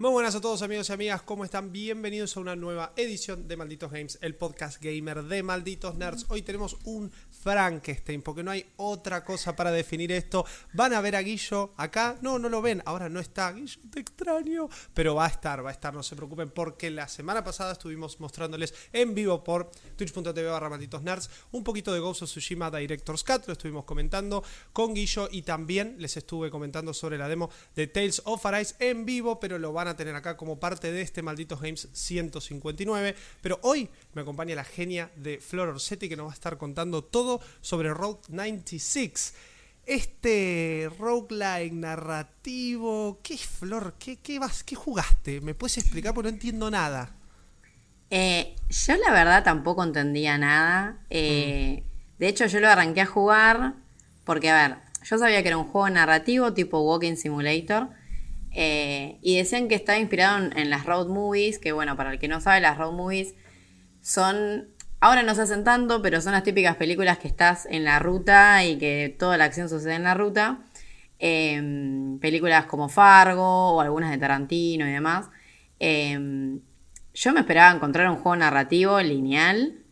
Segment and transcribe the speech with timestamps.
[0.00, 1.72] Muy buenas a todos amigos y amigas, ¿cómo están?
[1.72, 6.26] Bienvenidos a una nueva edición de Malditos Games, el podcast gamer de Malditos Nerds.
[6.28, 10.46] Hoy tenemos un Frankenstein, porque no hay otra cosa para definir esto.
[10.72, 13.98] Van a ver a Guillo acá, no, no lo ven, ahora no está, Guillo, te
[13.98, 17.72] extraño, pero va a estar, va a estar, no se preocupen, porque la semana pasada
[17.72, 22.70] estuvimos mostrándoles en vivo por twitch.tv barra Malditos Nerds un poquito de Ghost of Tsushima
[22.70, 27.50] Director's Cut, lo estuvimos comentando con Guillo y también les estuve comentando sobre la demo
[27.74, 31.02] de Tales of Arise en vivo, pero lo van a tener acá como parte de
[31.02, 33.14] este Malditos Games 159.
[33.40, 37.02] Pero hoy me acompaña la genia de Flor Orsetti que nos va a estar contando
[37.04, 39.34] todo sobre Rogue 96.
[39.86, 43.94] Este roguelike narrativo, ¿qué es Flor?
[43.98, 45.40] ¿Qué, qué, vas, ¿Qué jugaste?
[45.40, 46.12] ¿Me puedes explicar?
[46.14, 47.14] Porque no entiendo nada.
[48.10, 50.98] Eh, yo la verdad tampoco entendía nada.
[51.10, 51.84] Eh,
[52.18, 53.74] De hecho, yo lo arranqué a jugar
[54.24, 57.88] porque, a ver, yo sabía que era un juego narrativo tipo Walking Simulator.
[58.52, 62.28] Eh, y decían que estaba inspirado en, las road movies, que bueno, para el que
[62.28, 63.34] no sabe, las road movies
[64.00, 64.68] son,
[65.00, 68.64] ahora no se hacen tanto, pero son las típicas películas que estás en la ruta
[68.64, 70.60] y que toda la acción sucede en la ruta.
[71.20, 75.28] Eh, películas como Fargo o algunas de Tarantino y demás.
[75.80, 76.58] Eh,
[77.14, 79.84] yo me esperaba encontrar un juego narrativo lineal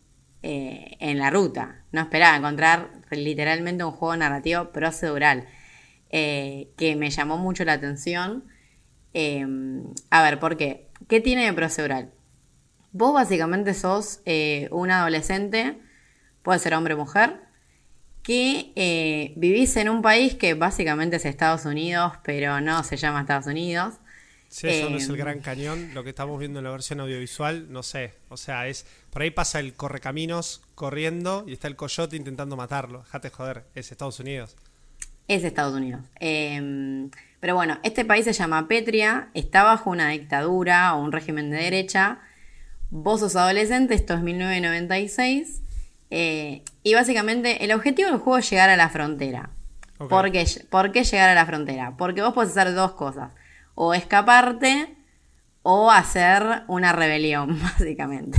[0.42, 1.82] eh, en la ruta.
[1.90, 5.46] No esperaba encontrar literalmente un juego narrativo procedural.
[6.10, 8.44] Eh, que me llamó mucho la atención.
[9.14, 9.46] Eh,
[10.10, 10.88] a ver, ¿por qué?
[11.08, 12.12] ¿Qué tiene de procedural?
[12.92, 15.78] Vos básicamente sos eh, un adolescente,
[16.42, 17.40] puede ser hombre o mujer,
[18.22, 23.20] que eh, vivís en un país que básicamente es Estados Unidos, pero no se llama
[23.20, 23.94] Estados Unidos.
[24.48, 27.70] Si eso no es el Gran Cañón, lo que estamos viendo en la versión audiovisual,
[27.70, 28.14] no sé.
[28.28, 33.00] O sea, es por ahí pasa el correcaminos corriendo y está el coyote intentando matarlo.
[33.00, 34.56] Déjate joder, es Estados Unidos.
[35.28, 36.02] Es Estados Unidos.
[36.20, 37.08] Eh,
[37.46, 41.58] pero bueno, este país se llama Petria, está bajo una dictadura o un régimen de
[41.58, 42.18] derecha.
[42.90, 45.62] Vos sos adolescente, esto es 1996.
[46.10, 49.50] Eh, y básicamente el objetivo del juego es llegar a la frontera.
[49.98, 50.08] Okay.
[50.08, 51.94] ¿Por, qué, ¿Por qué llegar a la frontera?
[51.96, 53.32] Porque vos podés hacer dos cosas.
[53.76, 54.95] O escaparte
[55.68, 58.38] o hacer una rebelión, básicamente.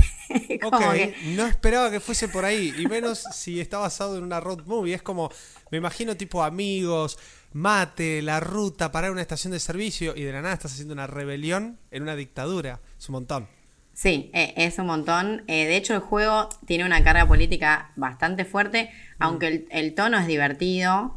[0.62, 1.14] ok, que...
[1.36, 4.94] no esperaba que fuese por ahí, y menos si está basado en una road movie.
[4.94, 5.30] Es como,
[5.70, 7.18] me imagino tipo amigos,
[7.52, 11.06] mate, la ruta, parar una estación de servicio y de la nada estás haciendo una
[11.06, 12.80] rebelión en una dictadura.
[12.98, 13.46] Es un montón.
[13.92, 15.44] Sí, eh, es un montón.
[15.48, 19.22] Eh, de hecho, el juego tiene una carga política bastante fuerte, mm.
[19.22, 21.14] aunque el, el, tono es divertido.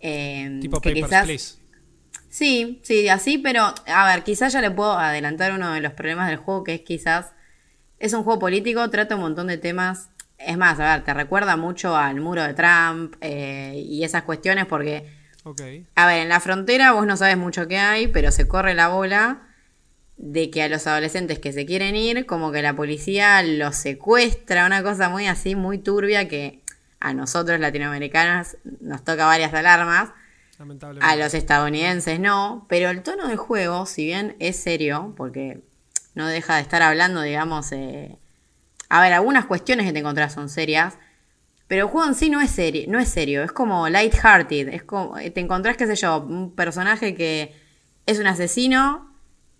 [0.00, 1.24] Eh, tipo que Papers, quizás...
[1.26, 1.63] Please.
[2.34, 6.26] Sí, sí, así, pero a ver, quizás ya le puedo adelantar uno de los problemas
[6.28, 7.30] del juego, que es quizás
[8.00, 10.10] es un juego político, trata un montón de temas.
[10.36, 14.66] Es más, a ver, te recuerda mucho al muro de Trump eh, y esas cuestiones
[14.66, 15.08] porque,
[15.44, 15.86] okay.
[15.94, 18.88] a ver, en la frontera vos no sabes mucho qué hay, pero se corre la
[18.88, 19.42] bola
[20.16, 24.66] de que a los adolescentes que se quieren ir, como que la policía los secuestra,
[24.66, 26.62] una cosa muy así, muy turbia que
[26.98, 30.10] a nosotros latinoamericanos nos toca varias alarmas.
[31.00, 35.62] A los estadounidenses no, pero el tono del juego, si bien es serio, porque
[36.14, 38.18] no deja de estar hablando, digamos, eh...
[38.88, 40.96] a ver, algunas cuestiones que te encontrás son serias,
[41.66, 44.82] pero el juego en sí no es serio, no es serio, es como lighthearted, es
[44.84, 47.54] como te encontrás, qué sé yo, un personaje que
[48.06, 49.12] es un asesino,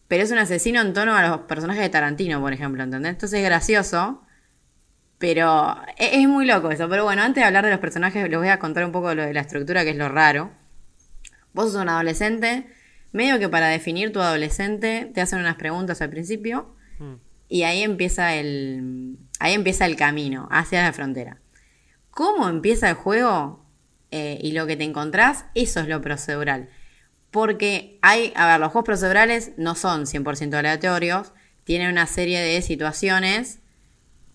[0.06, 3.12] pero es un asesino en tono a los personajes de Tarantino, por ejemplo, ¿entendés?
[3.12, 4.22] Entonces es gracioso,
[5.18, 6.88] pero es, es muy loco eso.
[6.88, 9.22] Pero bueno, antes de hablar de los personajes, les voy a contar un poco lo
[9.24, 10.50] de la estructura, que es lo raro.
[11.54, 12.66] Vos sos un adolescente,
[13.12, 17.14] medio que para definir tu adolescente te hacen unas preguntas al principio mm.
[17.48, 21.40] y ahí empieza el ahí empieza el camino hacia la frontera.
[22.10, 23.64] ¿Cómo empieza el juego
[24.10, 25.46] eh, y lo que te encontrás?
[25.54, 26.68] Eso es lo procedural.
[27.30, 31.32] Porque hay, a ver, los juegos procedurales no son 100% aleatorios,
[31.64, 33.60] tienen una serie de situaciones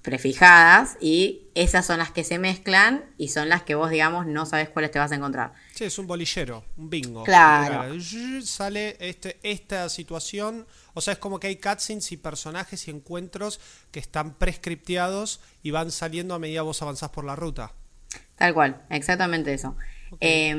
[0.02, 4.46] prefijadas y esas son las que se mezclan y son las que vos, digamos, no
[4.46, 5.54] sabes cuáles te vas a encontrar.
[5.76, 7.24] Sí, es un bolillero, un bingo.
[7.24, 7.94] Claro.
[8.42, 13.60] Sale este, esta situación, o sea, es como que hay cutscenes y personajes y encuentros
[13.92, 17.74] que están prescripteados y van saliendo a medida vos avanzás por la ruta.
[18.38, 19.76] Tal cual, exactamente eso.
[20.12, 20.52] Okay,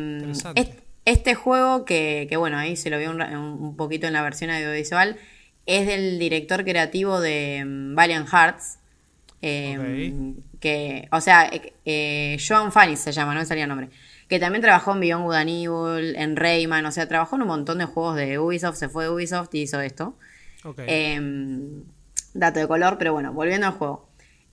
[0.54, 0.76] eh,
[1.06, 4.50] este juego, que, que, bueno, ahí se lo vio un, un poquito en la versión
[4.50, 5.18] audiovisual,
[5.66, 8.79] es del director creativo de um, Valiant Hearts.
[9.42, 10.36] Eh, okay.
[10.60, 11.50] Que, o sea,
[11.84, 13.88] eh, Joan Fannis se llama, no me salía el nombre.
[14.28, 17.48] Que también trabajó en Beyond Good and Evil, en Rayman, o sea, trabajó en un
[17.48, 20.16] montón de juegos de Ubisoft, se fue de Ubisoft y hizo esto.
[20.62, 20.86] Okay.
[20.88, 21.20] Eh,
[22.34, 24.08] dato de color, pero bueno, volviendo al juego.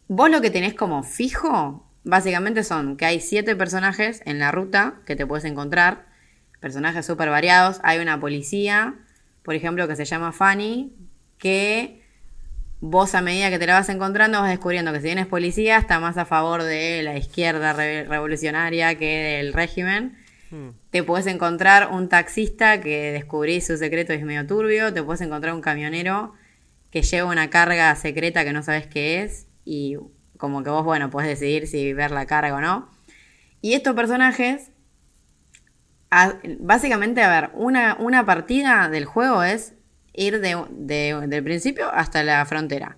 [0.07, 4.95] vos lo que tenés como fijo, básicamente son que hay siete personajes en la ruta
[5.05, 6.05] que te puedes encontrar,
[6.59, 7.79] personajes súper variados.
[7.83, 8.95] Hay una policía,
[9.43, 10.93] por ejemplo, que se llama Fanny,
[11.37, 11.96] que
[12.79, 15.77] vos a medida que te la vas encontrando vas descubriendo que si bien es policía
[15.77, 20.17] está más a favor de la izquierda re- revolucionaria que del régimen.
[20.51, 20.69] Hmm.
[20.91, 24.93] Te puedes encontrar un taxista que descubrís su secreto y es medio turbio.
[24.93, 26.33] Te puedes encontrar un camionero
[26.91, 29.47] que lleva una carga secreta que no sabes qué es.
[29.65, 29.97] Y
[30.37, 32.89] como que vos, bueno, podés decidir si ver la carga o no.
[33.59, 34.71] Y estos personajes,
[36.11, 39.73] a- básicamente, a ver, una, una partida del juego es
[40.17, 42.97] ir de, de- del principio hasta la frontera.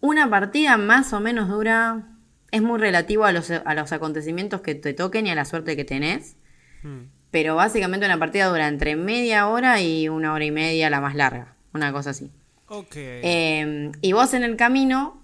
[0.00, 2.02] Una partida más o menos dura,
[2.50, 5.76] es muy relativo a los, a los acontecimientos que te toquen y a la suerte
[5.76, 6.36] que tenés.
[6.82, 7.04] Hmm.
[7.30, 11.14] Pero básicamente una partida dura entre media hora y una hora y media, la más
[11.14, 11.54] larga.
[11.72, 12.30] Una cosa así.
[12.68, 12.92] Ok.
[12.96, 15.22] Eh, y vos en el camino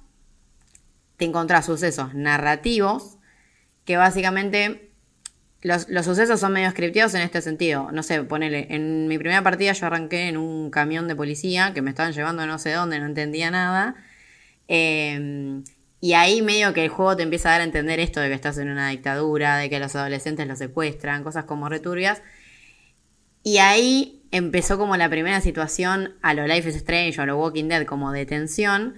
[1.18, 3.18] te encontrás sucesos narrativos
[3.84, 4.87] que básicamente
[5.62, 7.90] los, los sucesos son medio scripteados en este sentido.
[7.92, 11.82] No sé, ponele, en mi primera partida yo arranqué en un camión de policía que
[11.82, 13.96] me estaban llevando no sé dónde, no entendía nada.
[14.68, 15.62] Eh,
[16.00, 18.34] y ahí medio que el juego te empieza a dar a entender esto de que
[18.34, 22.22] estás en una dictadura, de que los adolescentes los secuestran, cosas como returbias.
[23.42, 27.38] Y ahí empezó como la primera situación a lo Life is Strange o a lo
[27.38, 28.94] Walking Dead como de tensión,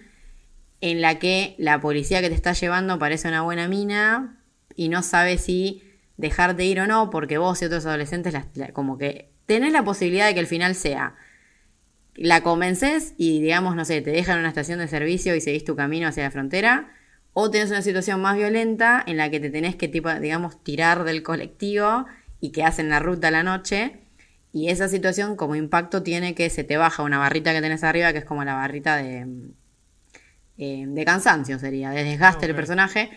[0.83, 4.39] en la que la policía que te está llevando parece una buena mina
[4.77, 5.83] y no sabe si
[6.21, 10.27] dejarte ir o no, porque vos y otros adolescentes la- como que tenés la posibilidad
[10.27, 11.15] de que el final sea
[12.15, 15.65] la convences y digamos, no sé, te dejan en una estación de servicio y seguís
[15.65, 16.93] tu camino hacia la frontera,
[17.33, 21.05] o tenés una situación más violenta en la que te tenés que, tipo, digamos, tirar
[21.05, 22.07] del colectivo
[22.41, 24.01] y que hacen la ruta a la noche.
[24.53, 28.13] Y esa situación como impacto tiene que se te baja una barrita que tenés arriba,
[28.13, 29.27] que es como la barrita de,
[30.59, 32.57] eh, de cansancio, sería, de desgaste del Ok.
[32.57, 33.11] personaje.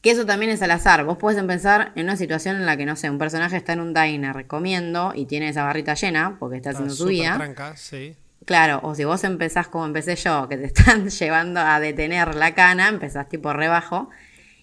[0.00, 1.04] Que eso también es al azar.
[1.04, 3.80] Vos podés empezar en una situación en la que, no sé, un personaje está en
[3.80, 7.36] un diner comiendo y tiene esa barrita llena porque está Está haciendo su vida.
[7.36, 8.16] tranca, sí.
[8.46, 12.54] Claro, o si vos empezás como empecé yo, que te están llevando a detener la
[12.54, 14.08] cana, empezás tipo rebajo.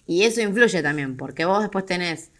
[0.06, 2.30] Y eso influye también, porque vos después tenés,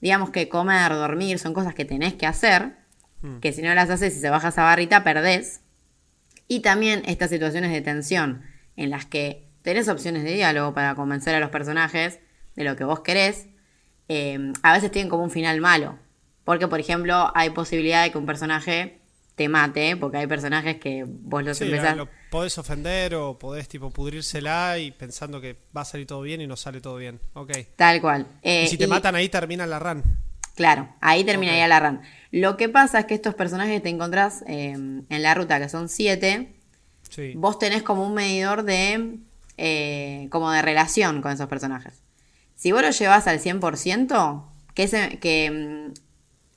[0.00, 2.76] digamos que comer, dormir, son cosas que tenés que hacer,
[3.20, 3.40] Mm.
[3.40, 5.60] que si no las haces y se baja esa barrita, perdés.
[6.46, 8.42] Y también estas situaciones de tensión,
[8.76, 12.20] en las que tenés opciones de diálogo para convencer a los personajes
[12.58, 13.46] de lo que vos querés,
[14.08, 15.98] eh, a veces tienen como un final malo.
[16.44, 18.98] Porque, por ejemplo, hay posibilidad de que un personaje
[19.34, 21.96] te mate, porque hay personajes que vos los Sí, empezás...
[21.96, 26.40] lo podés ofender o podés tipo pudrírsela y pensando que va a salir todo bien
[26.40, 27.20] y no sale todo bien.
[27.34, 27.52] Ok.
[27.76, 28.26] Tal cual.
[28.42, 30.02] Eh, y si te y- matan ahí termina la run.
[30.56, 32.00] Claro, ahí terminaría la run.
[32.32, 35.68] Lo que pasa es que estos personajes que te encontrás eh, en la ruta, que
[35.68, 36.54] son siete,
[37.10, 37.32] Sí.
[37.36, 39.18] vos tenés como un medidor de
[39.56, 42.02] eh, como de relación con esos personajes.
[42.58, 44.42] Si vos lo llevas al 100%,
[44.74, 45.94] que, que mm,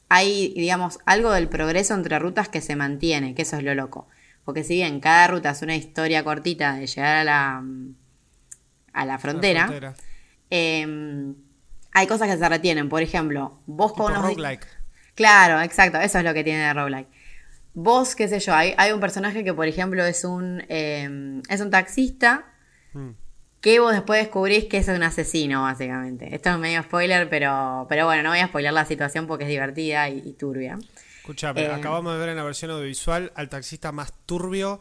[0.09, 4.07] hay, digamos, algo del progreso entre rutas que se mantiene, que eso es lo loco.
[4.43, 7.95] Porque si bien cada ruta es una historia cortita de llegar a la, mm,
[8.93, 9.93] a la La frontera,
[10.49, 11.33] eh,
[11.91, 12.89] hay cosas que se retienen.
[12.89, 14.65] Por ejemplo, vos Tipo con roguelike.
[15.13, 17.09] Claro, exacto, eso es lo que tiene de roguelike.
[17.75, 21.61] Vos, qué sé yo, hay, hay un personaje que, por ejemplo, es un, eh, es
[21.61, 22.47] un taxista
[22.93, 23.11] Mm.
[23.61, 26.33] Que vos después descubrís que es un asesino, básicamente.
[26.35, 29.49] Esto es medio spoiler, pero, pero bueno, no voy a spoiler la situación porque es
[29.49, 30.79] divertida y, y turbia.
[31.19, 34.79] Escuchame, Eh, acabamos de ver en la versión audiovisual al taxista más turbio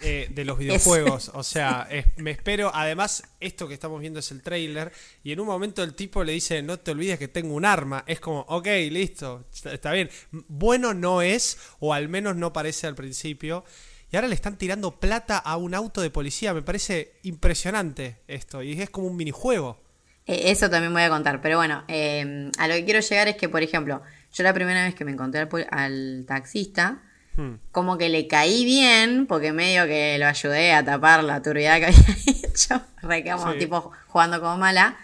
[0.00, 1.32] eh, de los videojuegos.
[1.34, 2.70] O sea, es- me espero.
[2.72, 4.92] Además, esto que estamos viendo es el trailer.
[5.24, 8.04] Y en un momento el tipo le dice: No te olvides que tengo un arma.
[8.06, 10.08] Es como, ok, listo, está, está bien.
[10.30, 13.64] Bueno, no es, o al menos no parece al principio.
[14.12, 16.52] Y ahora le están tirando plata a un auto de policía.
[16.54, 18.62] Me parece impresionante esto.
[18.62, 19.78] Y es como un minijuego.
[20.26, 23.36] Eh, eso también voy a contar, pero bueno, eh, a lo que quiero llegar es
[23.36, 24.02] que, por ejemplo,
[24.32, 27.02] yo la primera vez que me encontré al, taxista,
[27.36, 27.54] Hmm.
[27.70, 31.86] como que le caí bien, porque medio que lo ayudé a tapar la turbidez que
[32.26, 33.58] había hecho, re que como Sí.
[33.60, 34.96] tipo jugando como mala,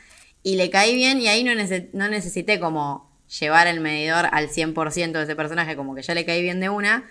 [0.42, 3.08] y le caí bien y ahí no, nece- no necesité como
[3.40, 6.68] llevar el medidor al 100% de ese personaje, como que ya le caí bien de
[6.68, 7.08] una,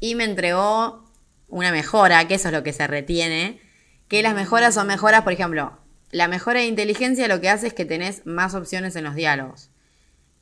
[0.00, 1.04] y me entregó
[1.48, 3.60] una mejora, que eso es lo que se retiene,
[4.08, 5.78] que las mejoras son mejoras, por ejemplo,
[6.10, 9.70] la mejora de inteligencia lo que hace es que tenés más opciones en los diálogos.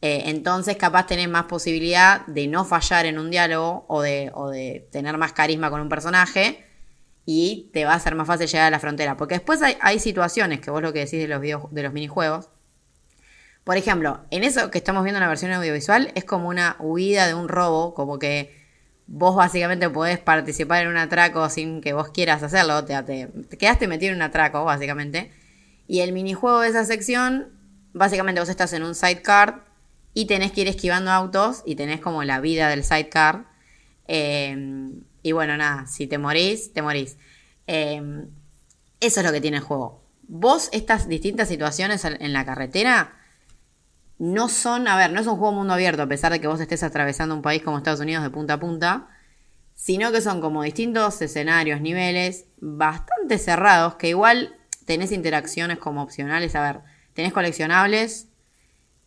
[0.03, 4.51] Eh, entonces capaz tenés más posibilidad de no fallar en un diálogo o de, o
[4.51, 6.65] de tener más carisma con un personaje
[7.25, 9.17] y te va a ser más fácil llegar a la frontera.
[9.17, 12.51] Porque después hay, situaciones, que vos lo que decís de los, de los minijuegos,
[13.65, 17.27] por ejemplo, en eso que estamos viendo en la versión audiovisual es como una huida
[17.27, 18.64] de un robo, como que
[19.07, 23.59] vos básicamente podés participar en un atraco sin que vos quieras hacerlo, te, te- te
[23.59, 25.31] quedaste metido en un atraco básicamente,
[25.89, 27.49] Y el minijuego de esa sección,
[27.95, 29.65] básicamente vos estás en un sidecar
[30.15, 33.47] y tenés que ir esquivando autos y tenés como la vida del sidecar.
[34.09, 34.91] Eh,
[35.23, 37.17] y bueno, nada, si te morís, te morís.
[37.67, 38.03] Eh,
[39.01, 40.03] eso es lo que tiene el juego.
[40.27, 43.17] Vos, estas distintas situaciones en la carretera,
[44.19, 46.61] no son, a ver, no es un juego mundo abierto, a pesar de que vos
[46.61, 49.09] estés atravesando un país como Estados Unidos de punta a punta,
[49.75, 54.55] sino que son como distintos escenarios, niveles, bastante cerrados, que igual
[54.87, 56.81] tenés interacciones como opcionales, a ver,
[57.13, 58.29] tenés coleccionables,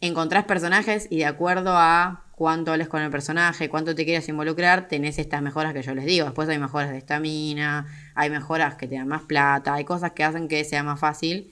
[0.01, 4.87] encontrás personajes y de acuerdo a cuánto hables con el personaje, cuánto te quieras involucrar,
[4.87, 6.25] tenés estas mejoras que yo les digo.
[6.25, 10.23] Después hay mejoras de estamina, hay mejoras que te dan más plata, hay cosas que
[10.23, 11.51] hacen que sea más fácil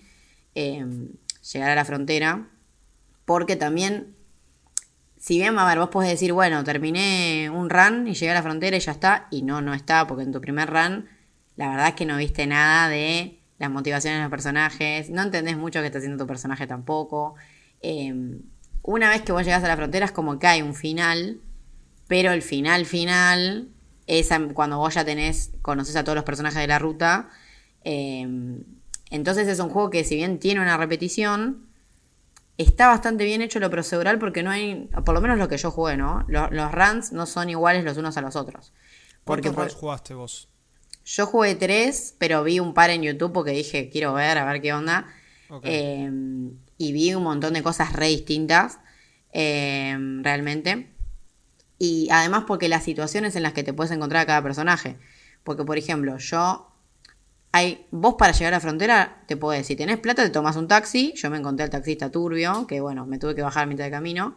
[0.53, 0.85] eh,
[1.53, 2.47] llegar a la frontera.
[3.25, 4.15] Porque también,
[5.17, 8.43] si bien, a ver, vos podés decir, bueno, terminé un run y llegué a la
[8.43, 11.07] frontera y ya está, y no, no está, porque en tu primer run,
[11.55, 15.57] la verdad es que no viste nada de las motivaciones de los personajes, no entendés
[15.57, 17.35] mucho qué está haciendo tu personaje tampoco.
[17.81, 18.13] Eh,
[18.87, 21.39] una vez que vos llegás a la frontera es como que hay un final,
[22.07, 23.69] pero el final final
[24.05, 27.29] es cuando vos ya tenés, conoces a todos los personajes de la ruta.
[27.83, 28.63] Em,
[29.09, 31.65] entonces es un juego que si bien tiene una repetición,
[32.57, 35.71] está bastante bien hecho lo procedural porque no hay, por lo menos lo que yo
[35.71, 36.25] jugué, ¿no?
[36.27, 38.73] Los, runs no son iguales los unos a los otros.
[39.23, 40.49] Porque, ¿Cuántos runs jugaste vos?
[41.05, 44.61] Yo jugué tres, pero vi un par en YouTube porque dije, quiero ver, a ver
[44.61, 45.07] qué onda.
[45.61, 48.79] Em, y vi un montón de cosas re distintas,
[49.31, 50.89] em, realmente.
[51.77, 54.97] Y además porque las situaciones en las que te puedes encontrar a cada personaje.
[55.43, 56.71] Porque, por ejemplo, yo...
[57.55, 60.67] Hay, vos para llegar a la frontera te podés, si tenés plata te tomas un
[60.67, 63.85] taxi, yo me encontré al taxista turbio, que bueno, me tuve que bajar a mitad
[63.85, 64.35] de camino.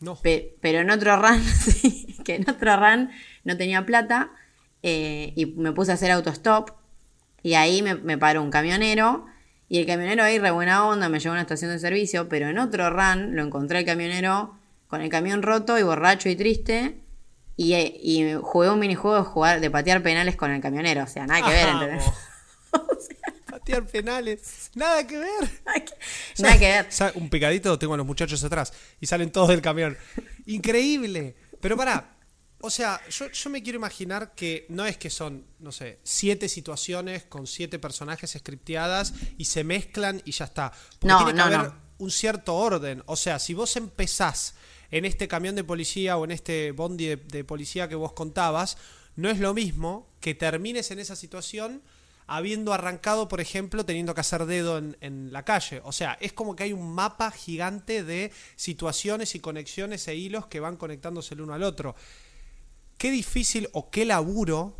[0.00, 0.18] No.
[0.22, 3.08] pero en otro run, sí, que en otro run
[3.44, 4.32] no tenía plata
[4.82, 6.72] eh, y me puse a hacer autostop
[7.42, 9.24] y ahí me, me paró un camionero
[9.70, 12.50] y el camionero ahí, re buena onda, me llevó a una estación de servicio, pero
[12.50, 14.58] en otro run lo encontré el camionero
[14.88, 17.00] con el camión roto y borracho y triste.
[17.56, 21.02] Y, y jugué un minijuego de jugar, de patear penales con el camionero.
[21.02, 22.04] O sea, nada que ver, ¿entendés?
[23.50, 24.70] patear penales.
[24.74, 25.50] Nada que ver.
[26.38, 26.88] nada que ver.
[27.14, 29.96] Un picadito tengo a los muchachos atrás y salen todos del camión.
[30.46, 31.36] Increíble.
[31.60, 32.18] Pero pará,
[32.60, 37.24] o sea, yo, me quiero imaginar que no es que son, no sé, siete situaciones
[37.24, 40.72] con siete personajes scripteadas y se mezclan y ya está.
[40.98, 43.02] Porque no, tiene que haber un cierto orden.
[43.06, 44.54] O sea, si vos empezás
[44.90, 48.76] en este camión de policía o en este bondi de, policía que vos contabas,
[49.14, 51.82] no es lo mismo que termines en esa situación
[52.28, 55.80] habiendo arrancado, por ejemplo, teniendo que hacer dedo en, en, la calle.
[55.84, 60.46] O sea, es como que hay un mapa gigante de situaciones y conexiones e hilos
[60.46, 61.96] que van conectándose el uno al otro
[62.98, 64.76] qué difícil o qué laburo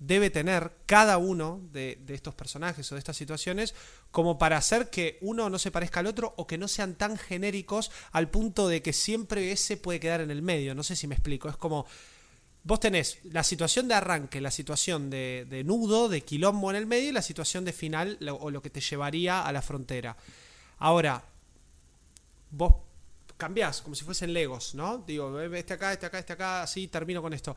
[0.00, 3.74] debe tener cada uno de, estos personajes o de estas situaciones
[4.10, 7.18] como para hacer que uno no se parezca al otro o que no sean tan
[7.18, 10.74] genéricos al punto de que siempre ese puede quedar en el medio.
[10.74, 11.48] No sé si me explico.
[11.48, 11.86] Es como,
[12.68, 17.08] vos tenés la situación de arranque, la situación de, nudo, de quilombo en el medio
[17.08, 20.18] y la situación de final o lo que te llevaría a la frontera.
[20.76, 21.24] Ahora,
[22.50, 22.74] vos
[23.38, 24.98] cambiás, como si fuesen Legos, ¿no?
[24.98, 27.56] Digo, este acá, este acá, este acá, así termino con esto.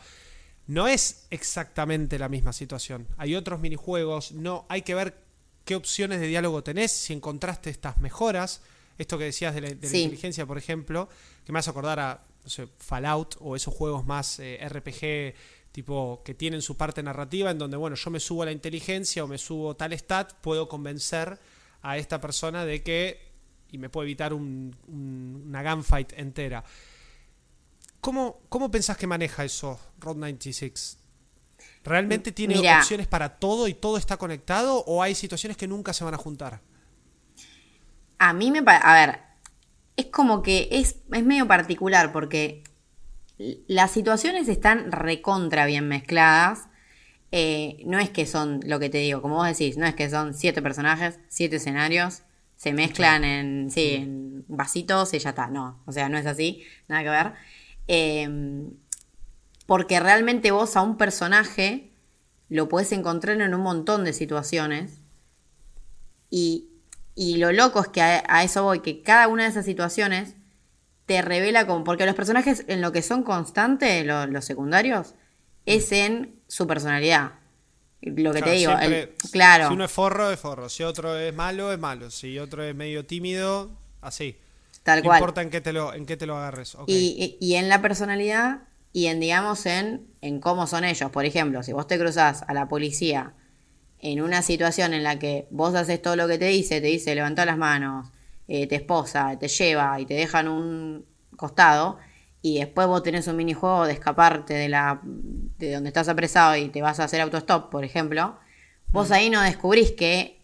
[0.67, 3.05] No es exactamente la misma situación.
[3.17, 5.17] Hay otros minijuegos, no, hay que ver
[5.65, 8.61] qué opciones de diálogo tenés, si encontraste estas mejoras,
[8.97, 11.09] esto que decías de la, inteligencia, por ejemplo,
[11.45, 15.35] que me hace acordar a no sé, Fallout o esos juegos más eh, RPG
[15.71, 19.23] tipo que tienen su parte narrativa en donde, bueno, yo me subo a la inteligencia
[19.23, 21.39] o me subo tal stat, puedo convencer
[21.81, 23.31] a esta persona de que
[23.71, 26.63] y me puede evitar una gunfight entera.
[28.01, 30.97] ¿Cómo, ¿Cómo pensás que maneja eso Road 96?
[31.83, 36.03] ¿Realmente tiene opciones para todo y todo está conectado o hay situaciones que nunca se
[36.03, 36.59] van a juntar?
[38.19, 39.19] A mí me parece, a ver,
[39.97, 42.63] es como que es, es medio particular porque
[43.67, 46.67] las situaciones están recontra bien mezcladas.
[47.31, 50.09] Eh, no es que son lo que te digo, como vos decís, no es que
[50.09, 52.23] son siete personajes, siete escenarios,
[52.57, 55.47] se mezclan en, sí, en vasitos y ya está.
[55.47, 57.33] No, o sea, no es así, nada que ver.
[57.87, 58.71] Em,
[59.65, 61.91] porque realmente vos a un personaje
[62.49, 64.99] lo puedes encontrar en un montón de situaciones.
[66.29, 66.70] Y,
[67.15, 70.35] lo loco es que a, eso voy, que cada una de esas situaciones
[71.05, 71.83] te revela como.
[71.83, 75.15] Porque los personajes en lo que son constantes, los secundarios,
[75.65, 77.33] es en su personalidad.
[78.01, 78.73] Lo que te digo,
[79.31, 79.67] claro.
[79.67, 80.69] Si uno es forro, es forro.
[80.69, 82.09] Si otro es malo, es malo.
[82.09, 83.69] Si otro es medio tímido,
[84.01, 84.37] así.
[84.83, 86.75] Tal no importa en qué te lo, en qué te lo agarres.
[86.87, 91.11] Y, y, en la personalidad y en, digamos, en, en cómo son ellos.
[91.11, 93.35] Por ejemplo, si vos te cruzás a la policía
[94.01, 97.13] en una situación en la que vos haces todo lo que te dice, te dice
[97.15, 98.09] levanta las manos,
[98.47, 101.05] eh, te esposa, te lleva y te dejan un
[101.37, 101.99] costado,
[102.41, 106.69] y después vos tenés un minijuego de escaparte de la de donde estás apresado y
[106.69, 108.35] te vas a hacer autostop, por ejemplo,
[108.87, 109.13] vos Mm.
[109.13, 110.41] ahí no descubrís que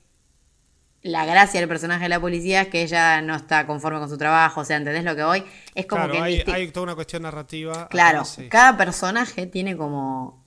[1.01, 4.17] la gracia del personaje de la policía es que ella no está conforme con su
[4.17, 5.43] trabajo, o sea, ¿entendés lo que voy?
[5.73, 7.87] Es como claro, que hay, toda una cuestión narrativa.
[7.89, 8.49] Claro, acá, sí.
[8.49, 10.43] cada personaje tiene como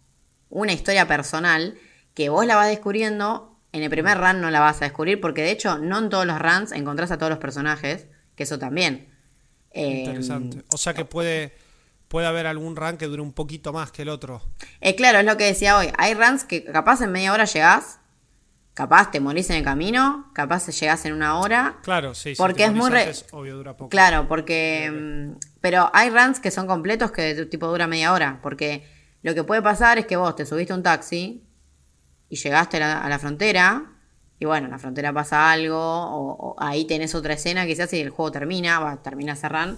[0.51, 1.77] una historia personal
[2.15, 3.47] que vos la vas descubriendo.
[3.73, 6.27] En el primer run no la vas a descubrir porque de hecho no en todos
[6.27, 9.09] los runs encontrás a todos los personajes, que eso también.
[9.71, 10.65] Eh, Interesante.
[10.75, 11.55] O sea que puede,
[12.09, 14.43] puede haber algún rank que dure un poquito más que el otro.
[14.81, 15.93] eh, claro, es lo que decía hoy.
[15.99, 18.01] Hay runs que capaz en media hora llegás,
[18.75, 21.79] capaz te morís en el camino, capaz llegás en una hora.
[21.85, 22.35] Claro, sí.
[22.37, 23.91] Porque es muy re- antes, obvio dura poco.
[23.91, 24.91] Claro, porque.
[24.91, 28.41] mm, Pero hay runs que son completos que de tipo dura media hora.
[28.43, 28.85] Porque
[29.23, 31.45] lo que puede pasar es que vos te subiste a un taxi
[32.31, 33.93] y llegaste a la, a la frontera.
[34.39, 35.77] Y bueno, en la frontera pasa algo.
[35.79, 38.79] O, o ahí tenés otra escena quizás y el juego termina.
[38.79, 39.77] Va, termina ese run.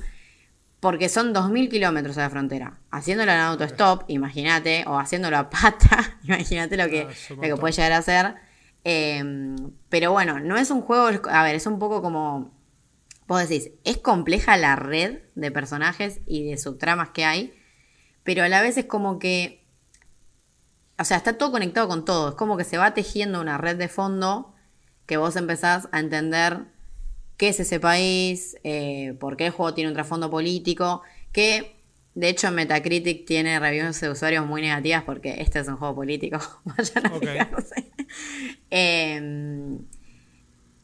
[0.78, 2.78] Porque son 2.000 kilómetros a la frontera.
[2.90, 4.85] Haciéndolo en autostop, imagínate.
[4.87, 8.35] O haciéndolo a pata, imagínate lo que, Ah, lo que puede llegar a ser.
[8.85, 9.54] Eh,
[9.88, 11.09] pero bueno, no es un juego.
[11.30, 12.52] A ver, es un poco como.
[13.28, 17.54] Vos decís, es compleja la red de personajes y de subtramas que hay,
[18.25, 19.62] pero a la vez es como que,
[21.02, 23.76] o sea, está todo conectado con todo, es como que se va tejiendo una red
[23.76, 24.54] de fondo
[25.06, 26.61] que vos empezás a entender
[27.37, 31.76] qué es ese país, eh, por qué el juego tiene un trasfondo político, que
[32.14, 36.38] de hecho Metacritic tiene reviews de usuarios muy negativas porque este es un juego político,
[36.64, 37.25] vayan a Ok.
[37.26, 37.92] fijarse.
[38.71, 39.78] Eh,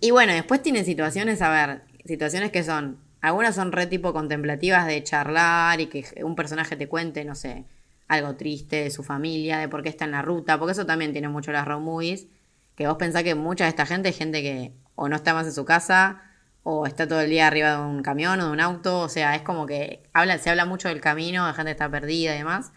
[0.01, 4.87] y bueno, después tiene situaciones, a ver, situaciones que son, algunas son re tipo contemplativas
[4.87, 7.65] de charlar y que un personaje te cuente, no sé,
[8.09, 11.13] algo triste de su familia, de por qué está en la ruta, porque eso también
[11.13, 12.27] tiene mucho las road movies,
[12.75, 15.47] que vos pensás que mucha de esta gente es gente que o no está más
[15.47, 16.23] en su casa,
[16.63, 19.35] o está todo el día arriba de un camión o de un auto, o sea,
[19.37, 22.39] es como que habla, se habla mucho del camino, de gente que está perdida y
[22.39, 22.73] demás.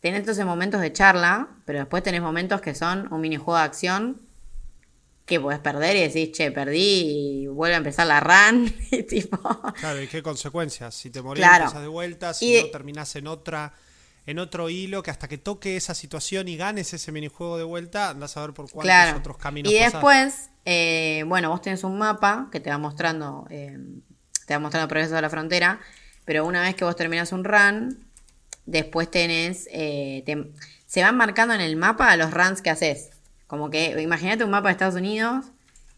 [0.00, 4.20] Tenés entonces momentos de charla, pero después tenés momentos que son un minijuego de acción
[5.24, 8.72] que podés perder y decís, che, perdí y vuelve a empezar la run.
[8.90, 9.38] y tipo.
[9.72, 10.94] Claro, ¿y qué consecuencias?
[10.94, 11.64] Si te morís, Claro.
[11.64, 13.72] empezás de vuelta, si Y no terminás en otra
[14.26, 18.10] en otro hilo que hasta que toque esa situación y ganes ese minijuego de vuelta,
[18.10, 19.18] andás a ver por cuántos Claro.
[19.18, 19.92] otros caminos Y pasás.
[19.92, 23.78] después, eh, bueno, vos tenés un mapa que te va mostrando, eh,
[24.46, 25.80] te va mostrando el progreso de la frontera,
[26.24, 28.06] pero una vez que vos terminás un run,
[28.66, 30.50] después tenés, eh, te-
[30.86, 33.10] se van marcando en el mapa los runs que haces.
[33.46, 35.44] Como que, imagínate un mapa de Estados Unidos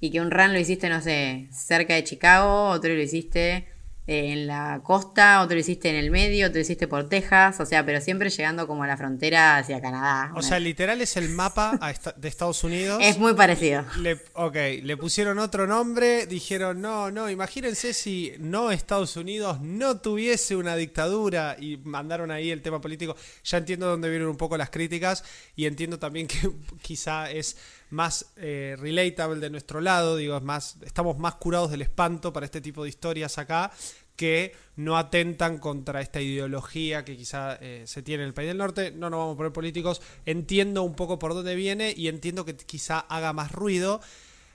[0.01, 3.69] y que un run lo hiciste, no sé, cerca de Chicago, otro lo hiciste
[4.07, 7.66] en la costa, otro lo hiciste en el medio, otro lo hiciste por Texas, o
[7.66, 10.33] sea, pero siempre llegando como a la frontera hacia Canadá.
[10.37, 11.79] O sea, literal es el mapa
[12.16, 12.99] de Estados Unidos.
[13.03, 13.85] es muy parecido.
[13.99, 19.99] Le, ok, le pusieron otro nombre, dijeron, no, no, imagínense si no Estados Unidos no
[19.99, 23.16] tuviese una dictadura y mandaron ahí el tema político.
[23.45, 26.51] Ya entiendo dónde vienen un poco las críticas y entiendo también que
[26.83, 27.57] quizá es
[27.90, 32.61] más eh, relatable de nuestro lado, digo, más, estamos más curados del espanto para este
[32.61, 33.70] tipo de historias acá
[34.16, 38.59] que no atentan contra esta ideología que quizá eh, se tiene en el país del
[38.59, 38.90] norte.
[38.90, 40.01] No nos vamos a poner políticos.
[40.25, 44.01] Entiendo un poco por dónde viene y entiendo que quizá haga más ruido.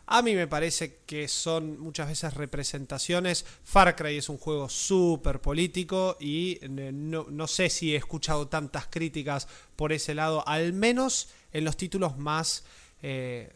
[0.07, 3.45] A mí me parece que son muchas veces representaciones.
[3.63, 8.47] Far Cry es un juego súper político y eh, no, no sé si he escuchado
[8.47, 12.63] tantas críticas por ese lado, al menos en los títulos más,
[13.01, 13.53] eh,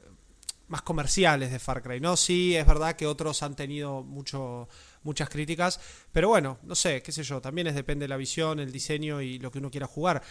[0.67, 1.99] más comerciales de Far Cry.
[1.99, 4.67] No, sí, es verdad que otros han tenido mucho,
[5.03, 5.79] muchas críticas,
[6.11, 9.21] pero bueno, no sé, qué sé yo, también es depende de la visión, el diseño
[9.21, 10.21] y lo que uno quiera jugar.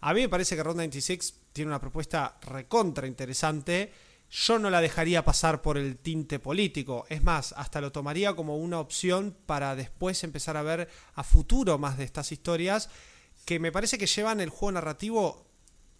[0.00, 3.92] A mí me parece que Round 96 tiene una propuesta recontra interesante.
[4.30, 7.06] Yo no la dejaría pasar por el tinte político.
[7.08, 11.78] Es más, hasta lo tomaría como una opción para después empezar a ver a futuro
[11.78, 12.88] más de estas historias
[13.44, 15.46] que me parece que llevan el juego narrativo,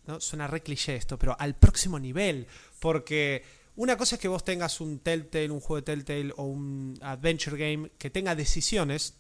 [0.07, 2.47] no suena re cliché esto, pero al próximo nivel.
[2.81, 3.45] Porque
[3.77, 7.57] una cosa es que vos tengas un Telltale, un juego de Telltale o un adventure
[7.57, 9.15] game que tenga decisiones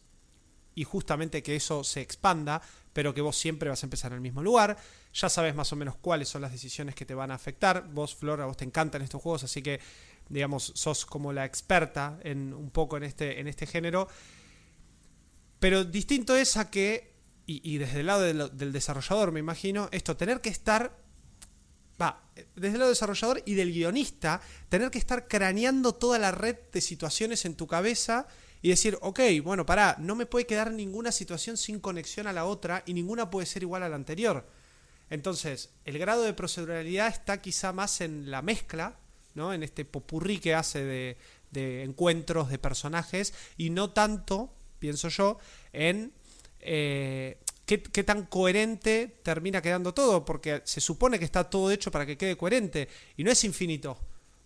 [0.74, 4.20] y justamente que eso se expanda, pero que vos siempre vas a empezar en el
[4.22, 4.76] mismo lugar.
[5.14, 7.88] Ya sabes más o menos cuáles son las decisiones que te van a afectar.
[7.92, 9.80] Vos, Flor, a vos te encantan estos juegos, así que,
[10.28, 14.08] digamos, sos como la experta en un poco en este, en este género.
[15.58, 17.11] Pero distinto es a que,
[17.62, 20.96] y, desde el lado del, del desarrollador, me imagino, esto, tener que estar
[22.00, 26.30] va, desde el lado del desarrollador y del guionista, tener que estar craneando toda la
[26.30, 28.26] red de situaciones en tu cabeza
[28.62, 32.44] y decir, ok, bueno, pará, no me puede quedar ninguna situación sin conexión a la
[32.44, 34.46] otra y ninguna puede ser igual a la anterior.
[35.10, 38.96] Entonces, el grado de proceduralidad está quizá más en la mezcla,
[39.34, 39.52] ¿no?
[39.52, 41.16] En este popurrí que hace de,
[41.50, 45.38] de encuentros de personajes y no tanto, pienso yo,
[45.72, 46.12] en
[46.62, 52.06] eh, qué, tan coherente termina quedando todo, porque se supone que está todo hecho para
[52.06, 53.98] que quede coherente y no es infinito.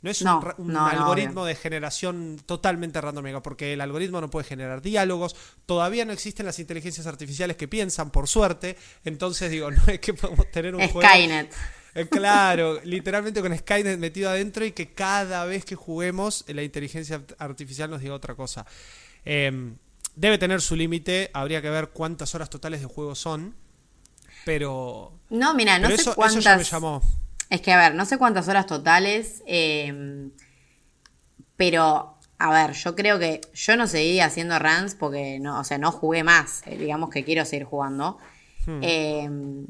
[0.02, 5.34] No es un, algoritmo de generación totalmente random, porque el algoritmo no puede generar diálogos.
[5.64, 8.76] Todavía no existen las inteligencias artificiales que piensan, por suerte.
[9.04, 11.52] Entonces, digo, no es que podemos tener un Skynet.
[11.94, 17.22] Eh, claro, literalmente con Skynet metido adentro y que cada vez que juguemos la inteligencia
[17.38, 18.66] artificial nos diga otra cosa.
[19.24, 19.76] Em,
[20.16, 23.54] debe tener su límite, habría que ver cuántas horas totales de juego son,
[24.44, 25.12] pero...
[25.30, 26.58] No, mira, no sé cuántas...
[26.58, 27.02] me llamó.
[27.48, 30.32] Es que, a ver, no sé cuántas horas totales, em,
[31.56, 35.78] pero, a ver, yo creo que yo no seguí haciendo runs porque, no, o sea,
[35.78, 38.18] no jugué más, eh, digamos que quiero seguir jugando.
[38.66, 38.80] Hmm.
[38.82, 39.66] Em,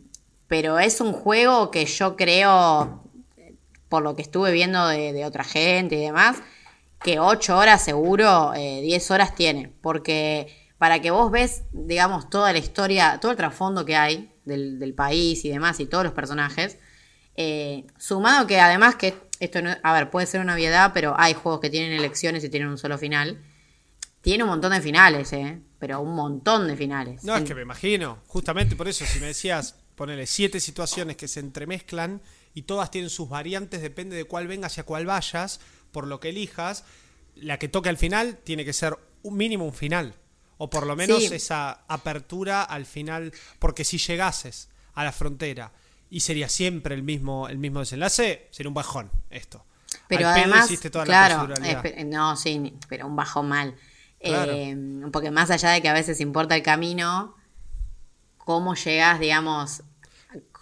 [0.48, 3.02] pero es un juego que yo creo,
[3.88, 6.38] por lo que estuve viendo de, otra gente y demás,
[7.02, 9.72] que 8 horas seguro, 10 eh, horas tiene.
[9.80, 14.94] Porque para que vos ves, digamos, toda la historia, todo el trasfondo que hay del,
[14.94, 16.78] país y demás y todos los personajes,
[17.34, 21.34] eh, sumado que además que esto no, a ver, puede ser una obviedad, pero hay
[21.34, 23.42] juegos que tienen elecciones y tienen un solo final.
[24.20, 25.60] Tiene un montón de finales, ¿eh?
[25.78, 27.22] Pero un montón de finales.
[27.22, 28.18] No, es que me imagino.
[28.26, 32.22] Justamente por eso, si me decías, ponele siete situaciones que se entremezclan
[32.54, 35.60] y todas tienen sus variantes, depende de cuál venga hacia cuál vayas,
[35.96, 36.84] por lo que elijas,
[37.36, 40.14] la que toque al final tiene que ser un mínimo un final.
[40.58, 45.72] O por lo menos esa apertura al final, porque si llegases a la frontera
[46.10, 49.64] y sería siempre el mismo, el mismo desenlace, sería un bajón esto.
[50.06, 50.68] Pero además,
[51.02, 51.48] claro,
[52.04, 53.74] no, sí, pero un bajón mal.
[54.20, 54.76] Eh,
[55.10, 57.34] porque más allá de que a veces importa el camino,
[58.36, 59.82] cómo llegas, digamos...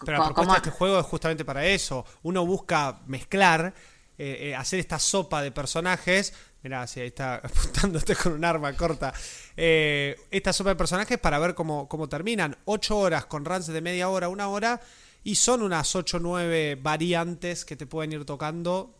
[0.05, 2.05] Pero la propuesta de este juego es justamente para eso.
[2.23, 3.75] Uno busca mezclar,
[4.17, 6.33] eh, eh, hacer esta sopa de personajes.
[6.63, 9.13] Mirá, si ahí está apuntándote con un arma corta.
[9.57, 12.57] Eh, esta sopa de personajes para ver cómo, cómo terminan.
[12.65, 14.81] Ocho horas con runs de media hora, una hora.
[15.25, 18.95] Y son unas 8 o 9 variantes que te pueden ir tocando.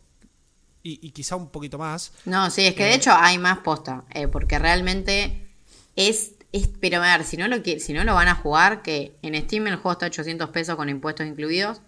[0.87, 2.13] Y, quizá un poquito más.
[2.27, 4.05] No, sí, es que de hecho hay más posta.
[4.31, 5.49] porque realmente
[5.97, 6.33] es
[6.81, 9.67] pero a ver, si no, lo, si no lo van a jugar, que en Steam
[9.67, 11.81] el juego está a 800 pesos con impuestos incluidos.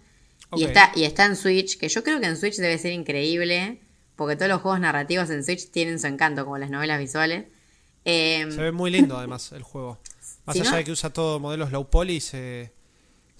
[0.55, 3.81] Y, está, y está en Switch, que yo creo que en Switch debe ser increíble,
[4.15, 7.45] porque todos los juegos narrativos en Switch tienen su encanto, como las novelas visuales.
[8.05, 9.99] Em, se ve muy lindo además el juego.
[10.45, 12.71] Más allá de que usa todo modelos low poly, se,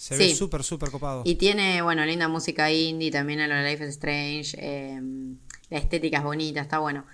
[0.09, 1.21] ve súper, súper copado.
[1.25, 4.57] Y tiene, bueno, linda música indie, también a lo Life is Strange.
[4.59, 5.37] Em,
[5.69, 7.05] la estética es bonita, está bueno.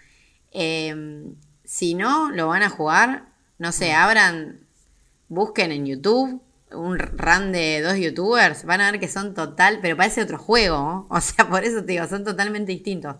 [0.51, 3.27] Em, si no lo van a jugar,
[3.60, 4.67] no sé, abran,
[5.29, 6.41] busquen en YouTube
[6.73, 11.07] un run de dos youtubers, van a ver que son total, pero parece otro juego,
[11.09, 13.15] o sea, por eso te digo, son totalmente distintos.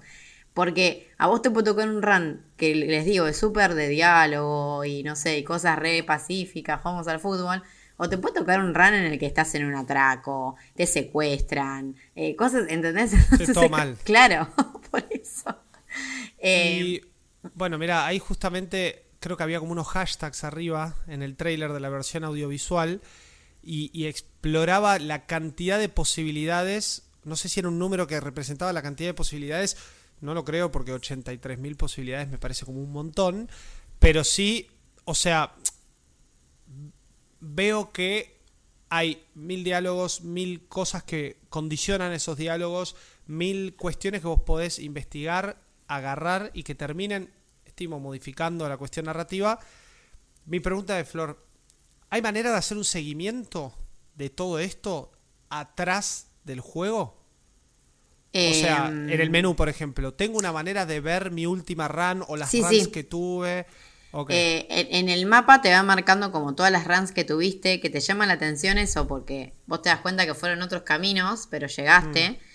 [0.54, 4.86] Porque a vos te puede tocar un run que les digo es súper de diálogo
[4.86, 7.64] y no sé, y cosas re pacíficas, vamos al fútbol.
[7.98, 11.96] O te puede tocar un run en el que estás en un atraco, te secuestran,
[12.16, 13.14] eh, cosas, ¿entendés?
[13.40, 13.98] Es todo mal.
[14.04, 14.48] Claro,
[14.92, 15.58] por eso.
[16.38, 17.02] y eh,
[17.56, 21.80] bueno, mira, ahí justamente creo que había como unos hashtags arriba en el trailer de
[21.80, 23.02] la versión audiovisual
[23.64, 27.04] y, exploraba la cantidad de posibilidades.
[27.24, 29.78] No sé si era un número que representaba la cantidad de posibilidades.
[30.22, 33.50] No lo creo porque 83.000 posibilidades me parece como un montón.
[34.00, 34.68] Pero sí,
[35.06, 35.56] o sea,
[37.40, 38.42] veo que
[38.90, 42.96] hay mil diálogos, mil cosas que condicionan esos diálogos,
[43.26, 47.32] mil cuestiones que vos podés investigar, agarrar y que terminen
[47.66, 49.60] estimo modificando la cuestión narrativa.
[50.46, 51.44] Mi pregunta de Flor,
[52.14, 53.74] ¿hay manera de hacer un seguimiento
[54.14, 55.12] de todo esto
[55.50, 57.18] atrás del juego?
[58.36, 61.88] o sea, en el em, menú, por ejemplo, ¿tengo una manera de ver mi última
[61.88, 63.66] run o las runs que tuve?
[64.30, 68.00] Eh, en, el mapa te va marcando como todas las runs que tuviste, que te
[68.00, 72.32] llaman la atención eso, porque vos te das cuenta que fueron otros caminos, pero llegaste.
[72.32, 72.54] Mm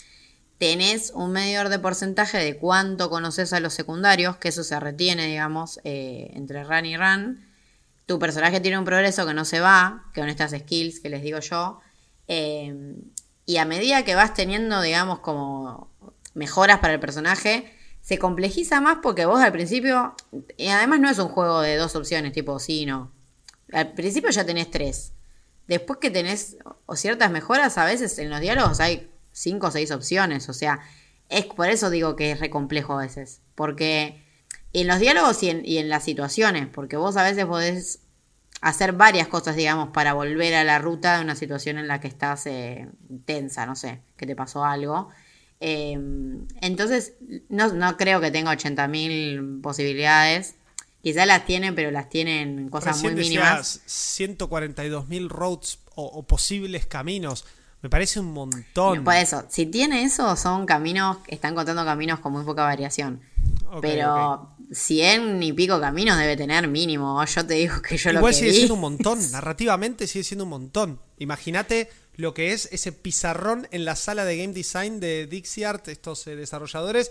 [0.58, 5.26] tenés un medidor de porcentaje de cuánto conoces a los secundarios, que eso se retiene,
[5.28, 7.47] digamos, eh, entre run y run.
[8.08, 11.22] Tu personaje tiene un progreso que no se va, que son estas skills que les
[11.22, 11.78] digo yo.
[12.26, 12.96] Eh,
[13.44, 15.90] y a medida que vas teniendo, digamos, como
[16.34, 20.14] mejoras para el personaje, se complejiza más porque vos al principio,
[20.56, 23.12] y además no es un juego de dos opciones, tipo sí, no.
[23.72, 25.12] Al principio ya tenés tres.
[25.66, 26.56] Después que tenés
[26.94, 30.48] ciertas mejoras, a veces en los diálogos hay cinco o seis opciones.
[30.48, 30.80] O sea,
[31.28, 33.42] es por eso digo que es re complejo a veces.
[33.54, 34.24] Porque
[34.72, 38.00] en los diálogos y en, las situaciones, porque vos a veces podés
[38.60, 42.08] hacer varias cosas, digamos, para volver a la ruta de una situación en la que
[42.08, 42.88] estás eh,
[43.24, 45.08] tensa, no sé, que te pasó algo.
[45.60, 47.14] Em, entonces,
[47.48, 50.54] no, no, creo que tenga 80.000 posibilidades.
[51.02, 53.80] Quizás las tienen, pero las tienen cosas muy mínimas.
[53.86, 57.44] 142.000 roads o, posibles caminos.
[57.82, 59.04] Me parece un montón.
[59.04, 63.20] Por eso, si tiene eso, son caminos, están contando caminos con muy poca variación.
[63.80, 67.24] pero 100 y pico caminos debe tener mínimo.
[67.24, 69.18] Yo te digo que yo lo que Igual sigue siendo un montón.
[69.32, 71.00] Narrativamente sigue siendo un montón.
[71.18, 75.88] Imagínate lo que es ese pizarrón en la sala de game design de Dixie Art,
[75.88, 77.10] estos eh, desarrolladores.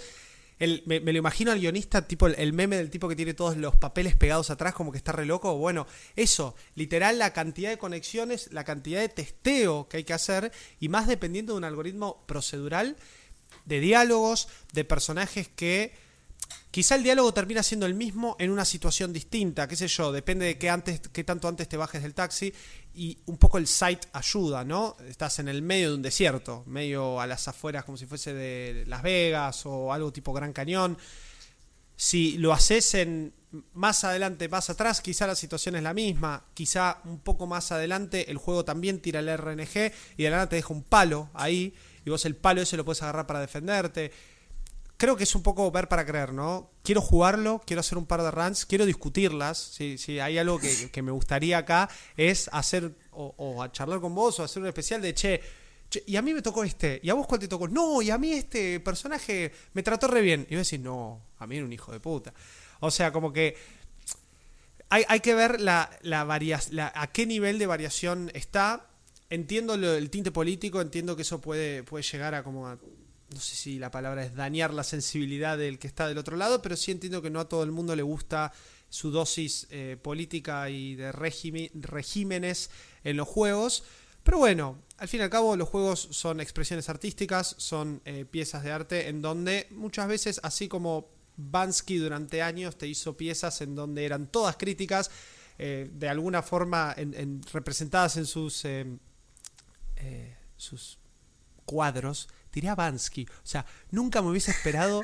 [0.60, 4.16] me, lo imagino al guionista, tipo el, meme del tipo que tiene todos los papeles
[4.16, 5.58] pegados atrás, como que está re loco.
[5.58, 10.52] Bueno, eso, literal, la cantidad de conexiones, la cantidad de testeo que hay que hacer,
[10.80, 12.98] y más dependiendo de un algoritmo procedural,
[13.66, 16.07] de diálogos, de personajes que
[16.78, 20.46] Quizá el diálogo termina siendo el mismo en una situación distinta, qué sé yo, depende
[20.46, 22.54] de qué, antes, qué tanto antes te bajes del taxi
[22.94, 24.96] y un poco el site ayuda, ¿no?
[25.08, 28.84] Estás en el medio de un desierto, medio a las afueras como si fuese de
[28.86, 30.98] Las Vegas o algo tipo Gran Cañón.
[31.96, 33.34] Si lo haces en
[33.74, 38.30] más adelante, más atrás, quizá la situación es la misma, quizá un poco más adelante
[38.30, 41.74] el juego también tira el RNG y de la nada te deja un palo ahí
[42.06, 44.12] y vos el palo ese lo puedes agarrar para defenderte
[44.98, 46.72] creo que es un poco ver para creer, ¿no?
[46.84, 49.58] Quiero jugarlo, quiero hacer un par de runs, quiero discutirlas.
[49.58, 54.40] Si, si hay algo que, me gustaría acá es hacer o, a charlar con vos
[54.40, 55.42] o hacer un especial de che,
[56.06, 57.68] y a mí me tocó este, y a vos cuál te tocó.
[57.68, 60.46] No, y a mí este personaje me trató re bien.
[60.50, 62.34] Y yo decir, no, a mí era un hijo de puta.
[62.80, 63.56] O sea, como que
[64.90, 66.26] hay, hay que ver la, la,
[66.72, 68.88] la, a qué nivel de variación está.
[69.30, 72.78] Entiendo el tinte político, entiendo que eso puede, puede llegar a como a
[73.30, 76.62] no sé si la palabra es dañar la sensibilidad del que está del otro lado,
[76.62, 78.54] pero sí entiendo que no a todo el mundo le gusta
[78.90, 82.70] su dosis eh, política y de regímenes
[83.04, 83.84] en los juegos.
[84.24, 88.64] Pero bueno, al fin y al cabo los juegos son expresiones artísticas, son eh, piezas
[88.64, 93.76] de arte en donde muchas veces, así como Bansky durante años te hizo piezas en
[93.76, 95.12] donde eran todas críticas,
[95.60, 96.96] eh, de alguna forma
[97.52, 98.64] representadas en sus,
[100.56, 101.00] sus
[101.66, 103.24] cuadros, tiré a Bansky.
[103.24, 105.04] O sea, nunca me hubiese esperado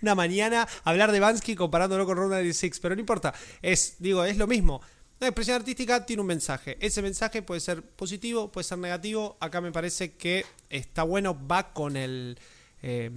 [0.00, 3.34] una mañana hablar de Bansky comparándolo con Ronald 96, pero no importa.
[3.60, 4.80] Es, digo, es lo mismo.
[5.18, 6.78] La expresión artística tiene un mensaje.
[6.80, 9.36] Ese mensaje puede ser positivo, puede ser negativo.
[9.38, 12.38] Acá me parece que está bueno, va con el,
[12.80, 13.10] eh,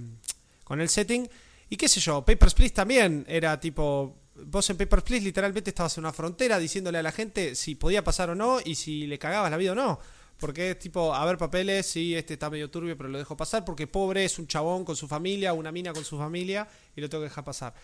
[0.62, 1.26] con el setting.
[1.70, 4.18] Y qué sé yo, Papers, Please también era tipo.
[4.34, 8.04] Vos en Papers, Please literalmente estabas en una frontera diciéndole a la gente si podía
[8.04, 9.98] pasar o no y si le cagabas la vida o no.
[10.38, 13.64] Porque es tipo, a ver papeles, sí, este está medio turbio, pero lo dejo pasar.
[13.64, 17.08] Porque pobre es un chabón con su familia, una mina con su familia, y lo
[17.08, 17.74] tengo que dejar pasar.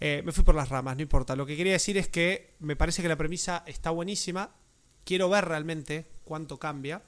[0.00, 1.36] Eh, me fui por las ramas, no importa.
[1.36, 4.50] Lo que quería decir es que me parece que la premisa está buenísima.
[5.04, 7.02] Quiero ver realmente cuánto cambia.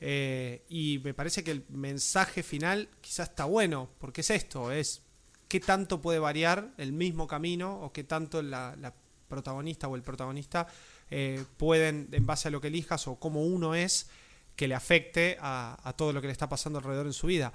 [0.00, 5.02] Eh, y me parece que el mensaje final quizás está bueno, porque es esto, es
[5.46, 8.94] qué tanto puede variar el mismo camino o qué tanto la, la
[9.28, 10.66] protagonista o el protagonista
[11.10, 14.08] eh, pueden, en base a lo que elijas o cómo uno es,
[14.56, 17.52] que le afecte a, todo lo que le está pasando alrededor en su vida.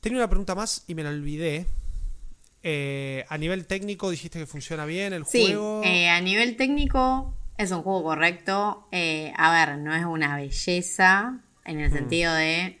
[0.00, 1.66] Tenía una pregunta más y me la olvidé.
[2.62, 5.82] Eh, a nivel técnico dijiste que funciona bien el juego.
[5.82, 8.88] Sí, eh, a nivel técnico es un juego correcto.
[8.92, 11.94] a ver, no es una belleza en el mm.
[11.94, 12.80] sentido de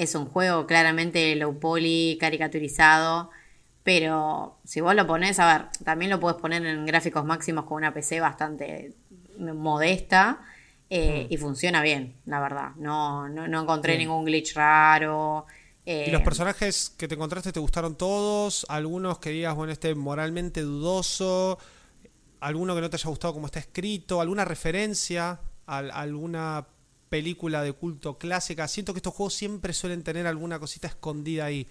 [0.00, 3.30] es un juego claramente low poly, caricaturizado.
[3.82, 7.78] Pero si vos lo pones, a ver, también lo puedes poner en gráficos máximos con
[7.78, 8.94] una PC bastante
[9.38, 10.40] modesta
[10.90, 11.32] eh, mm.
[11.32, 12.70] y funciona bien, la verdad.
[12.76, 15.46] No, no, encontré ningún glitch raro.
[15.86, 18.66] ¿Y los eh, personajes que te encontraste te gustaron todos?
[18.68, 21.58] ¿Algunos que digas, bueno, este moralmente dudoso?
[22.40, 24.20] ¿Alguno que no te haya gustado como está escrito?
[24.20, 26.66] ¿Alguna referencia a alguna
[27.08, 28.68] película de culto clásica?
[28.68, 31.66] Siento que estos juegos siempre suelen tener alguna cosita escondida ahí.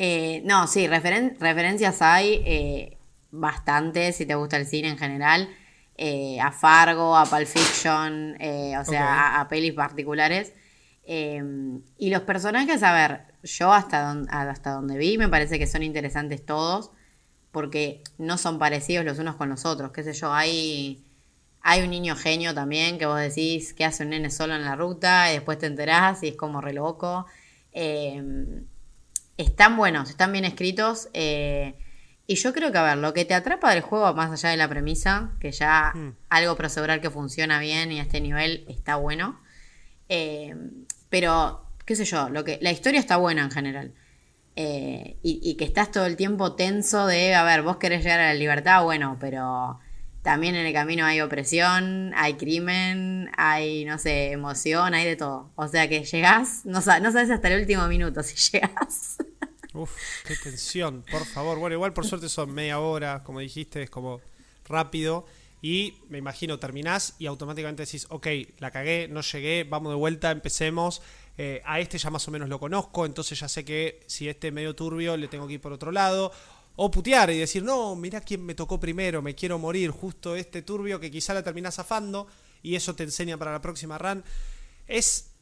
[0.00, 2.98] Eh, no, sí, referencias hay eh,
[3.32, 5.48] bastantes, si te gusta el cine en general,
[5.96, 10.54] eh, a Fargo, a Pulp Fiction, o sea, a, pelis particulares.
[11.04, 16.46] y los personajes, a ver, yo hasta, hasta donde vi me parece que son interesantes
[16.46, 16.92] todos,
[17.50, 21.04] porque no son parecidos los unos con los otros, qué sé yo, hay...
[21.60, 24.76] Hay un niño genio también que vos decís que hace un nene solo en la
[24.76, 27.26] ruta y después te enterás y es como re loco
[29.38, 31.08] están buenos, están bien escritos.
[31.14, 31.74] Eh,
[32.26, 34.58] y yo creo que, a ver, lo que te atrapa del juego, más allá de
[34.58, 36.14] la premisa, que ya hmm.
[36.28, 39.40] algo procedural que funciona bien y a este nivel está bueno.
[40.10, 40.54] Eh,
[41.08, 43.94] pero, qué sé yo, lo que, la historia está buena en general.
[44.56, 48.26] Eh, y, que estás todo el tiempo tenso de, a ver, vos querés llegar a
[48.26, 49.78] la libertad, bueno, pero
[50.28, 55.50] también en el camino hay opresión, hay crimen, hay, no sé, emoción, hay de todo.
[55.54, 59.16] O sea que llegás, no, sabes hasta el último minuto si llegás.
[59.72, 59.90] Uf,
[60.26, 61.58] qué tensión, por favor.
[61.58, 64.20] Bueno, igual por suerte son media hora, como dijiste, es como
[64.68, 65.24] rápido.
[65.62, 68.26] Y me imagino, terminás y automáticamente decís, ok,
[68.58, 71.00] la cagué, no llegué, vamos de vuelta, empecemos.
[71.38, 74.48] Eh, a este ya más o menos lo conozco, entonces ya sé que si este
[74.48, 76.32] es medio turbio le tengo que ir por otro lado.
[76.80, 80.62] O putear y decir, no, mira quién me tocó primero, me quiero morir, justo este
[80.62, 82.28] turbio que quizá la terminás zafando
[82.62, 84.22] y eso te enseña para la próxima run.
[84.86, 85.32] Es,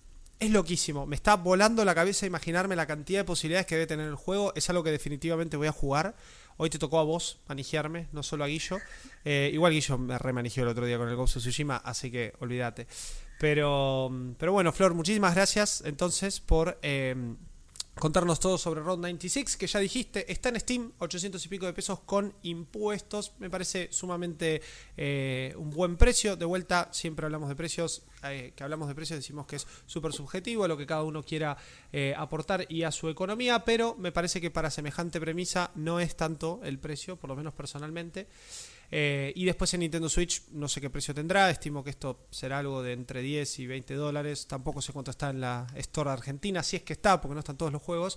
[0.40, 4.07] es loquísimo, me está volando la cabeza imaginarme la cantidad de posibilidades que debe tener
[4.07, 6.16] el juego, es algo que definitivamente voy a jugar.
[6.57, 8.79] Hoy te tocó a vos manijearme, no solo a Guillo.
[9.27, 12.33] Eh, igual Guillo me remanigió el otro día con el Ghost of Tsushima, así que
[12.40, 12.87] olvídate.
[13.38, 17.14] Pero, pero bueno, Flor, muchísimas gracias entonces por eh,
[17.98, 21.72] contarnos todo sobre Road 96, que ya dijiste, está en Steam, 800 y pico de
[21.72, 23.32] pesos con impuestos.
[23.38, 24.61] Me parece sumamente
[24.96, 26.37] eh, un buen precio.
[26.37, 30.12] De vuelta, siempre hablamos de precios, eh, que hablamos de precios decimos que es súper
[30.12, 31.56] subjetivo, lo que cada uno quiera
[31.92, 36.16] eh, aportar y a su economía, pero me parece que para semejante premisa no es
[36.16, 38.28] tanto el precio, por lo menos personalmente.
[38.90, 42.59] Eh, y después en Nintendo Switch no sé qué precio tendrá, estimo que esto será
[42.59, 46.62] algo de entre 10 y 20 dólares, tampoco sé cuánto está en la Store Argentina,
[46.62, 48.16] si es que está, porque no están todos los juegos,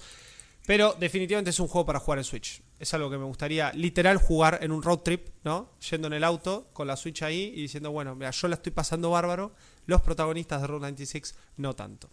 [0.65, 2.61] pero definitivamente es un juego para jugar en Switch.
[2.77, 5.71] Es algo que me gustaría literal jugar en un road trip, ¿no?
[5.89, 8.71] Yendo en el auto con la Switch ahí y diciendo, bueno, mira, yo la estoy
[8.71, 9.53] pasando bárbaro,
[9.87, 12.09] los protagonistas de Road 96 no tanto.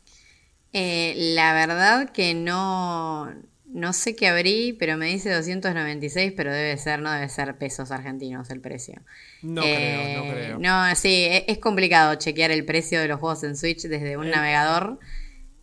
[0.73, 3.31] Eh, la verdad que no,
[3.69, 7.91] no sé qué abrí, pero me dice 296, pero debe ser, no debe ser pesos
[7.91, 9.03] argentinos el precio.
[9.43, 10.59] No creo, no eh, creo.
[10.59, 14.27] No, sí, e-, es, complicado chequear el precio de los juegos en Switch desde un
[14.27, 14.99] eh, navegador.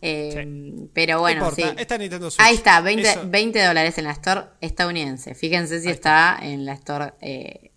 [0.02, 1.64] Eh, pero bueno, sí.
[1.78, 2.46] Está Nintendo Switch.
[2.46, 5.34] Ahí está, 20, dólares en la Store estadounidense.
[5.34, 6.38] Fíjense si está.
[6.42, 7.14] en la Store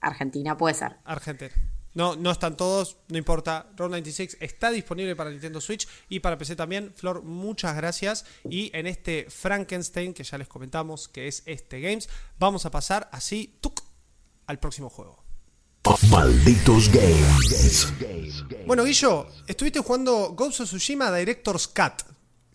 [0.02, 0.98] argentina, puede ser.
[1.06, 1.54] Argentina.
[1.98, 3.72] No, no están todos, no importa.
[3.76, 6.94] Road 96 está disponible para Nintendo Switch y para PC también.
[6.96, 8.24] Flor, muchas gracias.
[8.48, 12.08] Y en este Frankenstein, que ya les comentamos que es este Games,
[12.38, 13.82] vamos a pasar así tuk,
[14.46, 15.24] al próximo juego.
[16.12, 17.92] Malditos Games.
[18.68, 22.04] Bueno, Guillo, estuviste jugando Ghost of Tsushima Director's Cut.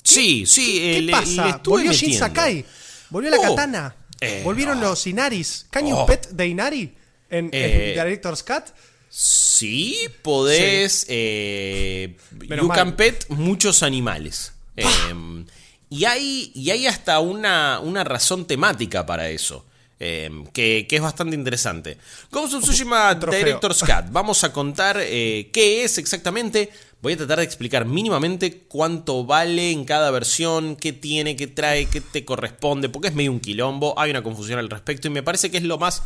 [0.04, 1.04] Sí, sí.
[1.04, 1.60] ¿Qué, pasa?
[1.64, 2.64] Volvió Shin Sakai.
[3.10, 3.96] Volvió la oh, katana.
[4.20, 5.66] Eh, Volvieron los Inaris.
[5.68, 6.06] ¿Can oh.
[6.06, 6.94] pet de Inari
[7.28, 8.66] en, en eh, Director's Cut?
[9.14, 11.04] Sí, podés.
[11.06, 12.16] Eh,
[12.48, 14.54] you can pet muchos animales.
[14.74, 15.44] Em,
[15.90, 19.66] y, hay, y hay hasta una, una razón temática para eso.
[20.00, 21.98] Em, que, es bastante interesante.
[22.30, 24.10] Ghost of Tsushima Director's Cut.
[24.10, 26.70] Vamos a contar eh, qué es exactamente.
[27.02, 31.84] Voy a tratar de explicar mínimamente cuánto vale en cada versión, qué tiene, qué trae,
[31.84, 33.92] qué te corresponde, porque es medio un quilombo.
[33.98, 36.02] Hay una confusión al respecto y me parece que es lo más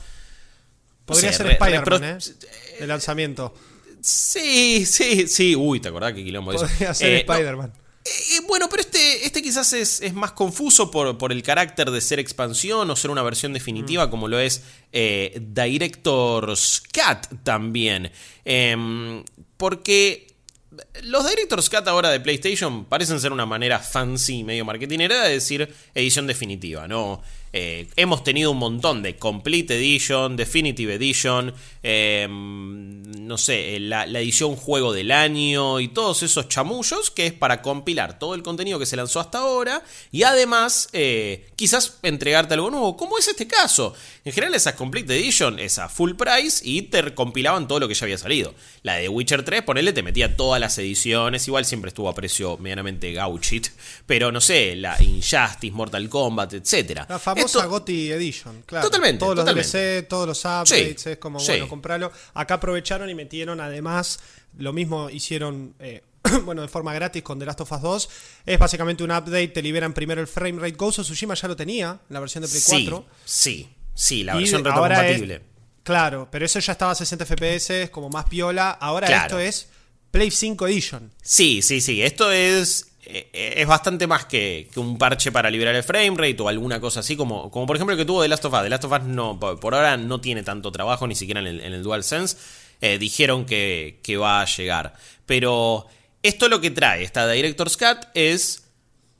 [1.07, 2.19] Podría ser Spider-Man, ¿eh?
[2.81, 3.55] De lanzamiento.
[4.03, 5.57] Sí, sí, sí.
[5.57, 6.67] Uy, ¿te acordás qué quilombo eso?
[6.67, 7.73] Podría ser eh, Spider-Man.
[8.05, 12.19] Eh, bueno, pero este, este quizás es, más confuso por, por, el carácter de ser
[12.21, 14.11] expansión o ser una versión definitiva, mm.
[14.11, 18.13] como lo es Director's Cut también.
[18.45, 19.25] Em,
[19.57, 20.27] porque
[21.03, 25.75] los Director's Cut ahora de PlayStation parecen ser una manera fancy, medio marketingera de decir
[25.95, 27.23] edición definitiva, ¿no?
[27.53, 34.57] Eh, hemos tenido un montón de Complete Edition, Definitive Edition, em, no sé, la, edición
[34.57, 38.87] juego del año y todos esos chamullos que es para compilar todo el contenido que
[38.87, 39.83] se lanzó hasta ahora
[40.13, 43.95] y además eh, quizás entregarte algo nuevo, como es este caso.
[44.27, 47.95] En general esas Complete Edition es a full price y te compilaban todo lo que
[47.95, 48.57] ya había salido.
[48.83, 52.57] La de Witcher 3, ponele, te metía todas las ediciones, igual siempre estuvo a precio
[52.59, 53.69] medianamente gauchit,
[54.05, 57.03] pero no sé, la Injustice, Mortal Kombat, etc.
[57.09, 58.87] La famosa GOTY Edition, claro.
[58.87, 59.21] Totalmente.
[59.21, 62.11] Todos los DLC, todos los updates, es como, bueno, comprarlo.
[62.35, 64.19] Acá aprovecharon y metieron además,
[64.59, 65.77] lo mismo hicieron...
[65.79, 66.03] Eh,
[66.45, 68.09] bueno, de forma gratis con The Last of Us 2.
[68.47, 70.73] Es básicamente un update, te liberan primero el frame rate.
[70.73, 73.07] Ghost of Tsushima ya lo tenía, la versión de Play 4.
[73.25, 75.43] Sí, sí, la versión retrocompatible.
[75.83, 78.71] Claro, pero eso ya estaba a 60 FPS, como más piola.
[78.71, 79.69] Ahora esto es
[80.13, 81.13] Play 5 Edition.
[81.23, 82.03] Sí, sí, sí.
[82.03, 86.49] Esto es eh, es bastante más que, un parche para liberar el frame rate o
[86.49, 88.63] alguna cosa así, como, como por ejemplo el que tuvo The Last of Us.
[88.63, 91.61] The Last of Us no, por ahora no tiene tanto trabajo, ni siquiera en el,
[91.61, 92.37] en el DualSense.
[92.81, 94.95] Eh, dijeron que, que, va a llegar.
[95.25, 95.87] Pero
[96.23, 98.65] esto lo que trae esta Director's Cut es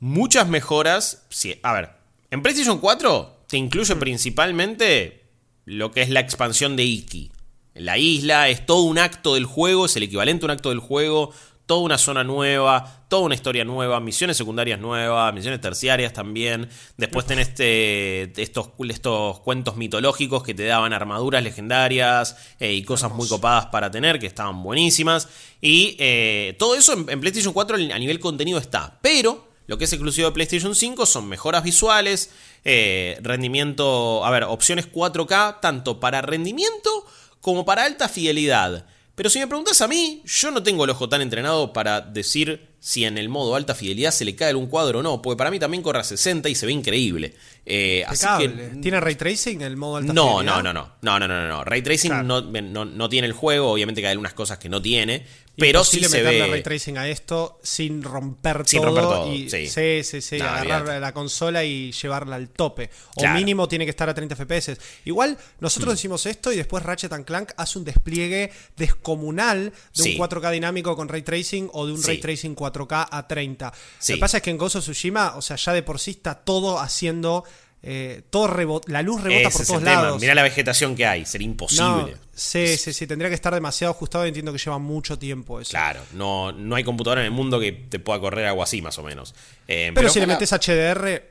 [0.01, 1.23] muchas mejoras.
[1.63, 1.91] a ver,
[2.29, 3.99] en PlayStation 4 te incluye mm.
[3.99, 5.23] principalmente
[5.65, 7.31] lo que es la expansión de Iki.
[7.73, 10.79] La isla es todo un acto del juego, es el equivalente a un acto del
[10.79, 11.33] juego
[11.67, 16.69] toda una zona nueva, toda una historia nueva, misiones secundarias nuevas, misiones terciarias también.
[16.95, 23.11] Después tenés este, estos, estos cuentos mitológicos que te daban armaduras legendarias eh, y cosas
[23.11, 25.27] muy copadas para tener, que estaban buenísimas.
[25.59, 28.97] Y eh, todo eso en, en PlayStation 4 a nivel contenido está.
[29.01, 32.31] Pero lo que es exclusivo de PlayStation 5 son mejoras visuales,
[32.63, 37.05] eh, rendimiento, a ver, opciones 4K, tanto para rendimiento
[37.41, 38.85] como para alta fidelidad.
[39.17, 42.67] Pero si me preguntas a mí, yo no tengo el ojo tan entrenado para decir
[42.79, 45.49] si en el modo alta fidelidad se le cae algún cuadro o no, porque para
[45.49, 47.33] mí también corre a 60 y se ve increíble.
[47.65, 48.47] Eh, así que,
[48.81, 50.57] ¿Tiene ray tracing el modo alta no, fidelidad?
[50.57, 51.63] No, no, no, no, no, no, no.
[51.63, 52.23] Ray tracing Claro.
[52.23, 55.25] no, no, no tiene el juego, obviamente que hay algunas cosas que no tiene,
[55.57, 56.47] pero sí se meterle ve.
[56.51, 58.87] ray tracing a esto sin romper Sin todo.
[58.87, 59.67] romper todo, y, sí.
[59.67, 62.89] sí, sí, sí, No, agarrar la consola y llevarla al tope.
[63.15, 63.35] O Claro.
[63.39, 64.77] mínimo tiene que estar a 30 FPS.
[65.05, 65.97] Igual, nosotros Hmm.
[65.97, 70.11] decimos esto y después Ratchet and Clank hace un despliegue descomunal de Sí.
[70.11, 72.07] un 4K dinámico con ray tracing o de un Sí.
[72.07, 73.73] ray tracing 4K a 30.
[73.99, 74.13] Sí.
[74.13, 76.11] Lo que pasa es que en Ghost of Tsushima, o sea, ya de por sí
[76.11, 77.43] está todo haciendo.
[77.83, 80.21] Eh, todo la luz rebota Ese por todos lados.
[80.21, 82.17] Mirá la vegetación que hay, sería No, imposible.
[82.33, 85.71] sí, sí, sí, tendría que estar demasiado ajustado y entiendo que lleva mucho tiempo eso.
[85.71, 88.97] Claro, no, no hay computadora en el mundo que te pueda correr algo así, más
[88.97, 89.35] o menos.
[89.67, 91.23] Eh, Pero, si le metes HDR,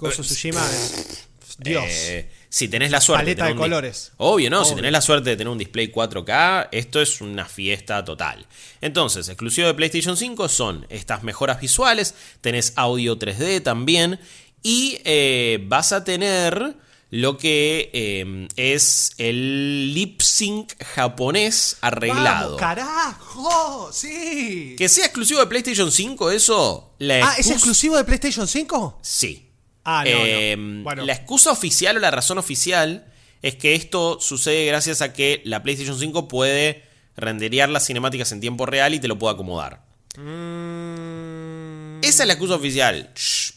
[0.00, 1.28] of Tsushima es.
[1.58, 1.84] Dios.
[1.86, 4.12] Eh, si tenés la suerte Paleta de colores.
[4.16, 4.64] Obvio, ¿no?
[4.64, 8.46] Si tenés la suerte de tener un display 4K, esto es una fiesta total.
[8.80, 14.20] Entonces, exclusivo de PlayStation 5 son estas mejoras visuales, tenés audio 3D también,
[14.64, 16.74] y eh, vas a tener
[17.10, 22.56] lo que eh, es el lip sync japonés arreglado.
[22.56, 23.90] ¡Vamos, carajo!
[23.92, 24.74] ¡Sí!
[24.76, 26.96] que sea exclusivo de PlayStation 5, eso.
[26.98, 28.98] La Ah, ¿es exclusivo de PlayStation 5?
[29.02, 29.48] Sí.
[29.84, 30.16] Ah, no, no.
[30.24, 31.04] Eh, Bueno.
[31.04, 33.06] La excusa oficial o la razón oficial
[33.42, 36.82] es que esto sucede gracias a que la PlayStation 5 puede
[37.16, 39.84] renderear las cinemáticas en tiempo real y te lo puede acomodar.
[40.16, 43.10] Mm, Esa es la excusa oficial.
[43.14, 43.53] Shh.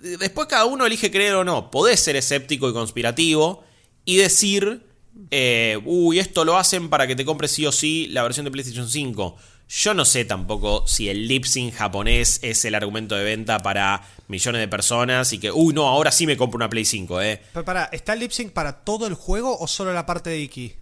[0.00, 1.70] Después cada uno elige creer o no.
[1.70, 3.64] Podés ser escéptico y conspirativo
[4.04, 4.86] y decir,
[5.30, 8.50] eh, uy, esto lo hacen para que te compres sí o sí la versión de
[8.50, 9.36] PlayStation 5.
[9.68, 14.06] Yo no sé tampoco si el lip sync japonés es el argumento de venta para
[14.28, 17.42] millones de personas y que, uy, no, ahora sí me compro una Play 5, eh.
[17.52, 20.40] Pero pará, ¿está el lip sync para todo el juego o solo la parte de
[20.40, 20.76] Iki?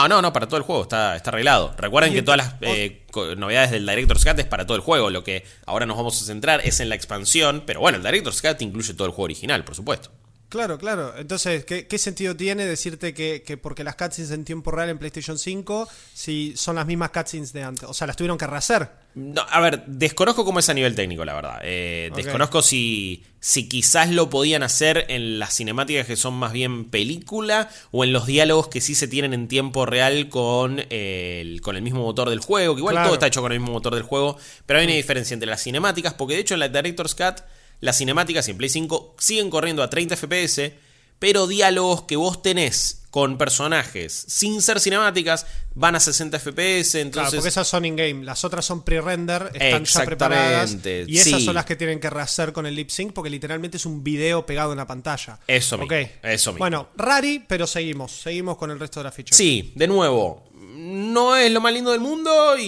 [0.00, 1.74] No, no, no, para todo el juego está, está arreglado.
[1.76, 3.04] Recuerden que todas las eh,
[3.36, 5.10] novedades del Director's Cut es para todo el juego.
[5.10, 7.62] Lo que ahora nos vamos a centrar es en la expansión.
[7.66, 10.10] Pero bueno, el Director's Cut incluye todo el juego original, por supuesto.
[10.48, 11.12] Claro, claro.
[11.18, 14.96] Entonces, ¿qué, qué sentido tiene decirte que, que porque las cutscenes en tiempo real en
[14.98, 17.84] PlayStation 5 si son las mismas cutscenes de antes?
[17.86, 18.88] O sea, las tuvieron que rehacer.
[19.14, 21.58] No, a ver, desconozco cómo es a nivel técnico, la verdad.
[21.64, 22.10] Eh.
[22.16, 27.68] Desconozco si, si quizás lo podían hacer en las cinemáticas que son más bien película
[27.90, 31.82] o en los diálogos que sí se tienen en tiempo real con el, con el
[31.82, 32.74] mismo motor del juego.
[32.74, 33.08] Que igual Claro.
[33.08, 35.62] todo está hecho con el mismo motor del juego, pero hay una diferencia entre las
[35.62, 37.40] cinemáticas, porque de hecho en la Director's Cut
[37.80, 40.72] las cinemáticas en Play 5 siguen corriendo a 30 FPS,
[41.18, 47.06] pero diálogos que vos tenés con personajes sin ser cinemáticas van a 60 FPS, Claro,
[47.06, 47.34] entonces...
[47.36, 48.24] porque esas son in-game.
[48.24, 50.76] Las otras son pre-render, están ya preparadas.
[50.84, 51.44] Y esas sí.
[51.44, 54.44] son las que tienen que rehacer con el lip sync porque literalmente es un video
[54.44, 55.38] pegado en la pantalla.
[55.46, 56.58] Eso mismo, eso mismo.
[56.58, 58.12] Bueno, rari, pero seguimos.
[58.12, 59.34] Seguimos con el resto de la ficha.
[59.34, 60.47] Sí, de nuevo,
[60.80, 62.62] no es lo más lindo del mundo y,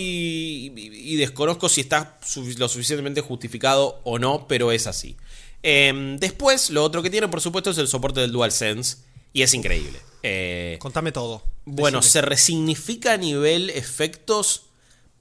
[0.75, 2.19] y- y desconozco si está
[2.59, 5.17] lo suficientemente justificado o no, pero es así.
[5.63, 8.97] Em, después, lo otro que tiene, por supuesto, es el soporte del DualSense
[9.33, 10.01] y es increíble.
[10.23, 11.43] Eh, Contame todo.
[11.65, 12.13] bueno, Decime.
[12.13, 14.65] se resignifica a nivel efectos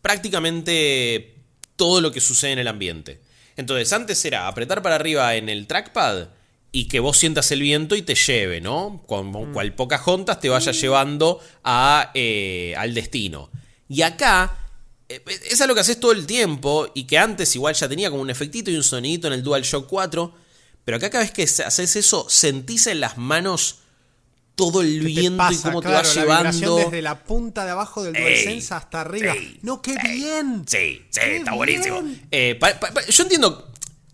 [0.02, 1.36] prácticamente
[1.76, 3.22] todo lo que sucede en el ambiente.
[3.56, 6.30] Entonces, antes era apretar para arriba en el trackpad
[6.72, 9.04] y que vos sientas el viento y te lleve, ¿no?
[9.08, 13.50] Como cual pocas juntas te vaya llevando a, eh, al destino.
[13.88, 14.56] Y acá,
[15.10, 18.22] eh, es algo que haces todo el tiempo y que antes igual ya tenía como
[18.22, 20.34] un efectito y un sonidito en el DualShock 4.
[20.86, 23.80] Pero acá cada vez que haces eso, sentís en las manos
[24.56, 26.76] todo el ¿Qué te viento y cómo Claro, te va llevando.
[26.76, 29.34] desde la punta de abajo del DualSense hasta arriba.
[29.34, 30.18] ey, no, qué ey.
[30.20, 30.64] bien.
[30.68, 32.02] Sí, sí, Qué está buenísimo.
[32.02, 32.28] bien.
[32.30, 33.69] Eh, pa- pa- pa- yo entiendo,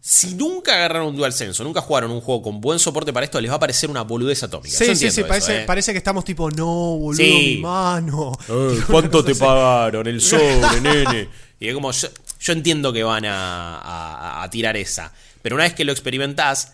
[0.07, 3.41] si nunca agarraron un DualSense o nunca jugaron un juego con buen soporte para esto,
[3.41, 4.69] les va a parecer una boludez atómica.
[4.77, 5.65] Yo Sí, sí, sí, eso, parece, eh.
[5.65, 7.55] parece que estamos tipo, no, boludo, Sí.
[7.55, 8.31] mi mano.
[8.47, 10.05] Eh, ¿Cuánto te pagaron?
[10.05, 11.27] El sobre, nene.
[11.59, 12.07] Y es como, yo,
[12.39, 15.11] yo entiendo que van a, a- a tirar esa.
[15.41, 16.73] Pero una vez que lo experimentás,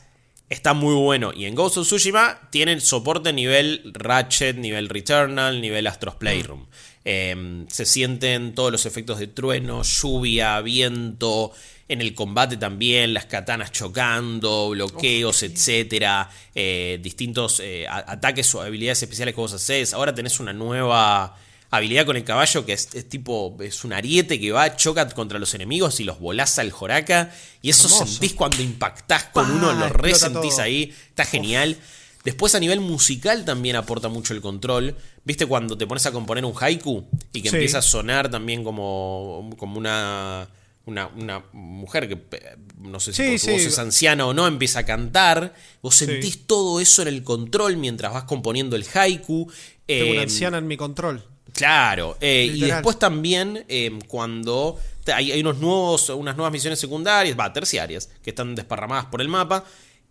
[0.50, 1.32] está muy bueno.
[1.34, 6.66] Y en Ghost of Tsushima tienen soporte nivel Ratchet, nivel Returnal, nivel Astros Playroom.
[7.06, 11.54] Eh, se sienten todos los efectos de trueno, lluvia, viento.
[11.92, 19.04] En el combate también, las katanas chocando, bloqueos, etcétera, eh, distintos eh, ataques o habilidades
[19.04, 19.94] especiales que vos haces.
[19.94, 21.36] Ahora tenés una nueva
[21.70, 25.38] habilidad con el caballo que es, es tipo, es un ariete que va, choca contra
[25.38, 27.30] los enemigos y los volás al joraca.
[27.62, 28.08] Y eso Hermoso.
[28.08, 30.62] sentís cuando impactás con uno, lo resentís todo.
[30.62, 30.96] ahí.
[31.10, 31.78] Está genial.
[32.24, 34.96] Después a nivel musical también aporta mucho el control.
[35.26, 37.56] ¿Viste cuando te pones a componer un haiku y que Sí.
[37.58, 40.48] empieza a sonar también como, como una,
[40.86, 43.52] una, una mujer que eh, no sé si Sí, sí.
[43.52, 45.54] voz es anciana o no, empieza a cantar?
[45.82, 46.06] Vos Sí.
[46.06, 49.52] sentís todo eso en el control mientras vas componiendo el haiku.
[49.86, 51.24] Tengo una Eh, anciana en mi control.
[51.54, 54.80] Claro, eh, y después también eh, cuando
[55.14, 59.28] hay, hay unos nuevos, unas nuevas misiones secundarias, va, terciarias, que están desparramadas por el
[59.28, 59.66] mapa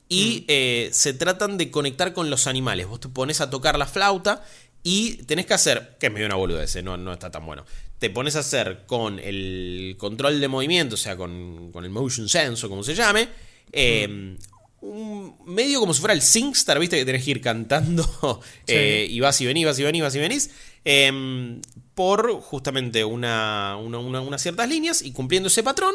[0.08, 2.86] y eh, se tratan de conectar con los animales.
[2.88, 4.44] Vos te pones a tocar la flauta
[4.82, 7.64] y tenés que hacer, que es medio una boludez, no, no está tan bueno.
[8.00, 12.28] Te pones a hacer con el control de movimiento, o sea, con, con el motion
[12.28, 13.28] sense o como se llame,
[13.70, 14.36] eh,
[14.80, 19.20] un medio como si fuera el SingStar, viste que tenés que ir cantando eh, y
[19.20, 20.50] vas y venís, vas y venís, vas y venís,
[20.84, 21.60] eh,
[21.94, 25.94] por justamente una, una- una- unas ciertas líneas y cumpliendo ese patrón.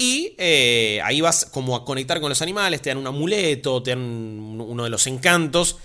[0.00, 3.90] Y eh, ahí vas como a conectar con los animales, te dan un amuleto, te
[3.90, 5.78] dan un- uno de los encantos.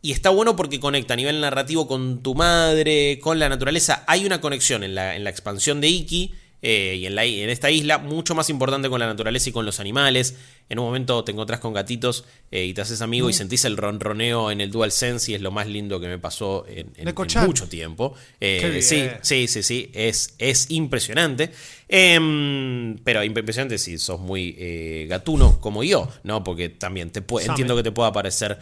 [0.00, 4.04] Y está bueno porque conecta a nivel narrativo con tu madre, con la naturaleza.
[4.06, 7.50] Hay una conexión en la, en la expansión de Iki eh, y en, la, en
[7.50, 10.34] esta isla mucho más importante con la naturaleza y con los animales.
[10.70, 13.76] En un momento te encontrás con gatitos eh, y te haces amigo y sentís el
[13.76, 17.04] ronroneo en el DualSense y es lo más lindo que me pasó en, en- en
[17.06, 17.46] Neko-chan.
[17.46, 18.14] mucho tiempo.
[18.40, 21.50] Eh, sí, sí, sí, sí, es, es impresionante.
[21.88, 26.44] Em, pero impresionante si sos muy gatuno como yo, ¿no?
[26.44, 28.58] Porque también te puede, entiendo que te pueda parecer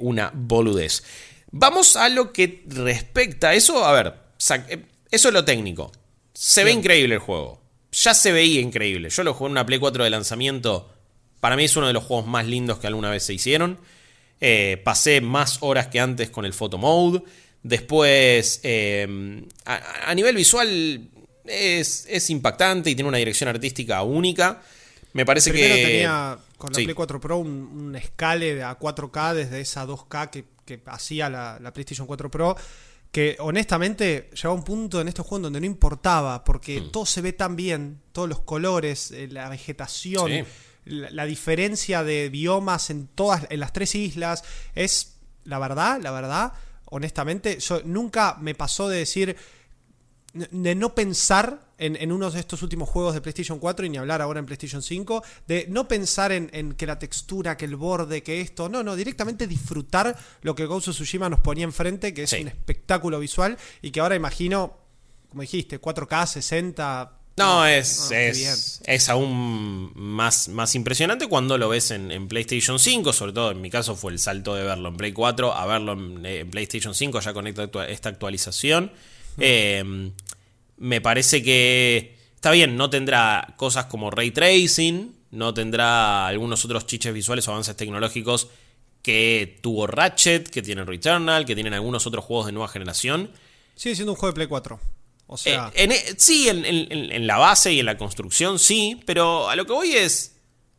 [0.00, 1.02] una boludez.
[1.50, 3.84] Vamos a lo que respecta a eso.
[3.84, 4.14] A ver,
[5.10, 5.92] eso es lo técnico.
[6.34, 7.62] Se ve increíble el juego.
[7.92, 9.08] Ya se veía increíble.
[9.08, 10.90] Yo lo jugué en una Play 4 de lanzamiento.
[11.40, 13.78] Para mí es uno de los juegos más lindos que alguna vez se hicieron.
[14.40, 17.22] Eh, pasé más horas que antes con el photo mode.
[17.62, 21.08] Después, eh, a, a nivel visual,
[21.44, 24.62] es, es impactante y tiene una dirección artística única.
[25.12, 25.84] Me parece Primero que.
[25.84, 26.84] tenía con la Sí.
[26.84, 31.58] Play 4 Pro un, un escale a 4K desde esa 2K que, que hacía la,
[31.60, 32.56] la PlayStation 4 Pro.
[33.14, 36.90] Que honestamente llegaba un punto en estos juegos donde no importaba, porque Mm.
[36.90, 40.42] todo se ve tan bien, todos los colores, eh, la vegetación, Sí.
[40.86, 44.42] la, la diferencia de biomas en todas, en las tres islas,
[44.74, 45.12] es
[45.44, 46.54] la verdad, la verdad,
[46.86, 49.36] honestamente, yo nunca me pasó de decir,
[50.32, 53.98] de no pensar en, en uno de estos últimos juegos de PlayStation 4 y ni
[53.98, 57.76] hablar ahora en PlayStation 5, de no pensar en, en que la textura, que el
[57.76, 62.12] borde, que esto, no, no, directamente disfrutar lo que Ghost of Tsushima nos ponía enfrente,
[62.14, 62.40] que es Sí.
[62.42, 64.78] un espectáculo visual y que ahora imagino,
[65.30, 67.18] como dijiste, 4K, 60.
[67.36, 68.30] No, es, bien.
[68.30, 73.50] es, es aún más, más impresionante cuando lo ves en, en PlayStation 5, sobre todo
[73.50, 76.48] en mi caso fue el salto de verlo en Play 4 a verlo en, en
[76.50, 78.92] PlayStation 5 ya con esta, actua- esta actualización.
[79.38, 80.12] Eh,
[80.76, 86.86] me parece que está bien, no tendrá cosas como ray tracing, no tendrá algunos otros
[86.86, 88.48] chiches visuales o avances tecnológicos
[89.02, 93.30] que tuvo Ratchet, que tiene Returnal, que tienen algunos otros juegos de nueva generación.
[93.74, 94.80] Sigue siendo un juego de Play 4.
[95.26, 97.96] O sea, Eh, en e- sí, en, en- en- en la base y en la
[97.98, 100.33] construcción sí, pero a lo que voy es.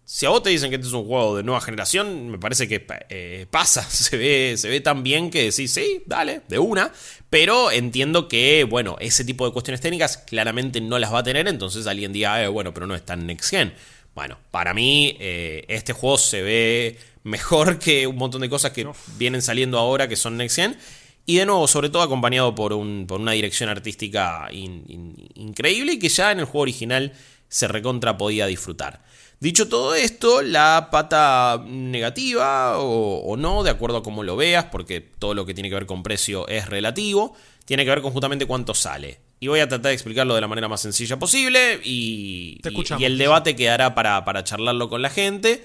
[0.08, 2.68] Si a vos te dicen que este es un juego de nueva generación, me parece
[2.68, 3.82] que eh, pasa.
[3.90, 6.92] Se ve, se ve tan bien que decís, sí, dale, de una.
[7.32, 11.48] Pero entiendo que, bueno, ese tipo de cuestiones técnicas claramente no las va a tener.
[11.48, 13.74] Entonces alguien diga, "Eh, bueno, pero no es tan next gen.
[14.14, 18.88] Bueno, para mí, eh, este juego se ve mejor que un montón de cosas que
[19.18, 20.78] vienen saliendo ahora que son next gen.
[21.26, 25.94] Y de nuevo, sobre todo acompañado por, un, por una dirección artística in- in- increíble
[25.94, 27.14] y que ya en el juego original
[27.50, 29.04] se recontra podía disfrutar.
[29.46, 34.66] Dicho todo esto, la pata negativa o, o no, de acuerdo a cómo lo veas,
[34.72, 38.12] porque todo lo que tiene que ver con precio es relativo, tiene que ver con
[38.12, 39.20] justamente cuánto sale.
[39.40, 42.72] Y voy a tratar de explicarlo de la manera más sencilla posible y, Te y-
[42.72, 43.02] escuchamos.
[43.04, 45.64] y el debate quedará para, para charlarlo con la gente.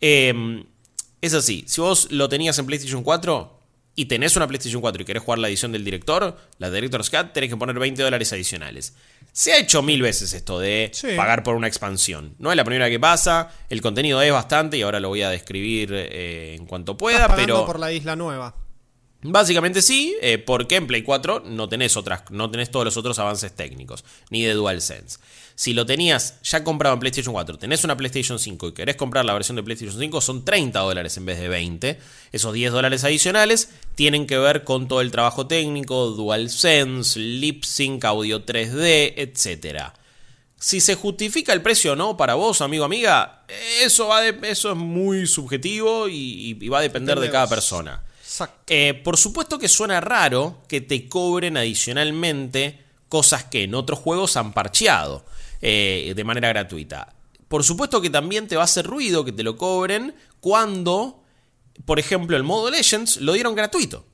[0.00, 0.62] Eh,
[1.20, 3.58] es así, si vos lo tenías en PlayStation 4
[3.96, 7.32] y tenés una PlayStation 4 y querés jugar la edición del director, la Director's Cut,
[7.32, 8.94] tenés que poner 20 dólares adicionales.
[9.36, 11.08] Se ha hecho mil veces esto de Sí.
[11.14, 12.34] pagar por una expansión.
[12.38, 15.28] No es la primera que pasa, el contenido es bastante y ahora lo voy a
[15.28, 17.66] describir eh, en cuanto pueda, estás pagando pero...
[17.66, 18.56] por la isla nueva.
[19.20, 23.18] Básicamente sí, eh, porque en Play 4 no tenés otras, no tenés todos los otros
[23.18, 25.18] avances técnicos, ni de DualSense.
[25.58, 29.24] Si lo tenías ya comprado en PlayStation 4, tenés una PlayStation 5 y querés comprar
[29.24, 31.98] la versión de PlayStation 5, son 30 dólares en vez de 20.
[32.30, 38.04] Esos 10 dólares adicionales tienen que ver con todo el trabajo técnico, DualSense, Lip Sync,
[38.04, 39.94] audio 3D, etcétera.
[40.58, 43.44] Si se justifica el precio o no para vos, amigo amiga,
[43.82, 48.02] eso, va de- eso es muy subjetivo y, y va a depender de cada persona.
[48.66, 52.78] Eh, por supuesto que suena raro que te cobren adicionalmente
[53.08, 55.24] cosas que en otros juegos han parcheado
[55.60, 57.14] eh, de manera gratuita.
[57.48, 61.22] Por supuesto que también te va a hacer ruido que te lo cobren cuando,
[61.84, 64.04] por ejemplo, el modo Legends lo dieron gratuito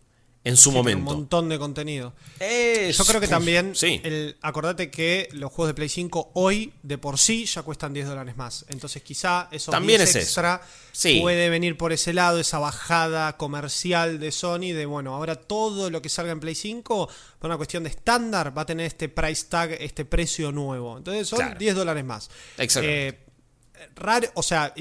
[0.45, 0.99] en su Sí, momento.
[1.12, 2.14] Un montón de contenido.
[2.40, 4.01] Es- Yo creo que también, Sí.
[4.03, 8.09] el, acordate que los juegos de Play 5 hoy de por sí ya cuestan 10
[8.09, 8.64] dólares más.
[8.68, 10.24] Entonces quizá esos También 10 es eso.
[10.24, 11.20] extra Sí.
[11.20, 16.03] puede venir por ese lado, esa bajada comercial de Sony de, bueno, ahora todo lo
[16.03, 19.47] que salga en Play 5, por una cuestión de estándar, va a tener este price
[19.49, 20.99] tag, este precio nuevo.
[20.99, 21.59] Entonces son Claro.
[21.59, 22.30] 10 dólares más.
[22.59, 23.09] Exactamente.
[23.09, 24.74] Eh, raro, o sea,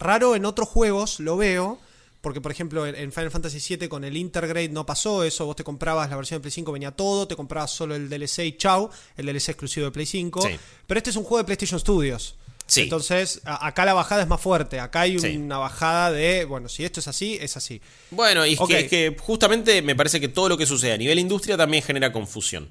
[0.00, 1.78] raro en otros juegos lo veo.
[2.20, 5.46] Porque, por ejemplo, en- Final Fantasy VII con el Intergrade no pasó eso.
[5.46, 7.26] Vos te comprabas la versión de Play 5, venía todo.
[7.26, 8.90] Te comprabas solo el DLC y chau.
[9.16, 10.42] El DLC exclusivo de Play 5.
[10.42, 10.56] Sí.
[10.86, 12.36] Pero este es un juego de PlayStation Studios.
[12.66, 12.82] Sí.
[12.82, 14.78] Entonces, acá la bajada es más fuerte.
[14.78, 15.36] Acá hay Sí.
[15.38, 17.80] una bajada de, bueno, si esto es así, es así.
[18.10, 20.96] Bueno, y es, que, es que justamente me parece que todo lo que sucede a
[20.98, 22.70] nivel industria también genera confusión.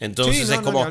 [0.00, 0.86] Entonces Sí, no, es no, como,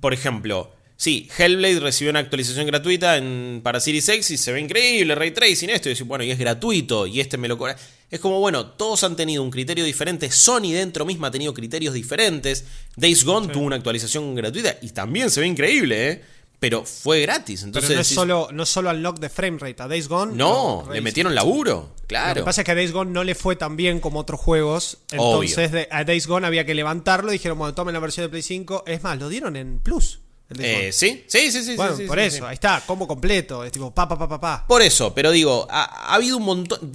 [0.00, 4.60] por ejemplo, sí, Hellblade recibió una actualización gratuita en, para Series X y se ve
[4.60, 7.76] increíble, ray tracing esto, y decir, bueno, y es gratuito, y este me lo cobra.
[8.10, 11.94] Es como, bueno, todos han tenido un criterio diferente, Sony dentro misma ha tenido criterios
[11.94, 12.64] diferentes,
[12.96, 16.22] Days Gone tuvo una actualización gratuita y también se ve increíble, ¿eh?
[16.60, 17.90] Pero fue gratis, Pero entonces...
[17.94, 19.82] no es decís, solo, no solo unlock de frame rate.
[19.82, 20.34] A Days Gone.
[20.34, 22.36] no, lo- le metieron laburo, Lo claro.
[22.36, 24.98] que pasa es que a Days Gone no le fue tan bien como otros juegos.
[25.10, 27.32] Entonces de- a Days Gone había que levantarlo.
[27.32, 28.84] Y dijeron, bueno, tomen la versión de Play 5.
[28.86, 30.20] Es más, lo dieron en Plus.
[30.58, 31.74] Eh, sí, sí, sí, sí.
[31.76, 32.42] bueno, sí, por sí, eso, sí.
[32.46, 33.64] ahí está, combo completo.
[33.64, 34.66] Es tipo, pa, pa, pa, pa, pa.
[34.66, 36.92] Por eso, pero digo, ha, ha habido un montón,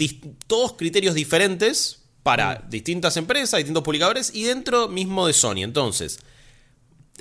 [0.48, 2.70] todos criterios diferentes para Mm.
[2.70, 5.64] distintas empresas, distintos publicadores y dentro mismo de Sony.
[5.64, 6.20] Entonces,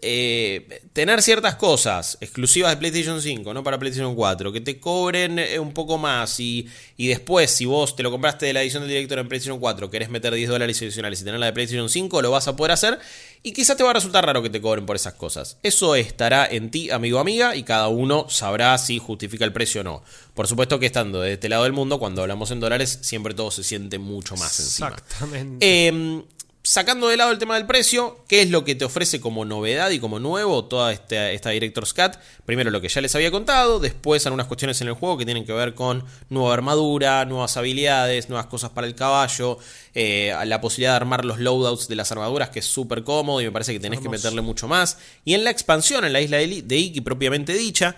[0.03, 5.38] eh, tener ciertas cosas exclusivas de PlayStation 5, no para PlayStation 4, que te cobren
[5.38, 8.82] eh, un poco más y, y después, si vos te lo compraste de la edición
[8.82, 11.88] del director en PlayStation 4, querés meter 10 dólares adicionales y tener la de PlayStation
[11.88, 12.99] 5, lo vas a poder hacer
[13.42, 15.59] y quizás te va a resultar raro que te cobren por esas cosas.
[15.62, 19.82] Eso estará en ti, amigo o amiga, y cada uno sabrá si justifica el precio
[19.82, 20.03] o no.
[20.34, 23.51] Por supuesto que estando de este lado del mundo, cuando hablamos en dólares, siempre todo
[23.51, 24.88] se siente mucho más encima.
[24.88, 25.88] Exactamente.
[25.88, 26.22] Eh,
[26.68, 29.88] sacando de lado el tema del precio, ¿qué es lo que te ofrece como novedad
[29.88, 32.16] y como nuevo toda esta, esta Director's Cut?
[32.44, 35.46] Primero lo que ya les había contado, después algunas cuestiones en el juego que tienen
[35.46, 39.56] que ver con nueva armadura, nuevas habilidades, nuevas cosas para el caballo,
[39.94, 43.46] eh, la posibilidad de armar los loadouts de las armaduras, que es súper cómodo y
[43.46, 44.98] me parece que tenés que meterle mucho más.
[45.24, 47.96] Y en la expansión, en la isla de Iki propiamente dicha,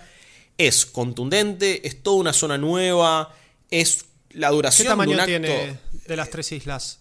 [0.56, 3.34] es contundente, es toda una zona nueva,
[3.68, 5.26] es la ¿Qué duración de un tamaño acto...
[5.26, 6.99] tiene de las tres islas?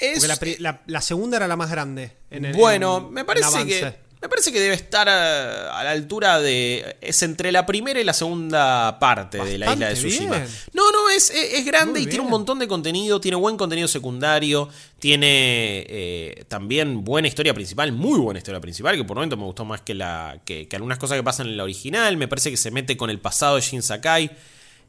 [0.00, 2.12] Es- la, pri- la- la segunda era la más grande.
[2.30, 5.90] En el, bueno, en- me parece que me parece que debe estar a, a la
[5.90, 10.38] altura de es entre la primera y la segunda parte de la isla de Tsushima.
[10.38, 10.48] bien.
[10.72, 13.56] No, no es, es, es grande Muy y tiene un montón de contenido, tiene buen
[13.56, 14.68] contenido secundario,
[14.98, 19.64] tiene eh, también buena historia principal, muy buena historia principal que por momento me gustó
[19.64, 22.16] más que la que, que algunas cosas que pasan en la original.
[22.16, 24.30] Me parece que se mete con el pasado de Shin Sakai.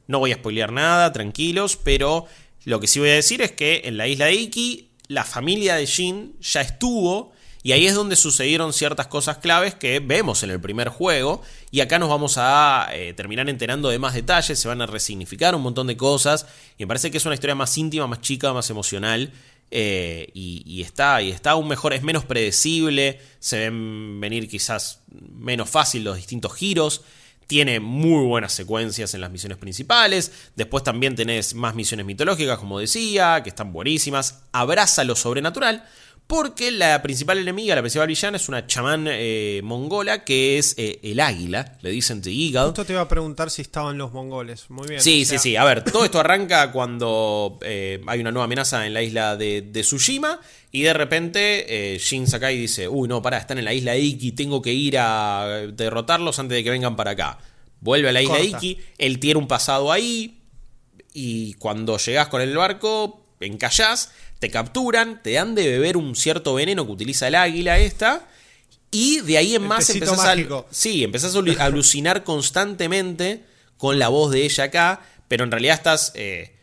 [0.07, 2.25] No voy a spoilear nada, tranquilos, pero
[2.63, 5.75] lo que sí voy a decir es que en la isla de Iki, la familia
[5.75, 7.31] de Shin ya estuvo,
[7.63, 11.41] y ahí es donde sucedieron ciertas cosas claves que vemos en el primer juego,
[11.71, 15.53] y acá nos vamos a eh, terminar enterando de más detalles, se van a resignificar
[15.55, 16.45] un montón de cosas,
[16.77, 19.33] y me parece que es una historia más íntima, más chica, más emocional.
[19.69, 25.01] eh, y, y está, y está aún mejor, es menos predecible, se ven venir quizás
[25.11, 27.01] menos fácil los distintos giros,
[27.47, 30.31] tiene muy buenas secuencias en las misiones principales.
[30.55, 34.43] Después también tenés más misiones mitológicas, como decía, que están buenísimas.
[34.51, 35.83] Abraza lo sobrenatural.
[36.27, 40.99] Porque la principal enemiga, la principal villana, es una chamán eh, mongola que es eh,
[41.01, 41.77] el águila.
[41.81, 42.65] Le dicen The Eagle.
[42.65, 44.69] Justo te iba a preguntar si estaban los mongoles.
[44.69, 45.01] Muy bien.
[45.01, 45.55] Sí, o sea, sí, sí.
[45.55, 49.61] A ver, todo esto arranca cuando eh, hay una nueva amenaza en la isla de,
[49.61, 53.93] de Tsushima y de repente Shin Sakai dice, uy, no, pará, están en la isla
[53.93, 57.39] de Iki, tengo que ir a derrotarlos antes de que vengan para acá.
[57.79, 58.45] Vuelve a la isla de.
[58.45, 60.41] Iki, él tiene un pasado ahí
[61.13, 66.53] y cuando llegás con el barco, encallás, te capturan, te dan de beber un cierto
[66.53, 68.27] veneno que utiliza el águila esta.
[68.91, 70.31] Y de ahí en El más empezás a,
[70.71, 73.43] sí, empezás a alu- a alucinar constantemente
[73.77, 76.55] con la voz de ella acá, pero en realidad estás eh,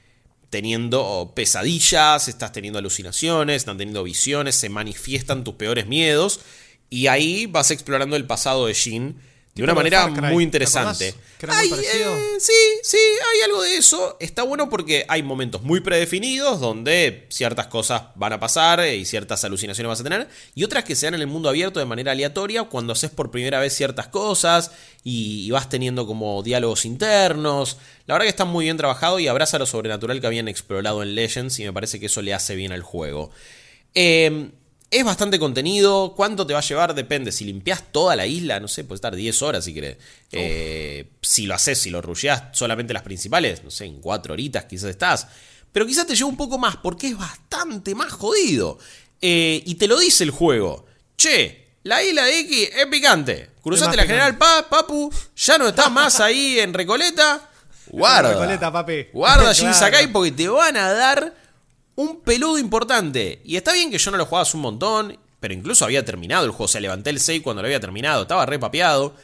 [0.50, 6.40] teniendo pesadillas, estás teniendo alucinaciones, están teniendo visiones, se manifiestan tus peores miedos
[6.90, 9.16] y ahí vas explorando el pasado de Jin
[9.54, 11.14] de una de manera muy ¿te interesante.
[11.42, 12.06] muy eh,
[12.40, 12.52] sí,
[12.82, 14.16] sí, hay algo de eso.
[14.18, 19.04] Está bueno porque hay momentos muy predefinidos donde ciertas cosas van a pasar eh, y
[19.04, 20.28] ciertas alucinaciones vas a tener.
[20.56, 23.30] Y otras que se dan en el mundo abierto de manera aleatoria cuando haces por
[23.30, 24.72] primera vez ciertas cosas
[25.04, 27.78] y, y vas teniendo como diálogos internos.
[28.06, 31.14] La verdad que está muy bien trabajado y abraza lo sobrenatural que habían explorado en
[31.14, 33.30] Legends y me parece que eso le hace bien al juego.
[33.94, 34.50] Eh,
[34.94, 36.14] es bastante contenido.
[36.14, 36.94] ¿Cuánto te va a llevar?
[36.94, 37.32] Depende.
[37.32, 39.96] Si limpias toda la isla, no sé, puede estar 10 horas si querés.
[40.30, 44.66] Eh, si lo haces, si lo rusheás solamente las principales, no sé, en 4 horitas
[44.66, 45.26] quizás estás.
[45.72, 48.78] Pero quizás te lleva un poco más porque es bastante más jodido.
[49.20, 50.86] Eh, y te lo dice el juego.
[51.16, 53.50] Che, la isla de X es picante.
[53.62, 54.02] Cruzaste más la.
[54.04, 55.12] General Paz, papu.
[55.36, 57.50] Ya no estás más ahí en Recoleta.
[57.86, 58.30] Guarda.
[58.30, 59.08] Recoleta, papi.
[59.12, 59.78] Guarda Shin Claro.
[59.78, 61.43] Sakai porque te van a dar
[61.96, 63.40] un peludo importante.
[63.44, 66.44] Y está bien que yo no lo jugaba hace un montón, pero incluso había terminado
[66.44, 66.64] el juego.
[66.64, 68.22] O sea, levanté el 6 cuando lo había terminado.
[68.22, 69.14] Estaba re papeado.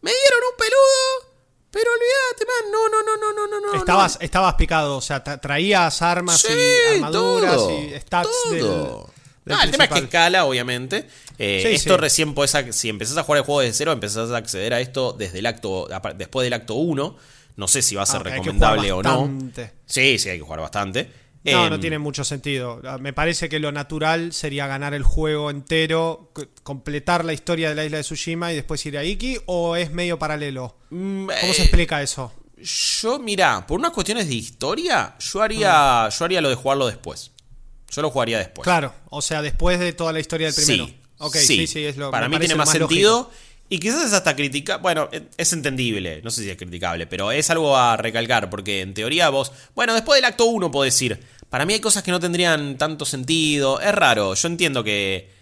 [0.00, 1.34] Me dieron un peludo,
[1.70, 2.72] pero olvídate, man.
[2.72, 3.78] No, no, no, no, no, no, no.
[3.78, 9.10] Estabas, estabas picado, o sea, tra- traías armas Sí, y armaduras todo, y stats todo.
[9.44, 11.08] del Ah, el tema es que escala, obviamente.
[11.38, 12.00] Eh, Sí, esto sí.
[12.00, 15.14] recién podés, si empezás a jugar el juego desde cero, empezás a acceder a esto
[15.14, 17.16] desde el acto, después del acto 1.
[17.56, 19.28] No sé si va a ser Ah, recomendable o no.
[19.86, 21.10] Sí, sí, hay que jugar bastante.
[21.52, 22.80] No, Em, no tiene mucho sentido.
[22.84, 26.32] Ah, Me parece que lo natural sería ganar el juego entero,
[26.62, 29.90] completar la historia de la isla de Tsushima y después ir a Iki, o es
[29.92, 30.76] medio paralelo.
[30.90, 32.32] mm, ¿Cómo eh, se explica eso?
[33.00, 37.30] Yo, mira, por unas cuestiones de historia, yo haría, yo haría lo de jugarlo después.
[37.90, 38.64] Yo lo jugaría después.
[38.64, 40.86] Claro, o sea, después de toda la historia del primero.
[40.86, 42.88] Sí, ok, sí, sí, es lo Para me mí tiene más lógico.
[42.88, 43.30] sentido.
[43.70, 44.82] Y quizás es hasta criticable.
[44.82, 46.22] Bueno, e- es entendible.
[46.24, 48.48] No sé si es criticable, pero es algo a recalcar.
[48.48, 49.52] Porque en teoría vos.
[49.74, 51.22] Bueno, después del acto 1 podés decir.
[51.50, 53.80] Para mí hay cosas que no tendrían tanto sentido.
[53.80, 54.34] Es raro.
[54.34, 55.36] Yo entiendo que.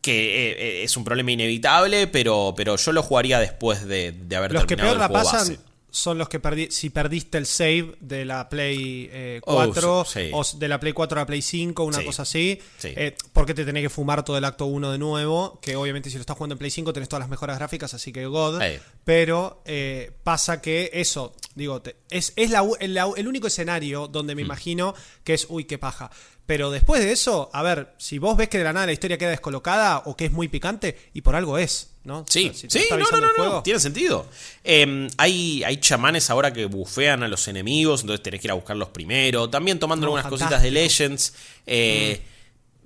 [0.00, 4.36] Que eh, eh, es un problema inevitable, pero, pero yo lo jugaría después de, de
[4.36, 5.71] haber Los que terminado peor la el juego pasan base.
[5.94, 10.30] Son los que perdí, si perdiste el save de la Play eh, Oh, 4 sí.
[10.32, 12.04] o de la Play 4 a la Play 5, una Sí.
[12.06, 12.88] cosa así, Sí.
[12.96, 16.16] eh, porque te tenés que fumar todo el acto 1 de nuevo, que obviamente si
[16.16, 18.60] lo estás jugando en Play 5 tenés todas las mejoras gráficas, así que God,
[19.04, 24.08] pero eh, pasa que eso, digo, te- es, es la el, la- el único escenario
[24.08, 24.36] donde Mm.
[24.36, 26.10] me imagino que es, uy, qué paja.
[26.46, 29.16] Pero después de eso, a ver, si vos ves que de la nada la historia
[29.18, 32.24] queda descolocada o que es muy picante, y por algo es, ¿no?
[32.28, 34.26] Sí, O sea, si te sí, no, no, no, tiene sentido.
[34.64, 38.54] Eh, hay, hay chamanes ahora que bufean a los enemigos, entonces tenés que ir a
[38.54, 39.48] buscarlos primero.
[39.48, 40.48] También tomando No, algunas fantástico.
[40.50, 41.34] cositas de Legends.
[41.66, 42.20] Eh,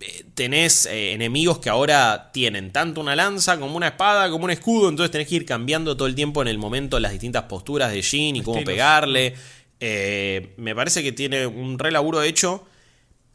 [0.00, 4.50] eh, Tenés eh, enemigos que ahora tienen tanto una lanza como una espada como un
[4.50, 7.90] escudo, entonces tenés que ir cambiando todo el tiempo en el momento las distintas posturas
[7.92, 8.74] de Jin y cómo Estilos.
[8.74, 9.34] pegarle.
[9.80, 12.66] Eh, me parece que tiene un re laburo hecho.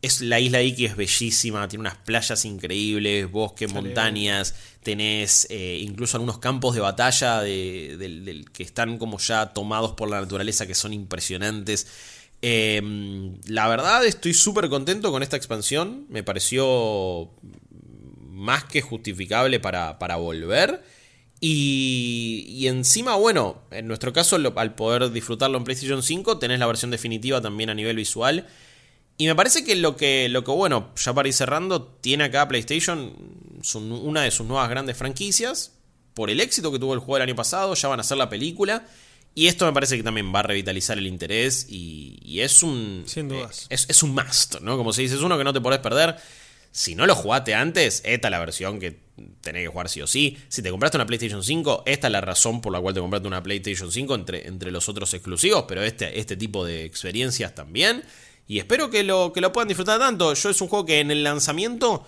[0.01, 6.17] Es, la isla Iki es bellísima, tiene unas playas increíbles, bosques, montañas, tenés eh, incluso
[6.17, 10.93] algunos campos de batalla de, que están como ya tomados por la naturaleza que son
[10.93, 11.85] impresionantes.
[12.41, 12.81] Eh,
[13.45, 17.29] la verdad estoy súper contento con esta expansión, me pareció
[18.27, 20.81] más que justificable para, para volver.
[21.43, 26.59] Y, y encima, bueno, en nuestro caso, lo- al poder disfrutarlo en PlayStation 5, tenés
[26.59, 28.47] la versión definitiva también a nivel visual.
[29.21, 32.47] Y me parece que lo que, lo que bueno, ya para ir cerrando, tiene acá
[32.47, 33.13] PlayStation
[33.61, 35.73] su- una de sus nuevas grandes franquicias.
[36.15, 38.29] Por el éxito que tuvo el juego el año pasado, ya van a hacer la
[38.29, 38.83] película.
[39.35, 41.67] Y esto me parece que también va a revitalizar el interés.
[41.69, 43.03] Y, y es un.
[43.05, 43.67] Sin dudas.
[43.69, 44.75] eh, es, es un must, ¿no?
[44.75, 46.15] Como se dice, es uno que no te podés perder.
[46.71, 48.99] Si no lo jugaste antes, esta es la versión que
[49.41, 50.35] tenés que jugar sí o sí.
[50.47, 53.27] Si te compraste una PlayStation 5, esta es la razón por la cual te compraste
[53.27, 58.03] una PlayStation 5 entre, entre los otros exclusivos, pero este, este tipo de experiencias también.
[58.51, 60.33] Y espero que lo, que lo puedan disfrutar tanto.
[60.33, 62.03] Yo es un juego que en el lanzamiento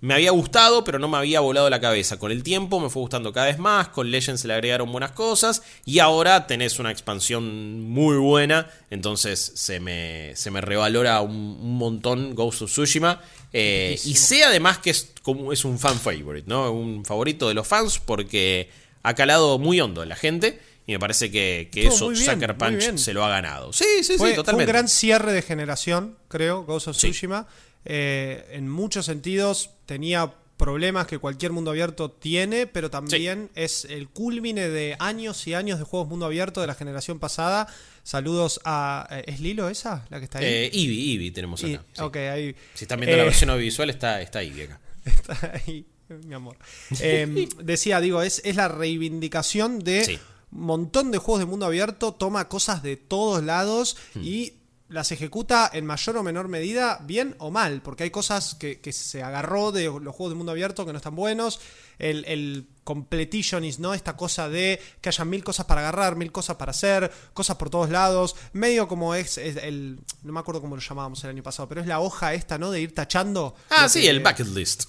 [0.00, 2.18] me había gustado, pero no me había volado la cabeza.
[2.18, 3.88] Con el tiempo me fue gustando cada vez más.
[3.88, 5.62] Con Legends se le agregaron buenas cosas.
[5.84, 8.70] Y ahora tenés una expansión muy buena.
[8.88, 13.20] Entonces se me, se me revalora un, un montón Ghost of Tsushima.
[13.52, 16.72] Eh, y sé además que es, como, es un fan favorite, ¿no?
[16.72, 18.70] Un favorito de los fans porque
[19.02, 20.58] ha calado muy hondo en la gente.
[20.86, 23.72] Y me parece que, que eso bien, Sucker Punch se lo ha ganado.
[23.72, 24.72] Sí, sí, Fue, sí, fue un totalmente.
[24.72, 27.10] gran cierre de generación, creo, Ghost of Sí.
[27.10, 27.46] Tsushima.
[27.84, 34.08] Eh, en muchos sentidos tenía problemas que cualquier mundo abierto tiene, pero también es el
[34.08, 37.66] culmine de años y años de juegos mundo abierto de la generación pasada.
[38.04, 39.08] Saludos a...
[39.10, 40.04] eh, ¿Es Lilo esa?
[40.10, 40.44] La que está ahí.
[40.46, 41.84] Eh, Eevee, Eevee tenemos Y- acá.
[41.92, 42.02] sí.
[42.02, 42.54] Ok, ahí.
[42.74, 44.80] Si están viendo Eh, la versión audiovisual, está, está Eevee acá.
[45.04, 45.84] Está ahí,
[46.26, 46.56] mi amor.
[47.00, 50.18] Eh, decía, digo, es, es la reivindicación de Sí.
[50.52, 54.20] Montón de juegos de mundo abierto, toma cosas de todos lados Hmm.
[54.22, 54.54] y
[54.88, 58.92] las ejecuta en mayor o menor medida, bien o mal, porque hay cosas que, que
[58.92, 61.60] se agarró de los juegos de mundo abierto que no están buenos.
[61.98, 63.94] El, el completitionist, ¿no?
[63.94, 67.70] Esta cosa de que haya mil cosas para agarrar, mil cosas para hacer, cosas por
[67.70, 71.42] todos lados, medio como es, es el, no me acuerdo cómo lo llamábamos el año
[71.42, 72.70] pasado, pero es la hoja esta, ¿no?
[72.70, 73.54] De ir tachando.
[73.70, 74.84] Ah, sí, que- el bucket list.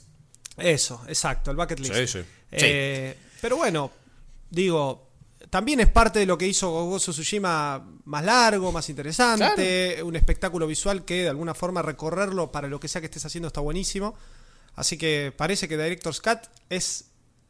[0.58, 1.94] Eso, exacto, el bucket list.
[1.96, 2.20] Sí, sí.
[2.52, 3.90] Eh, Pero bueno,
[4.50, 5.13] digo,
[5.50, 10.68] también es parte de lo que hizo Gozo Tsushima más largo, más interesante, un espectáculo
[10.68, 14.16] visual que de alguna forma recorrerlo para lo que sea que estés haciendo está buenísimo.
[14.76, 16.40] Así que parece que Director's Cut
[16.70, 17.06] es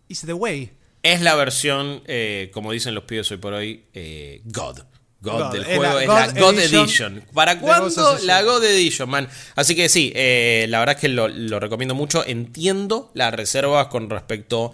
[0.08, 0.72] is the way.
[1.02, 4.80] Es la versión, eh, como dicen los pibes hoy por hoy, eh, God.
[5.22, 5.52] God, God.
[5.54, 7.26] del Es juego la es la God Edition Edition.
[7.34, 9.30] ¿Para cuándo la God Edition, man?
[9.56, 12.26] Así que sí, eh, la verdad es que lo, lo recomiendo mucho.
[12.26, 14.74] Entiendo las reservas con respecto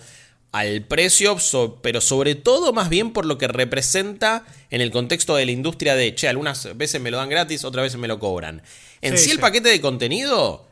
[0.51, 1.37] al precio,
[1.81, 5.95] pero sobre todo más bien por lo que representa en el contexto de la industria
[5.95, 8.61] de, che, algunas veces me lo dan gratis, otras veces me lo cobran.
[9.01, 9.41] En sí, Sí, el sí.
[9.41, 10.65] paquete de contenido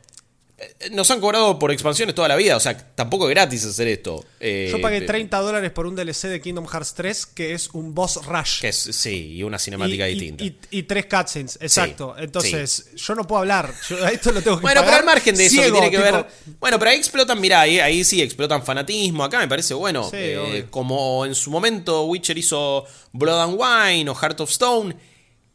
[0.92, 4.26] nos han cobrado por expansiones toda la vida, o sea, tampoco es gratis hacer esto.
[4.40, 7.70] Eh, Yo pagué pe- 30 dólares por un DLC de Kingdom Hearts 3 que es
[7.74, 8.62] un boss rush.
[8.62, 10.44] Que es, sí, y una cinemática y, distinta.
[10.44, 12.16] y- y tres cutscenes, exacto.
[12.18, 13.72] Sí, Entonces, yo no puedo hablar.
[13.88, 15.92] Yo a esto lo tengo que bueno, pero al margen de eso, ciego, que tiene
[15.92, 16.28] que tipo, ver.
[16.60, 19.24] Bueno, pero ahí explotan, mirá, ahí, ahí sí explotan fanatismo.
[19.24, 20.06] Acá me parece bueno.
[20.10, 22.84] Sí, eh, como en su momento Witcher hizo
[23.14, 24.98] Blood and Wine o Heart of Stone,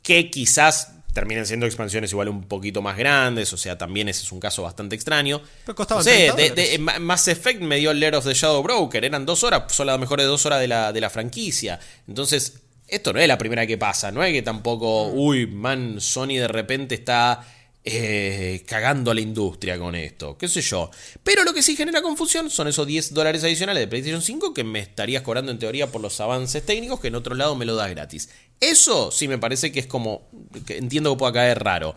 [0.00, 3.52] que quizás terminen siendo expansiones igual un poquito más grandes.
[3.52, 5.40] O sea, también ese es un caso bastante extraño.
[5.64, 6.70] Pero costaban No sé, 30 de- dólares.
[6.72, 9.04] de- Ma- Mass Effect me dio Lair of the Shadow Broker.
[9.04, 11.78] Eran dos horas, son las mejores dos horas de la, de la franquicia.
[12.08, 12.54] Entonces,
[12.88, 14.10] esto no es la primera que pasa.
[14.10, 15.18] No es que tampoco, Mm.
[15.18, 17.46] uy, man, Sony de repente está
[17.84, 20.38] eh, cagando a la industria con esto.
[20.38, 20.88] Qué sé yo.
[21.24, 24.62] Pero lo que sí genera confusión son esos 10 dólares adicionales de PlayStation 5 que
[24.62, 27.74] me estarías cobrando en teoría por los avances técnicos que en otro lado me lo
[27.74, 28.28] das gratis.
[28.62, 30.22] Eso sí me parece que es como.
[30.66, 31.94] que entiendo que pueda caer raro.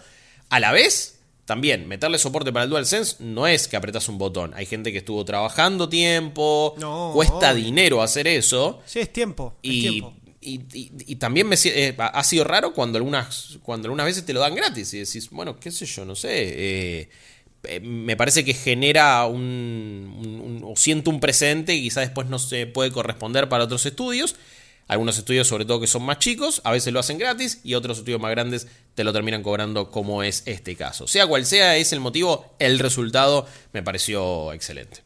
[0.49, 4.51] A la vez, también, meterle soporte para el DualSense no es que apretas un botón.
[4.55, 8.81] Hay gente que estuvo trabajando tiempo, No, cuesta dinero hacer eso.
[8.85, 9.53] Sí, es tiempo.
[9.61, 10.13] es Y, tiempo.
[10.41, 14.33] y- y- y también me, eh, ha sido raro cuando algunas, cuando algunas veces te
[14.33, 16.29] lo dan gratis y decís, bueno, qué sé yo, no sé.
[16.31, 17.09] eh,
[17.67, 19.41] eh, me parece que genera un,
[20.23, 23.85] un- un- o siento un precedente y quizás después no se puede corresponder para otros
[23.87, 24.35] estudios.
[24.87, 27.97] Algunos estudios, sobre todo que son más chicos, a veces lo hacen gratis y otros
[27.97, 31.07] estudios más grandes te lo terminan cobrando, como es este caso.
[31.07, 35.03] Sea cual sea es el motivo, el resultado me pareció excelente.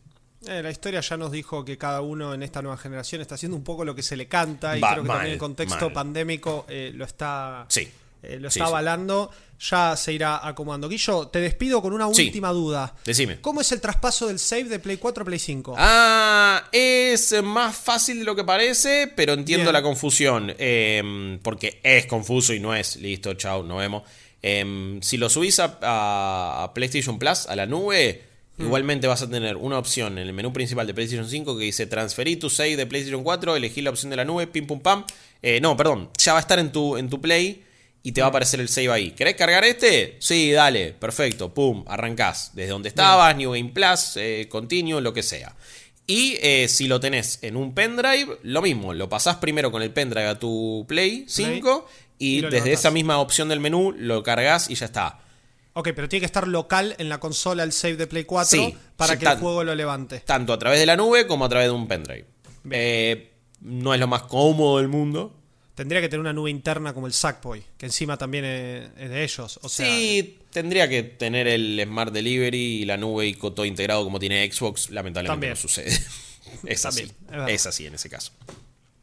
[0.47, 3.57] Eh, la historia ya nos dijo que cada uno en esta nueva generación está haciendo
[3.57, 5.85] un poco lo que se le canta y Va, creo que mal, también el contexto
[5.85, 5.93] mal.
[5.93, 7.89] pandémico eh, lo está, Sí.
[8.23, 8.69] Eh, lo Sí, está sí.
[8.71, 9.31] avalando.
[9.61, 10.87] Ya se irá acomodando.
[10.87, 12.27] Guillo, te despido con una Sí.
[12.27, 12.95] última duda.
[13.03, 13.41] Decime.
[13.41, 15.75] ¿Cómo es el traspaso del save de Play 4 a Play 5?
[15.77, 19.73] Ah, es más fácil de lo que parece, pero entiendo Bien.
[19.73, 20.53] la confusión.
[20.57, 22.95] eh, porque es confuso y no es.
[22.97, 24.03] Listo, chao, nos vemos.
[24.41, 28.23] Eh, si lo subís a, PlayStation Plus, a la nube,
[28.57, 28.63] Hmm.
[28.65, 31.85] igualmente vas a tener una opción en el menú principal de PlayStation 5 que dice
[31.85, 35.05] transferir tu save de PlayStation 4, elegir la opción de la nube, pim pum pam.
[35.41, 37.63] Eh, no, perdón, ya va a estar en tu, en tu Play
[38.01, 39.11] y te va a aparecer el save ahí.
[39.11, 40.17] ¿Querés cargar este?
[40.19, 42.51] Sí, dale, perfecto, pum, arrancás.
[42.53, 45.55] Desde donde estabas, New Game Plus, eh, Continue, lo que sea.
[46.07, 49.91] Y eh, si lo tenés en un pendrive, lo mismo, lo pasás primero con el
[49.91, 51.87] pendrive a tu Play 5
[52.17, 52.79] y, desde levantás.
[52.79, 55.19] esa misma opción del menú lo cargas y ya está.
[55.73, 58.75] Ok, pero tiene que estar local en la consola el save de Play 4 Sí,
[58.97, 60.21] para sí, que el juego lo levante.
[60.21, 62.25] Tanto a través de la nube como a través de un pendrive.
[62.71, 63.31] Eh,
[63.61, 65.38] no es lo más cómodo del mundo.
[65.79, 69.23] Tendría que tener una nube interna como el Sackboy, que encima también es, es de
[69.23, 69.61] ellos.
[69.63, 74.03] O sea, sí, tendría que tener el Smart Delivery y la nube y todo integrado
[74.03, 74.89] como tiene Xbox.
[74.89, 75.51] Lamentablemente También.
[75.51, 75.97] no sucede.
[76.65, 77.09] es así.
[77.47, 78.33] Es así en ese caso.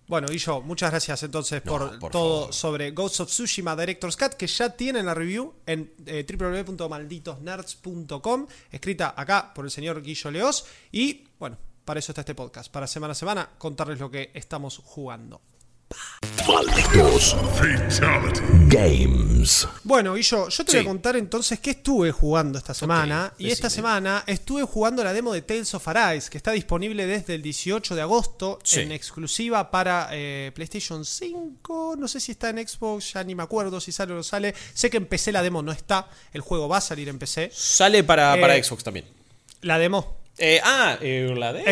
[0.06, 2.54] Bueno, y yo, muchas gracias entonces No, por, por todo favor.
[2.54, 9.14] sobre Ghost of Tsushima Director's Cut, que ya tienen la review en eh, www.malditosnerds.com, escrita
[9.16, 10.66] acá por el señor Guillo Leos.
[10.92, 11.56] Y bueno,
[11.86, 15.40] para eso está este podcast, para semana a semana contarles lo que estamos jugando.
[16.48, 17.36] Malditos
[18.68, 19.68] Games.
[19.84, 20.76] Bueno, Guillo, yo te Sí.
[20.78, 23.32] voy a contar entonces qué estuve jugando esta semana.
[23.38, 27.34] y esta semana estuve jugando la demo de Tales of Arise, que está disponible desde
[27.34, 28.80] el 18 de agosto Sí.
[28.80, 31.94] en exclusiva para eh, PlayStation 5.
[31.98, 34.54] No sé si está en Xbox, ya ni me acuerdo si sale o no sale.
[34.74, 36.08] Sé que en PC la demo no está.
[36.32, 37.50] El juego va a salir en PC.
[37.54, 39.06] Sale para, Eh, para Xbox también.
[39.62, 40.16] La demo.
[40.38, 41.64] Eh, ah, eh, la de.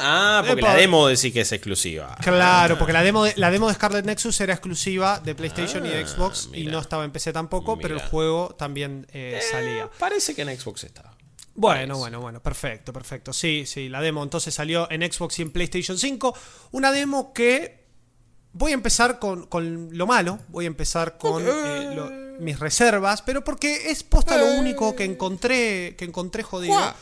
[0.00, 0.72] Ah, porque Epa.
[0.74, 2.16] la demo decís que es exclusiva.
[2.22, 5.88] Claro, porque la demo, de, la demo de Scarlet Nexus era exclusiva de PlayStation y
[5.90, 9.84] de Xbox y Ah, no estaba en PC tampoco, pero el juego también eh, salía.
[9.84, 11.02] Eh, Parece que en Xbox está.
[11.54, 11.92] Bueno, Parece.
[11.98, 13.32] bueno, bueno, perfecto, perfecto.
[13.32, 16.34] Sí, sí, la demo entonces salió en Xbox y en PlayStation 5.
[16.70, 17.84] Una demo que
[18.52, 23.22] voy a empezar con, con lo malo, voy a empezar con eh, lo- mis reservas,
[23.22, 26.94] pero porque es posta lo único que encontré, que encontré jodido.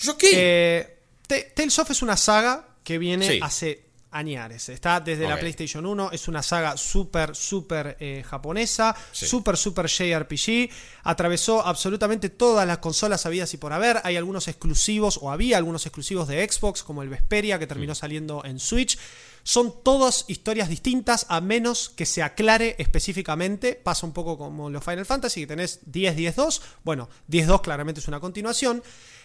[0.00, 1.01] ¿Yo qué?
[1.26, 3.38] Tales of es una saga que viene Sí.
[3.42, 4.68] hace añares.
[4.68, 5.38] Está desde la.
[5.40, 9.24] PlayStation 1, es una saga súper, súper eh, japonesa, Sí.
[9.26, 10.68] súper, súper JRPG.
[11.04, 14.00] Atravesó absolutamente todas las consolas habidas y por haber.
[14.04, 17.68] Hay algunos exclusivos, o había algunos exclusivos de Xbox, como el Vesperia, que Mm.
[17.68, 18.98] terminó saliendo en Switch.
[19.44, 23.74] Son todas historias distintas, a menos que se aclare específicamente.
[23.74, 26.60] Pasa un poco como los Final Fantasy, que tenés 10, 10, 2.
[26.84, 28.82] Bueno, 10, 2 claramente es una continuación.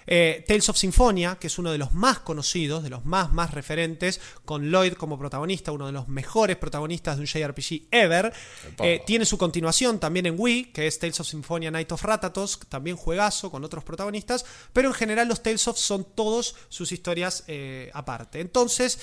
[0.10, 3.54] Eh, Tales of Symphonia, que es uno de los más conocidos, de los más, más
[3.54, 8.34] referentes, con Lloyd como protagonista, uno de los mejores protagonistas de un JRPG ever.
[8.80, 12.58] Eh, tiene su continuación también en Wii, que es Tales of Symphonia Night of Ratatos,
[12.70, 17.44] también juegazo con otros protagonistas, pero en general los Tales of son todos sus historias
[17.48, 18.40] eh, aparte.
[18.40, 19.00] Entonces,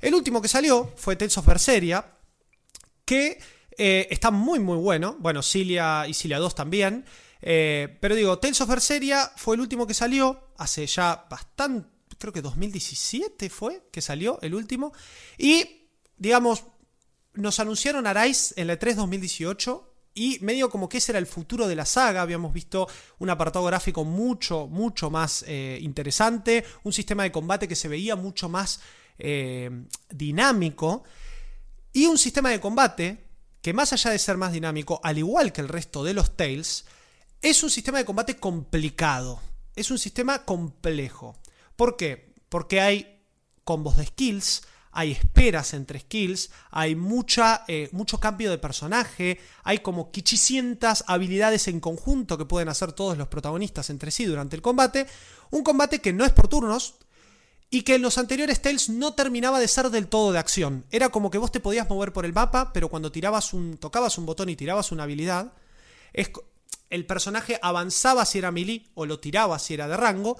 [0.00, 2.04] el último que salió fue Tales of Berseria,
[3.04, 3.38] que
[3.78, 5.16] está muy muy bueno.
[5.20, 7.04] Bueno, Cilia y Cilia 2 también.
[7.40, 11.88] Eh, pero digo, Tales of Berseria fue el último que salió hace ya bastante,
[12.18, 14.92] creo que 2017 fue que salió el último.
[15.38, 16.64] Y, digamos,
[17.34, 21.68] nos anunciaron Arise en la E3 2018 y medio como que ese era el futuro
[21.68, 22.22] de la saga.
[22.22, 22.88] Habíamos visto
[23.18, 28.16] un apartado gráfico mucho, mucho más eh, interesante, un sistema de combate que se veía
[28.16, 28.80] mucho más
[29.18, 29.70] eh,
[30.10, 31.04] dinámico
[31.92, 33.24] y un sistema de combate
[33.62, 36.84] que más allá de ser más dinámico, al igual que el resto de los Tales,
[37.42, 39.40] es un sistema de combate complicado.
[39.78, 41.36] Es un sistema complejo.
[41.76, 42.34] ¿Por qué?
[42.48, 43.22] Porque hay
[43.64, 49.78] combos de skills, hay esperas entre skills, hay mucha, eh, mucho cambio de personaje, hay
[49.78, 54.62] como quichicientas habilidades en conjunto que pueden hacer todos los protagonistas entre sí durante el
[54.62, 55.06] combate.
[55.50, 56.94] Un combate que no es por turnos,
[57.70, 60.86] y que en los anteriores Tales no terminaba de ser del todo de acción.
[60.90, 64.16] Era como que vos te podías mover por el mapa, pero cuando tirabas un, tocabas
[64.18, 65.52] un botón y tirabas una habilidad,
[66.12, 66.30] es,
[66.90, 70.36] el personaje avanzaba si era melee o lo tiraba si era de rango,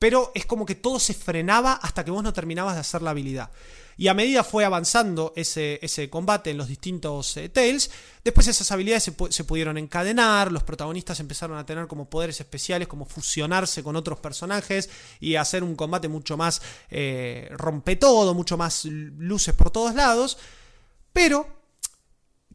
[0.00, 3.10] pero es como que todo se frenaba hasta que vos no terminabas de hacer la
[3.10, 3.50] habilidad.
[3.98, 7.90] Y a medida fue avanzando ese, ese combate en los distintos eh, Tales,
[8.24, 12.88] después esas habilidades se, se pudieron encadenar, los protagonistas empezaron a tener como poderes especiales,
[12.88, 14.88] como fusionarse con otros personajes
[15.20, 20.38] y hacer un combate mucho más eh, rompe todo, mucho más luces por todos lados.
[21.12, 21.59] Pero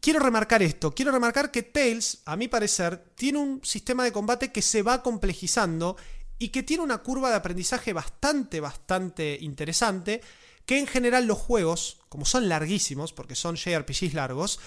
[0.06, 0.94] quiero remarcar esto.
[0.94, 5.02] Quiero remarcar que Tails, a mi parecer, tiene un sistema de combate que se va
[5.02, 5.98] complejizando
[6.38, 10.22] y que tiene una curva de aprendizaje bastante, bastante interesante.
[10.68, 14.60] Que en general los juegos, como son larguísimos, porque son JRPGs largos,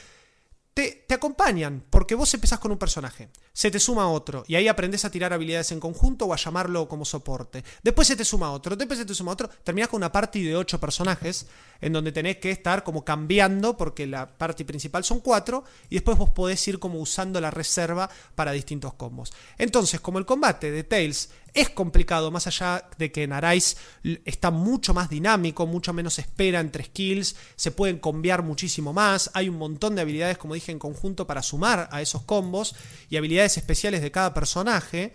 [0.78, 5.04] te, acompañan, porque vos empezás con un personaje, se te suma otro, y ahí aprendes
[5.04, 7.64] a tirar habilidades en conjunto o a llamarlo como soporte.
[7.82, 10.54] Después se te suma otro, después se te suma otro, terminás con una party de
[10.54, 11.46] 8 personajes,
[11.80, 16.16] en donde tenés que estar como cambiando, porque la party principal son 4, y después
[16.16, 19.32] vos podés ir como usando la reserva para distintos combos.
[19.56, 23.76] Entonces, como el combate de Tails es complicado, más allá de que en Arise
[24.24, 29.48] está mucho más dinámico, mucho menos espera entre skills, se pueden combiar muchísimo más, hay
[29.48, 32.74] un montón de habilidades, como dije, en conjunto para sumar a esos combos
[33.10, 35.12] y habilidades especiales de cada personaje.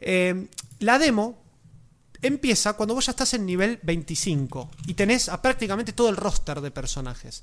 [0.00, 0.46] Eh,
[0.78, 1.42] la demo
[2.22, 6.60] empieza cuando vos ya estás en nivel 25 y tenés a prácticamente todo el roster
[6.60, 7.42] de personajes.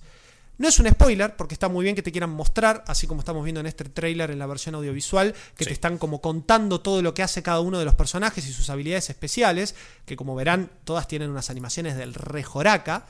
[0.60, 3.44] No es un spoiler, porque está muy bien que te quieran mostrar, así como estamos
[3.44, 5.70] viendo en este trailer en la versión audiovisual, que Sí.
[5.70, 8.70] te están como contando todo lo que hace cada uno de los personajes y sus
[8.70, 9.74] habilidades especiales,
[10.06, 13.06] que como verán, todas tienen unas animaciones del rejoraca.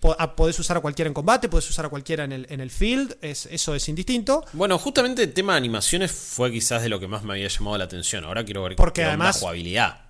[0.00, 2.60] Po- a- Podés usar a cualquiera en combate, podés usar a cualquiera en el, en
[2.60, 4.44] el field, es, eso es indistinto.
[4.52, 7.76] Bueno, justamente el tema de animaciones fue quizás de lo que más me había llamado
[7.78, 8.24] la atención.
[8.24, 10.05] Ahora quiero ver Porque qué onda además- jugabilidad.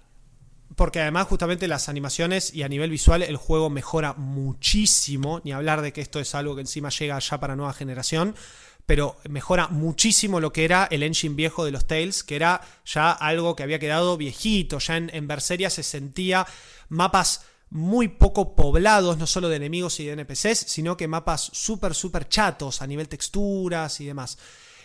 [0.77, 5.83] Porque además justamente las animaciones y a nivel visual el juego mejora muchísimo, ni hablar
[5.83, 8.37] de que esto es algo que encima llega ya para nueva generación,
[8.85, 13.11] pero mejora muchísimo lo que era el engine viejo de los Tales, que era ya
[13.11, 16.47] algo que había quedado viejito, ya en, en Berseria se sentía
[16.89, 21.95] mapas muy poco poblados, no solo de enemigos y de NPCs, sino que mapas súper,
[21.95, 24.39] súper chatos a nivel texturas y demás.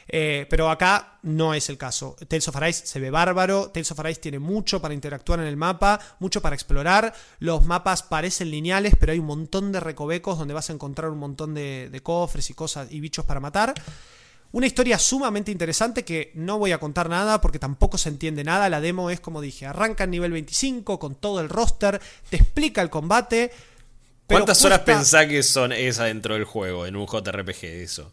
[0.07, 2.15] Eh, pero acá no es el caso.
[2.27, 3.69] Tales of Arise se ve bárbaro.
[3.69, 7.13] Tales of Arise tiene mucho para interactuar en el mapa, mucho para explorar.
[7.39, 11.19] Los mapas parecen lineales, pero hay un montón de recovecos donde vas a encontrar un
[11.19, 13.73] montón de, de cofres y cosas y bichos para matar.
[14.53, 18.67] Una historia sumamente interesante que no voy a contar nada porque tampoco se entiende nada.
[18.69, 22.81] La demo es como dije, arranca en nivel 25 con todo el roster, te explica
[22.81, 23.51] el combate.
[24.27, 28.11] pero ¿Cuántas horas pensás que son esas dentro del juego, en un JRPG eso?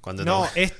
[0.00, 0.72] Cuando No, es,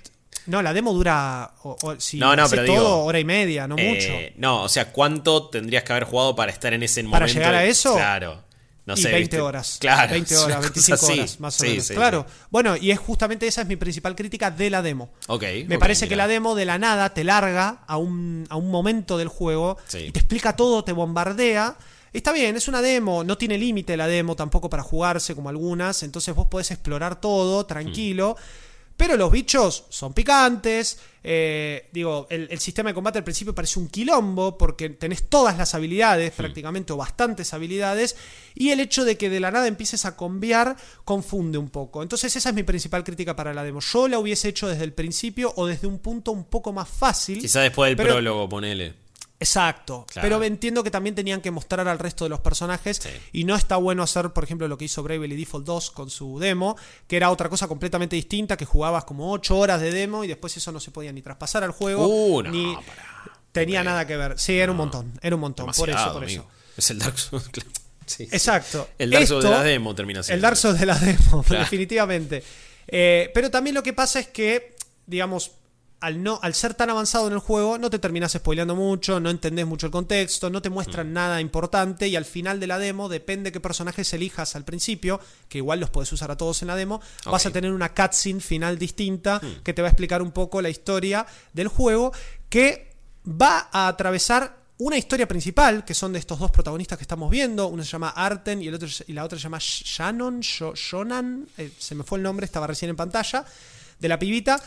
[0.46, 3.66] no, la demo dura, o- o- si No, no, pero todo, digo, hora y media,
[3.68, 4.08] no mucho.
[4.08, 7.34] Eh, no, o sea, ¿cuánto tendrías que haber jugado para estar en ese ¿Para momento?
[7.34, 7.94] llegar a eso?
[7.94, 8.46] Claro.
[8.86, 9.40] No y sé, 20 ¿viste?
[9.42, 9.76] horas.
[9.80, 10.12] Claro.
[10.12, 11.12] 20 es una horas, cosa 25 así.
[11.18, 11.86] horas, más o Sí, menos.
[11.86, 12.26] sí, claro.
[12.26, 12.34] sí.
[12.50, 15.10] Bueno, y es justamente esa es mi principal crítica de la demo.
[15.26, 15.44] Ok.
[15.66, 19.18] Me parece que la demo de la nada te larga a un, a un momento
[19.18, 21.76] del juego y te explica todo, te bombardea.
[22.14, 26.02] Está bien, es una demo, no tiene límite la demo tampoco para jugarse como algunas,
[26.02, 28.38] entonces vos podés explorar todo tranquilo.
[28.98, 30.98] Pero los bichos son picantes.
[31.22, 35.56] eh, digo, el, el sistema de combate al principio parece un quilombo porque tenés todas
[35.56, 38.16] las habilidades, prácticamente, o bastantes habilidades.
[38.56, 42.02] Y el hecho de que de la nada empieces a conviar confunde un poco.
[42.02, 43.78] Entonces, esa es mi principal crítica para la demo.
[43.80, 47.38] Yo la hubiese hecho desde el principio o desde un punto un poco más fácil.
[47.40, 48.94] Quizá después del pero- prólogo, ponele.
[49.40, 50.04] Exacto.
[50.08, 50.26] Claro.
[50.26, 52.96] Pero entiendo que también tenían que mostrar al resto de los personajes.
[53.00, 53.08] Sí.
[53.32, 56.38] Y no está bueno hacer, por ejemplo, lo que hizo Bravely Default 2 con su
[56.38, 56.76] demo,
[57.06, 60.56] que era otra cosa completamente distinta, que jugabas como 8 horas de demo y después
[60.56, 62.06] eso no se podía ni traspasar al juego.
[62.08, 62.76] Uh, no, ni
[63.52, 64.38] tenía nada que ver.
[64.38, 65.12] Sí, era un montón.
[65.22, 65.66] Era un montón.
[65.66, 66.42] por eso, por amigo.
[66.42, 66.50] eso.
[66.76, 67.48] Es el Dark Souls.
[67.52, 67.70] claro.
[68.06, 68.28] Sí, sí.
[68.32, 68.88] Exacto.
[68.98, 70.36] El Dark Souls de la demo termina siendo.
[70.36, 71.62] El Dark Souls de la demo, Claro.
[71.62, 72.42] definitivamente.
[72.88, 74.74] Eh, pero también lo que pasa es que,
[75.06, 75.52] digamos,
[76.00, 79.30] al, no, al ser tan avanzado en el juego, no te terminas spoileando mucho, no
[79.30, 80.72] entendés mucho el contexto, no te Mm.
[80.74, 85.20] muestran nada importante y al final de la demo, depende qué personajes elijas al principio,
[85.48, 88.40] que igual los puedes usar a todos en la demo, vas a tener una cutscene
[88.40, 89.62] final distinta Mm.
[89.64, 92.12] que te va a explicar un poco la historia del juego,
[92.48, 92.94] que
[93.26, 97.66] va a atravesar una historia principal, que son de estos dos protagonistas que estamos viendo.
[97.66, 101.48] Uno se llama Arten y, el otro, y la otra se llama Shannon, Sho- Shonan,
[101.58, 103.44] eh, se me fue el nombre, estaba recién en pantalla,
[103.98, 104.62] de la pibita.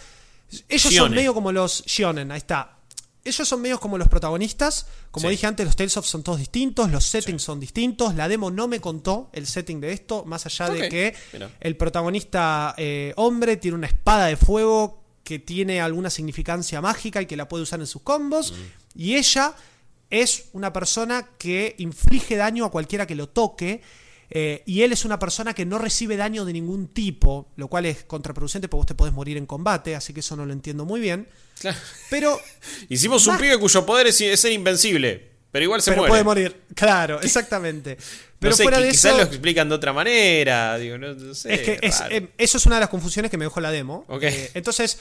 [0.67, 2.77] Ellos son medio como los Shionen, ahí está.
[3.23, 4.87] Ellos son medios como los protagonistas.
[5.11, 5.31] Como Sí.
[5.31, 8.15] dije antes, los Tales of son todos distintos, los settings son distintos.
[8.15, 11.51] La demo no me contó el setting de esto, más allá de que mira.
[11.59, 17.27] el protagonista eh, hombre tiene una espada de fuego que tiene alguna significancia mágica y
[17.27, 18.55] que la puede usar en sus combos.
[18.95, 19.53] Y ella
[20.09, 23.81] es una persona que inflige daño a cualquiera que lo toque.
[24.31, 27.85] Eh, y él es una persona que no recibe daño de ningún tipo, lo cual
[27.85, 30.85] es contraproducente porque vos te podés morir en combate, así que eso no lo entiendo
[30.85, 31.27] muy bien.
[31.59, 31.77] Claro.
[32.09, 32.39] Pero,
[32.89, 35.29] Hicimos un pibe cuyo poder es, es ser invencible.
[35.51, 36.11] Pero igual se pero muere.
[36.11, 37.97] puede morir, claro, exactamente.
[38.39, 40.77] Pero no sé, fuera qui- de quizás eso, lo explican de otra manera.
[40.77, 41.53] Digo, no, no sé.
[41.53, 44.05] es que es- eh, eso es una de las confusiones que me dejó la demo.
[44.07, 44.23] Ok.
[44.23, 44.97] Eh, entonces,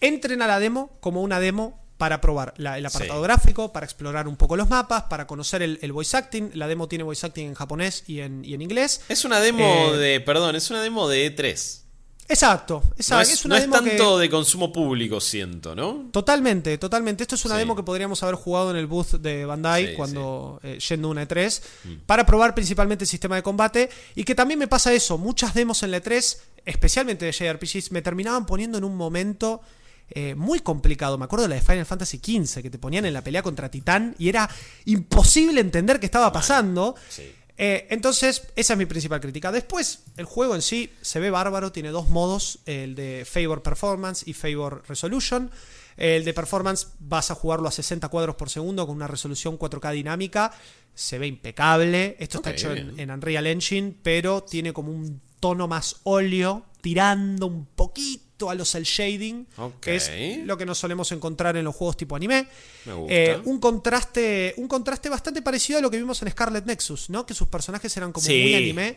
[0.00, 3.24] entren a la demo como una demo para probar la- el apartado Sí.
[3.24, 6.50] gráfico, para explorar un poco los mapas, para conocer el, el voice acting.
[6.52, 9.00] La demo tiene voice acting en japonés y en, y en inglés.
[9.08, 10.20] Es una demo Eh, de.
[10.20, 11.80] Perdón, es una demo de E3.
[12.28, 13.14] Exacto, exacto.
[13.16, 16.08] No es, es una no es demo que- tanto de consumo público, siento, ¿no?
[16.12, 17.22] Totalmente, totalmente.
[17.22, 17.60] Esto es una Sí.
[17.60, 21.22] demo que podríamos haber jugado en el booth de Bandai Sí, cuando eh, yendo una
[21.26, 21.62] E3
[22.04, 25.82] para probar principalmente el sistema de combate y que también me pasa eso, muchas demos
[25.82, 29.62] en la E3, especialmente de JRPGs, me terminaban poniendo en un momento
[30.10, 31.18] eh, muy complicado.
[31.18, 33.70] Me acuerdo de la de Final Fantasy XV que te ponían en la pelea contra
[33.70, 34.48] Titán y era
[34.84, 36.94] imposible entender qué estaba pasando.
[37.08, 37.32] sí.
[37.56, 39.52] Eh, entonces, esa es mi principal crítica.
[39.52, 44.26] Después, el juego en sí se ve bárbaro, tiene dos modos, el de Favor Performance
[44.26, 45.50] y Favor Resolution.
[45.96, 49.92] El de Performance vas a jugarlo a 60 cuadros por segundo con una resolución 4K
[49.92, 50.52] dinámica.
[50.94, 52.16] Se ve impecable.
[52.18, 57.46] Esto está hecho en, en Unreal Engine, pero tiene como un tono más óleo, tirando
[57.46, 59.46] un poquito a los cel shading,
[59.80, 60.10] que es
[60.44, 62.46] lo que nos solemos encontrar en los juegos tipo anime.
[62.84, 63.14] Me gusta.
[63.14, 67.24] Eh, un contraste un contraste bastante parecido a lo que vimos en Scarlet Nexus, ¿no?
[67.24, 68.42] Que sus personajes eran como Sí.
[68.42, 68.96] muy anime.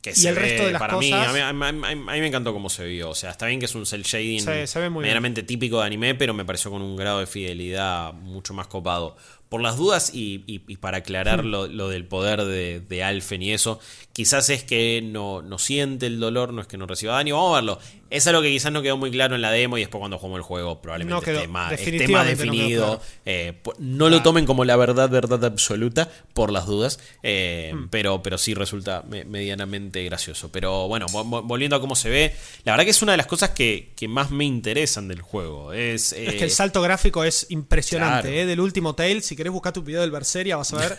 [0.00, 1.72] Que Y se el resto de las para mí, cosas- a mí, a mí- a
[1.72, 3.10] mí- a mí me encantó cómo se vio.
[3.10, 5.10] O sea, está bien que es un cel shading Se- se ve muy bien.
[5.10, 9.16] meramente típico de anime, pero me pareció con un grado de fidelidad mucho más copado.
[9.48, 11.50] Por las dudas y, y- y para aclarar Hmm.
[11.50, 13.80] lo, lo del poder de, de Alfen y eso,
[14.12, 17.36] quizás es que no, no siente el dolor, no es que no reciba daño.
[17.36, 17.78] Vamos a verlo.
[18.10, 20.38] Es algo que quizás no quedó muy claro en la demo y después cuando jugamos
[20.38, 22.86] el juego probablemente No quedó- esté, más, esté más no definido.
[22.86, 23.02] claro.
[23.26, 26.98] Eh, no lo tomen como la verdad, verdad absoluta, por las dudas.
[27.22, 27.88] eh, Hmm.
[27.90, 30.50] pero, pero sí resulta me- medianamente gracioso.
[30.52, 32.34] Pero bueno, vo- vo- volviendo a cómo se ve,
[32.64, 35.72] la verdad que es una de las cosas que, que más me interesan del juego.
[35.72, 38.36] Es, Es que eh, el salto gráfico es impresionante, claro.
[38.42, 38.46] ¿eh?
[38.46, 40.96] Del último Tale, si querés buscar tu video del Berseria, vas a ver.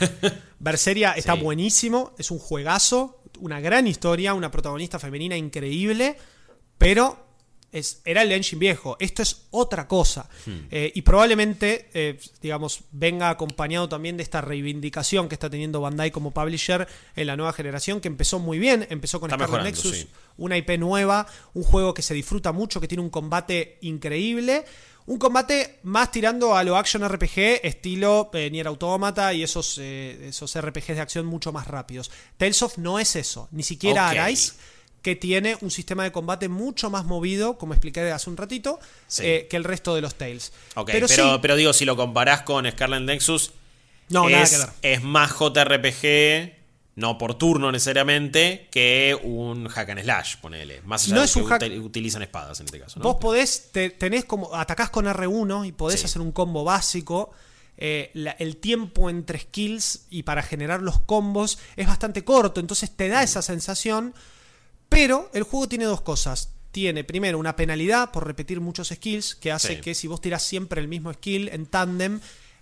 [0.59, 1.41] Berseria está Sí.
[1.41, 6.17] buenísimo, es un juegazo, una gran historia, una protagonista femenina increíble,
[6.77, 7.27] pero
[7.71, 8.97] es, era el engine viejo.
[8.99, 10.27] Esto es otra cosa.
[10.47, 10.65] Hmm.
[10.71, 16.09] Eh, y probablemente, eh, digamos, venga acompañado también de esta reivindicación que está teniendo Bandai
[16.09, 20.07] como publisher en la nueva generación, que empezó muy bien, empezó con Scarlet Nexus, sí.
[20.37, 24.65] una IP nueva, un juego que se disfruta mucho, que tiene un combate increíble.
[25.09, 30.27] Un combate más tirando a lo action RPG, estilo eh, Nier Automata y esos, eh,
[30.29, 32.11] esos RPGs de acción mucho más rápidos.
[32.37, 34.17] Tales of no es eso, ni siquiera Ok.
[34.19, 34.53] Arise,
[35.01, 39.23] que tiene un sistema de combate mucho más movido, como expliqué hace un ratito, Sí.
[39.25, 40.53] eh, que el resto de los Tales.
[40.75, 41.07] ok, pero,
[41.41, 43.51] pero, sí, digo, si lo comparás con Scarlet Nexus,
[44.09, 44.69] no, nada es, que ver.
[44.83, 46.53] es más JRPG,
[46.99, 50.81] no por turno necesariamente, que un hack and slash, ponele.
[50.83, 52.99] Más allá No de es que un hack- util- utilizan espadas en este caso.
[52.99, 53.03] ¿no?
[53.03, 56.05] Vos podés, te- tenés como, atacás con R1 y podés Sí.
[56.05, 57.31] hacer un combo básico.
[57.81, 62.91] eh, la- el tiempo entre skills y para generar los combos es bastante corto, entonces
[62.93, 64.13] te da esa sensación,
[64.89, 66.49] pero el juego tiene dos cosas.
[66.73, 69.81] Tiene primero una penalidad por repetir muchos skills, que hace Sí.
[69.81, 72.19] que si vos tirás siempre el mismo skill en tándem,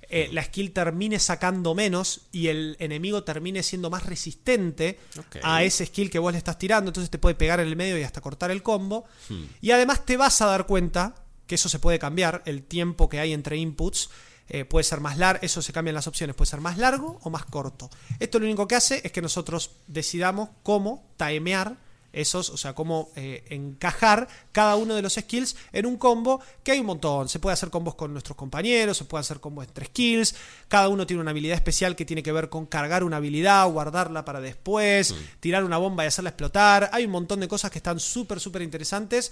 [0.09, 4.99] eh, la skill termine sacando menos y el enemigo termine siendo más resistente
[5.43, 7.97] a ese skill que vos le estás tirando, entonces te puede pegar en el medio
[7.97, 9.05] y hasta cortar el combo.
[9.27, 9.43] Hmm.
[9.61, 11.15] Y además te vas a dar cuenta
[11.45, 14.09] que eso se puede cambiar, el tiempo que hay entre inputs.
[14.49, 17.29] eh, puede ser más largo, eso se cambian las opciones, puede ser más largo o
[17.29, 17.89] más corto.
[18.17, 21.75] Esto lo único que hace es que nosotros decidamos cómo timear
[22.19, 26.71] esos, o sea, cómo eh, encajar cada uno de los skills en un combo, que
[26.71, 27.29] hay un montón.
[27.29, 30.35] Se puede hacer combos con nuestros compañeros, se puede hacer combos entre skills,
[30.67, 34.25] cada uno tiene una habilidad especial que tiene que ver con cargar una habilidad, guardarla
[34.25, 36.89] para después, tirar una bomba y hacerla explotar.
[36.91, 39.31] Hay un montón de cosas que están súper, súper interesantes.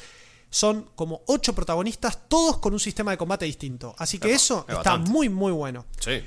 [0.49, 3.95] Son como ocho protagonistas, todos con un sistema de combate distinto.
[3.97, 5.09] Así que Epa, eso es está bastante.
[5.09, 5.85] muy, muy bueno.
[5.99, 6.21] Sí.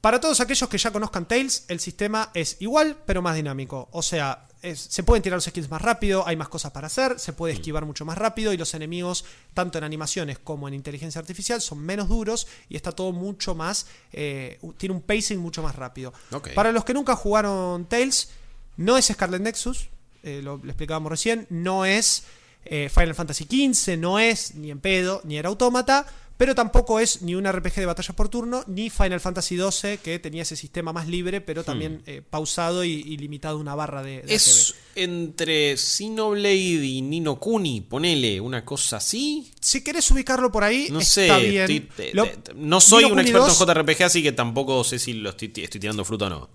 [0.00, 3.88] Para todos aquellos que ya conozcan Tails, el sistema es igual, pero más dinámico.
[3.92, 7.18] O sea, es- se pueden tirar los skills más rápido, hay más cosas para hacer,
[7.18, 9.24] se puede esquivar mucho más rápido y los enemigos,
[9.54, 13.86] tanto en animaciones como en inteligencia artificial, son menos duros y está todo mucho más.
[14.12, 16.12] eh, tiene un pacing mucho más rápido.
[16.32, 16.50] Ok.
[16.54, 18.30] Para los que nunca jugaron Tails,
[18.76, 19.88] no es Scarlet Nexus,
[20.22, 22.24] eh, lo, lo explicábamos recién, no es
[22.64, 26.06] eh, Final Fantasy XV, no es ni en pedo, ni era autómata,
[26.36, 30.18] pero tampoco es ni un RPG de batalla por turno, ni Final Fantasy XII, que
[30.18, 34.02] tenía ese sistema más libre, pero también eh, pausado y, y limitado a una barra
[34.02, 36.54] de, de Es entre Xenoblade
[36.86, 39.52] y Nino Kuni, ponele una cosa así.
[39.60, 41.62] Si querés ubicarlo por ahí, No está sé, bien.
[41.70, 44.82] estoy- te- Lo- te- no soy un Kuni experto 2, en JRPG, así que tampoco
[44.84, 46.50] sé si lo estoy, estoy tirando fruta o no.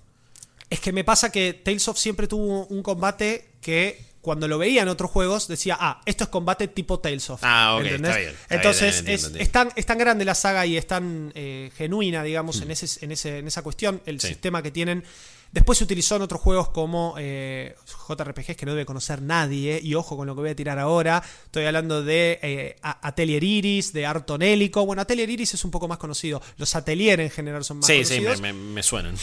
[0.70, 4.84] Es que me pasa que Tales of siempre tuvo un combate que cuando lo veía
[4.84, 7.40] en otros juegos decía, ah, esto es combate tipo Tales of.
[7.44, 9.40] Ah, ok, está bien, está bien, Entonces es, entiendo.
[9.40, 13.04] es tan, es tan grande la saga y es tan eh, genuina, digamos, en, ese,
[13.06, 14.20] en, ese, en esa cuestión, el.
[14.22, 14.28] Sí.
[14.28, 15.04] sistema que tienen.
[15.52, 17.74] Después se utilizó en otros juegos como eh,
[18.10, 21.24] JRPGs que no debe conocer nadie, y ojo con lo que voy a tirar ahora.
[21.46, 24.86] Estoy hablando de eh, Atelier Iris, de Arton Hélico.
[24.86, 26.42] Bueno, Atelier Iris es un poco más conocido.
[26.58, 28.42] Los Atelier en general son más Sí, sí, conocidos.
[28.42, 29.16] me, me- me suenan.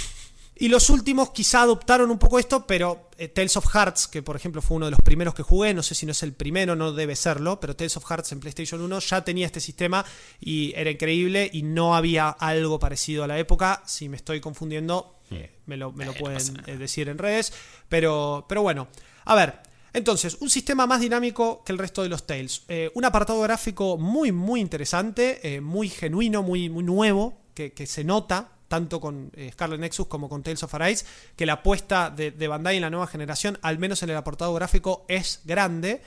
[0.56, 4.36] Y los últimos quizá adoptaron un poco esto, pero eh, Tales of Hearts, que por
[4.36, 6.76] ejemplo fue uno de los primeros que jugué, no sé si no es el primero,
[6.76, 10.04] no debe serlo, pero Tales of Hearts en PlayStation 1 ya tenía este sistema
[10.40, 13.82] y era increíble y no había algo parecido a la época.
[13.84, 17.52] Si me estoy confundiendo, eh, me lo, me lo Eh, pueden eh, decir en redes,
[17.88, 18.86] pero, pero bueno.
[19.24, 19.60] A ver,
[19.94, 22.62] entonces, un sistema más dinámico que el resto de los Tales.
[22.68, 27.86] Eh, un apartado gráfico muy, muy interesante, eh, muy genuino, muy, muy nuevo, que, que
[27.86, 31.06] se nota tanto con eh, Scarlet Nexus como con Tales of Arise,
[31.36, 34.52] que la apuesta de, de Bandai en la nueva generación, al menos en el apartado
[34.52, 36.02] gráfico, es grande.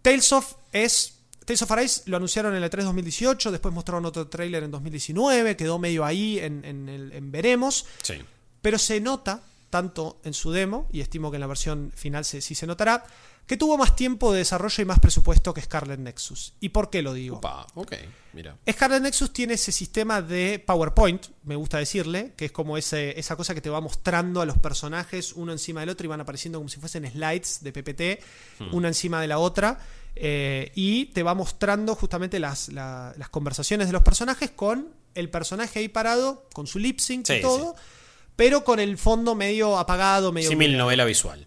[0.00, 1.18] Tales of es.
[1.44, 5.54] Tales of Arise lo anunciaron en el 3 2018, después mostraron otro tráiler en 2019,
[5.54, 7.84] quedó medio ahí en, en veremos.
[8.02, 8.14] Sí.
[8.62, 12.40] Pero se nota, tanto en su demo, y estimo que en la versión final se,
[12.40, 13.04] sí se notará,
[13.52, 16.54] que tuvo más tiempo de desarrollo y más presupuesto que Scarlet Nexus.
[16.58, 17.36] ¿Y por qué lo digo?
[17.36, 17.92] Opa, ok,
[18.32, 18.56] mira.
[18.70, 23.36] Scarlet Nexus tiene ese sistema de PowerPoint, me gusta decirle, que es como ese, esa
[23.36, 26.58] cosa que te va mostrando a los personajes uno encima del otro y van apareciendo
[26.60, 28.24] como si fuesen slides de PPT,
[28.72, 29.78] una encima de la otra,
[30.16, 35.28] eh, y te va mostrando justamente las, la- las conversaciones de los personajes con el
[35.28, 37.76] personaje ahí parado, con su lip sync Sí, y todo,
[38.34, 40.48] pero con el fondo medio apagado, medio...
[40.48, 41.46] Símil novela visual.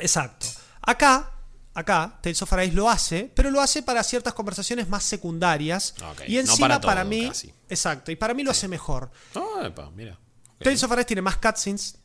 [0.00, 0.46] Exacto.
[0.82, 1.32] Acá,
[1.76, 5.94] acá, Tales of Arise lo hace, pero lo hace para ciertas conversaciones más secundarias.
[6.10, 7.28] Ok, Y encima para para, todo, mí.
[7.28, 7.52] casi.
[7.68, 9.10] Exacto, y para mí lo hace mejor.
[9.34, 10.18] Ah, epa, mira.
[10.58, 11.96] Tales of Arise tiene más cutscenes.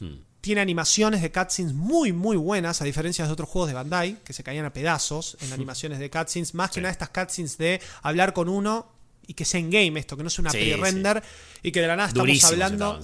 [0.00, 0.16] Hmm.
[0.40, 4.32] Tiene animaciones de cutscenes muy, muy buenas, a diferencia de otros juegos de Bandai, que
[4.32, 6.54] se caían a pedazos en animaciones de cutscenes.
[6.54, 6.80] Más que Sí.
[6.80, 8.90] nada estas cutscenes de hablar con uno
[9.26, 11.22] y que sea en game esto, que no sea una Sí, pre-render
[11.62, 13.00] y que de la nada estamos hablando.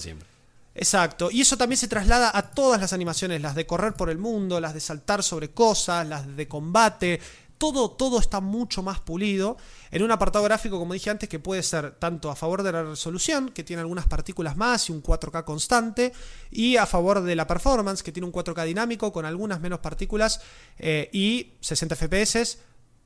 [0.77, 4.17] Exacto, y eso también se traslada a todas las animaciones, las de correr por el
[4.17, 7.21] mundo, las de saltar sobre cosas, las de combate,
[7.57, 9.55] todo, todo está mucho más pulido
[9.89, 12.83] en un apartado gráfico, como dije antes, que puede ser tanto a favor de la
[12.83, 16.11] resolución, que tiene algunas partículas más y un 4K constante,
[16.51, 20.41] y a favor de la performance, que tiene un 4K dinámico con algunas menos partículas
[20.77, 22.57] eh, y 60 FPS.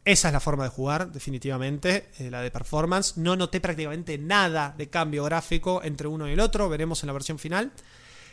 [0.06, 3.18] Esa es la forma de jugar, definitivamente, eh, la de performance.
[3.18, 7.14] No noté prácticamente nada de cambio gráfico entre uno y el otro, veremos en la
[7.14, 7.72] versión final.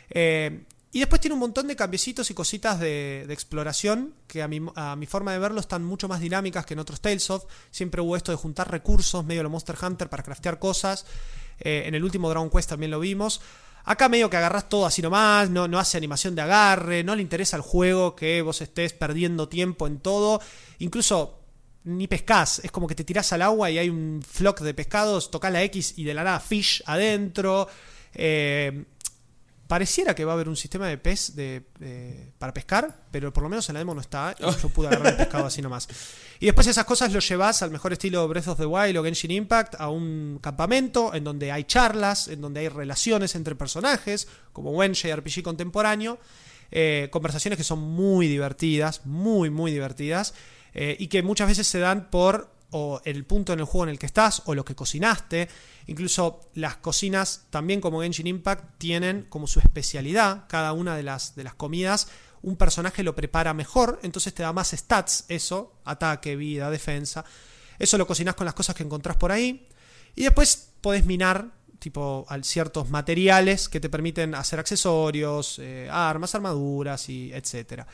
[0.09, 4.61] Eh, y después tiene un montón de cambiecitos y cositas de, exploración que a mi,
[4.75, 7.45] a mi forma de verlo están mucho más dinámicas que en otros Tales of.
[7.69, 11.05] Siempre hubo esto de juntar recursos medio lo Monster Hunter para craftear cosas.
[11.59, 13.41] Eh, en el último Dragon Quest también lo vimos.
[13.83, 17.21] Acá medio que agarras todo así nomás, no, no hace animación de agarre, no le
[17.21, 20.41] interesa al juego que vos estés perdiendo tiempo en todo.
[20.79, 21.39] Incluso
[21.83, 25.31] ni pescás, es como que te tirás al agua y hay un flock de pescados,
[25.31, 27.67] tocas la X y de la nada fish adentro.
[28.13, 28.85] Eh,
[29.67, 33.43] pareciera que va a haber un sistema de pez de, eh, para pescar, pero por
[33.43, 34.33] lo menos en la demo no está.
[34.39, 35.87] Y yo pude agarrar el pescado así nomás.
[36.39, 39.31] Y después esas cosas lo llevas al mejor estilo Breath of the Wild o Genshin
[39.31, 44.71] Impact a un campamento en donde hay charlas, en donde hay relaciones entre personajes, como
[44.71, 46.17] buen JRPG contemporáneo.
[46.71, 50.33] eh, conversaciones que son muy divertidas, muy, muy divertidas.
[50.73, 52.55] Eh, y que muchas veces se dan por
[53.05, 55.47] el punto en el juego en el que estás o lo que cocinaste.
[55.87, 61.35] Incluso las cocinas, también como Genshin Impact, tienen como su especialidad cada una de las,
[61.35, 62.09] de las comidas.
[62.41, 67.23] Un personaje lo prepara mejor, entonces te da más stats, eso, ataque, vida, defensa.
[67.79, 69.67] Eso lo cocinas con las cosas que encontrás por ahí.
[70.15, 77.07] Y después podés minar tipo ciertos materiales que te permiten hacer accesorios, eh, armas, armaduras
[77.09, 77.87] y etcétera.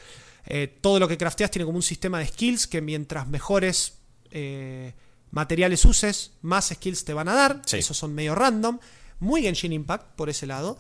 [0.46, 4.00] Eh, todo lo que crafteas tiene como un sistema de skills que mientras mejores
[4.32, 4.94] eh,
[5.32, 7.62] materiales uses, más skills te van a dar.
[7.66, 7.78] Sí.
[7.78, 8.80] Esos son medio random.
[9.20, 10.78] Muy Genshin Impact por ese lado.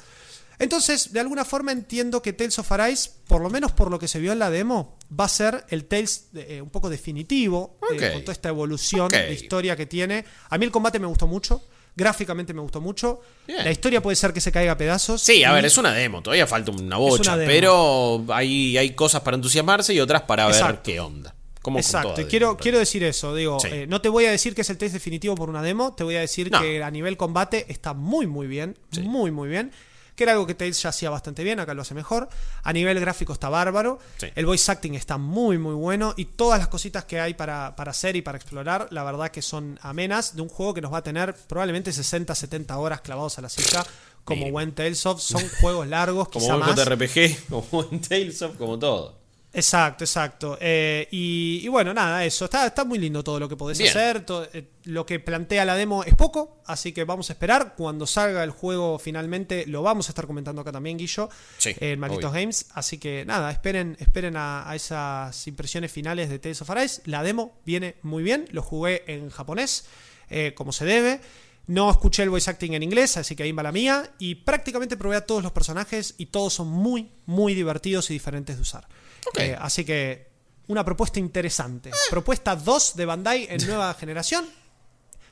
[0.60, 4.07] Entonces, de alguna forma entiendo que Tales of Arise, por lo menos por lo que
[4.07, 7.98] se vio en la demo, va a ser el Tales eh, un poco definitivo, con
[7.98, 10.26] toda esta evolución de historia que tiene.
[10.49, 13.22] A mí el combate me gustó mucho, gráficamente me gustó mucho.
[13.48, 13.64] Bien.
[13.64, 15.22] La historia puede ser que se caiga a pedazos.
[15.22, 19.22] Sí, a y- ver, es una demo, todavía falta una bocha, pero hay, hay cosas
[19.22, 21.36] para entusiasmarse y otras para ver qué onda.
[21.61, 23.70] Como Exacto, y quiero, quiero decir eso, digo, Sí.
[23.72, 26.03] eh, no te voy a decir que es el test definitivo por una demo, te
[26.03, 26.60] voy a decir No.
[26.60, 28.99] que a nivel combate está muy muy bien, Sí.
[28.99, 29.72] muy muy bien,
[30.15, 32.30] que era algo que Tales ya hacía bastante bien, acá lo hace mejor,
[32.61, 34.27] a nivel gráfico está bárbaro, Sí.
[34.35, 37.91] el voice acting está muy muy bueno y todas las cositas que hay para, para
[37.91, 40.98] hacer y para explorar, la verdad que son amenas de un juego que nos va
[40.99, 43.84] a tener probablemente 60, 70 horas clavados a la silla,
[44.23, 46.76] como buen Tales of, son juegos largos, Como quizá buen más.
[46.85, 49.23] JRPG, como buen Tales of, como todo.
[49.56, 50.58] Exacto, exacto.
[50.60, 52.46] Eh, y, y bueno, nada, eso.
[52.46, 53.92] Está, está muy lindo todo lo que podés Bien.
[53.92, 54.26] hacer.
[54.26, 57.76] to- eh, lo que plantea la demo es poco, así que vamos a esperar.
[57.78, 61.92] Cuando salga el juego finalmente, lo vamos a estar comentando acá también, Guillo, Sí, eh,
[61.92, 62.42] en Malditos obvio.
[62.42, 62.66] Games.
[62.74, 67.02] Así que nada, esperen, esperen a, a esas impresiones finales de Tales of Arise.
[67.06, 68.48] La demo viene muy bien.
[68.52, 69.86] Lo jugué en japonés,
[70.32, 71.22] eh, como se debe.
[71.68, 74.10] No escuché el voice acting en inglés, así que ahí va la mía.
[74.18, 78.56] Y prácticamente probé a todos los personajes y todos son muy, muy divertidos y diferentes
[78.56, 78.88] de usar.
[79.38, 80.28] Eh, así que
[80.68, 81.91] una propuesta interesante.
[82.10, 84.45] Propuesta 2 de Bandai en nueva generación.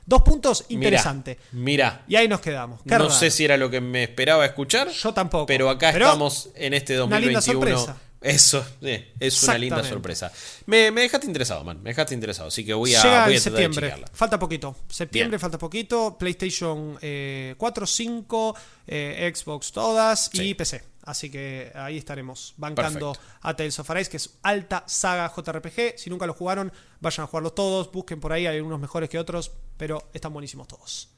[0.04, 1.38] Dos puntos, interesante.
[1.52, 2.82] Mira, Y ahí nos quedamos.
[2.82, 3.10] Qué no raro.
[3.10, 4.88] sé si era lo que me esperaba escuchar.
[4.90, 5.46] Yo tampoco.
[5.46, 7.78] Pero acá Pero estamos en este una linda 2021.
[7.78, 8.00] sorpresa.
[8.20, 10.30] Eso, sí, es una linda sorpresa.
[10.66, 11.82] Me, me dejaste interesado, man.
[11.82, 12.48] Me dejaste interesado.
[12.48, 13.94] Así que voy a, Llega voy a de septiembre.
[14.12, 14.76] Falta poquito.
[14.88, 15.40] Septiembre Bien.
[15.40, 16.16] falta poquito.
[16.18, 18.56] PlayStation eh, 4, 5,
[18.88, 20.54] eh, Xbox todas y.
[20.54, 20.82] PC.
[21.02, 23.38] Así que ahí estaremos bancando Perfecto.
[23.40, 25.98] a Tales of Arise, que es alta saga JRPG.
[25.98, 27.90] Si nunca lo jugaron, vayan a jugarlos todos.
[27.90, 31.08] Busquen por ahí, hay unos mejores que otros, pero están buenísimos todos.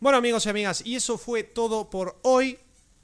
[0.00, 2.58] Bueno amigos y amigas, y eso fue todo por hoy.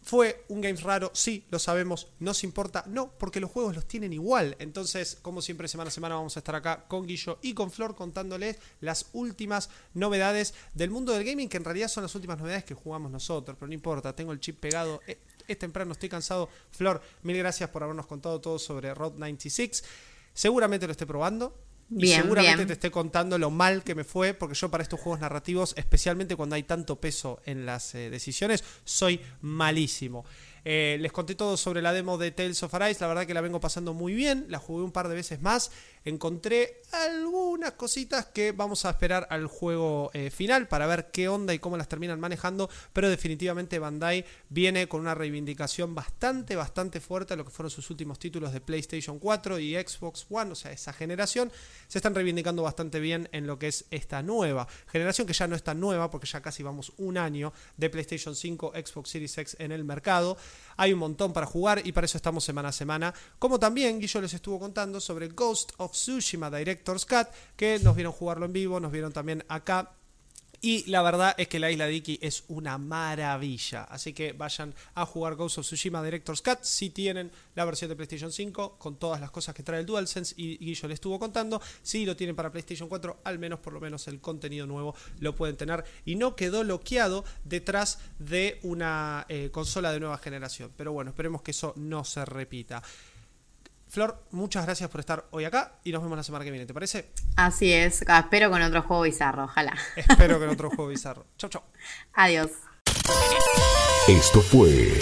[0.09, 4.15] Fue un Games raro, sí, lo sabemos, nos importa, no, porque los juegos los tienen
[4.15, 4.57] igual.
[4.59, 7.95] Entonces, como siempre, semana a semana vamos a estar acá con Guillo y con Flor
[7.95, 12.65] contándoles las últimas novedades del mundo del gaming, que en realidad son las últimas novedades
[12.65, 15.03] que jugamos nosotros, pero no importa, tengo el chip pegado.
[15.07, 16.49] eh, Es temprano, estoy cansado.
[16.71, 19.85] Flor, mil gracias por habernos contado todo sobre Road 96.
[20.33, 21.55] Seguramente lo esté probando.
[21.91, 22.67] Y Bien, seguramente bien.
[22.67, 26.37] te esté contando lo mal que me fue, porque yo para estos juegos narrativos, especialmente
[26.37, 30.25] cuando hay tanto peso en las eh, decisiones, soy malísimo.
[30.65, 33.41] Eh, les conté todo sobre la demo de Tales of Arise, la verdad que la
[33.41, 35.71] vengo pasando muy bien, la jugué un par de veces más,
[36.09, 41.55] encontré algunas cositas que vamos a esperar al juego eh, final para ver qué onda
[41.55, 47.35] y cómo las terminan manejando, pero definitivamente Bandai viene con una reivindicación bastante, bastante fuerte
[47.35, 50.73] a lo que fueron sus últimos títulos de PlayStation 4 y Xbox One, o sea,
[50.73, 51.53] esa generación,
[51.87, 55.57] se están reivindicando bastante bien en lo que es esta nueva generación, que ya no
[55.57, 59.57] es tan nueva, porque ya casi vamos un año de PlayStation 5, Xbox Series X
[59.59, 60.37] en el mercado.
[60.77, 63.15] Hay un montón para jugar y para eso estamos semana a semana.
[63.39, 68.13] Como también Guillo les estuvo contando sobre Ghost of Tsushima Director's Cut, que nos vieron
[68.13, 69.93] jugarlo en vivo, nos vieron también acá
[70.61, 73.85] y la verdad es que la isla de es una maravilla.
[73.85, 77.97] Así que vayan a jugar Ghost of Tsushima Director's Cut si tienen la versión de
[77.97, 81.61] PlayStation 5 con todas las cosas que trae el DualSense y Guillo le estuvo contando.
[81.83, 85.35] Si lo tienen para PlayStation 4, al menos por lo menos el contenido nuevo lo
[85.35, 85.85] pueden tener.
[86.05, 90.73] Y no quedó bloqueado detrás de una eh, consola de nueva generación.
[90.77, 92.83] Pero bueno, esperemos que eso no se repita.
[93.89, 96.75] Flor, muchas gracias por estar hoy acá y nos vemos la semana que viene, ¿te
[96.75, 97.11] parece?
[97.37, 98.05] Así es.
[98.07, 99.75] Ah, Espero con otro juego bizarro, ojalá.
[99.97, 101.25] Espero en otro juego bizarro.
[101.39, 101.63] Chau, chau.
[102.13, 102.51] Adiós.
[104.09, 104.99] Esto fue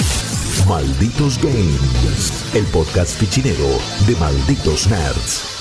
[0.69, 5.56] Malditos Games, el podcast fichinero de Malditos Nerds.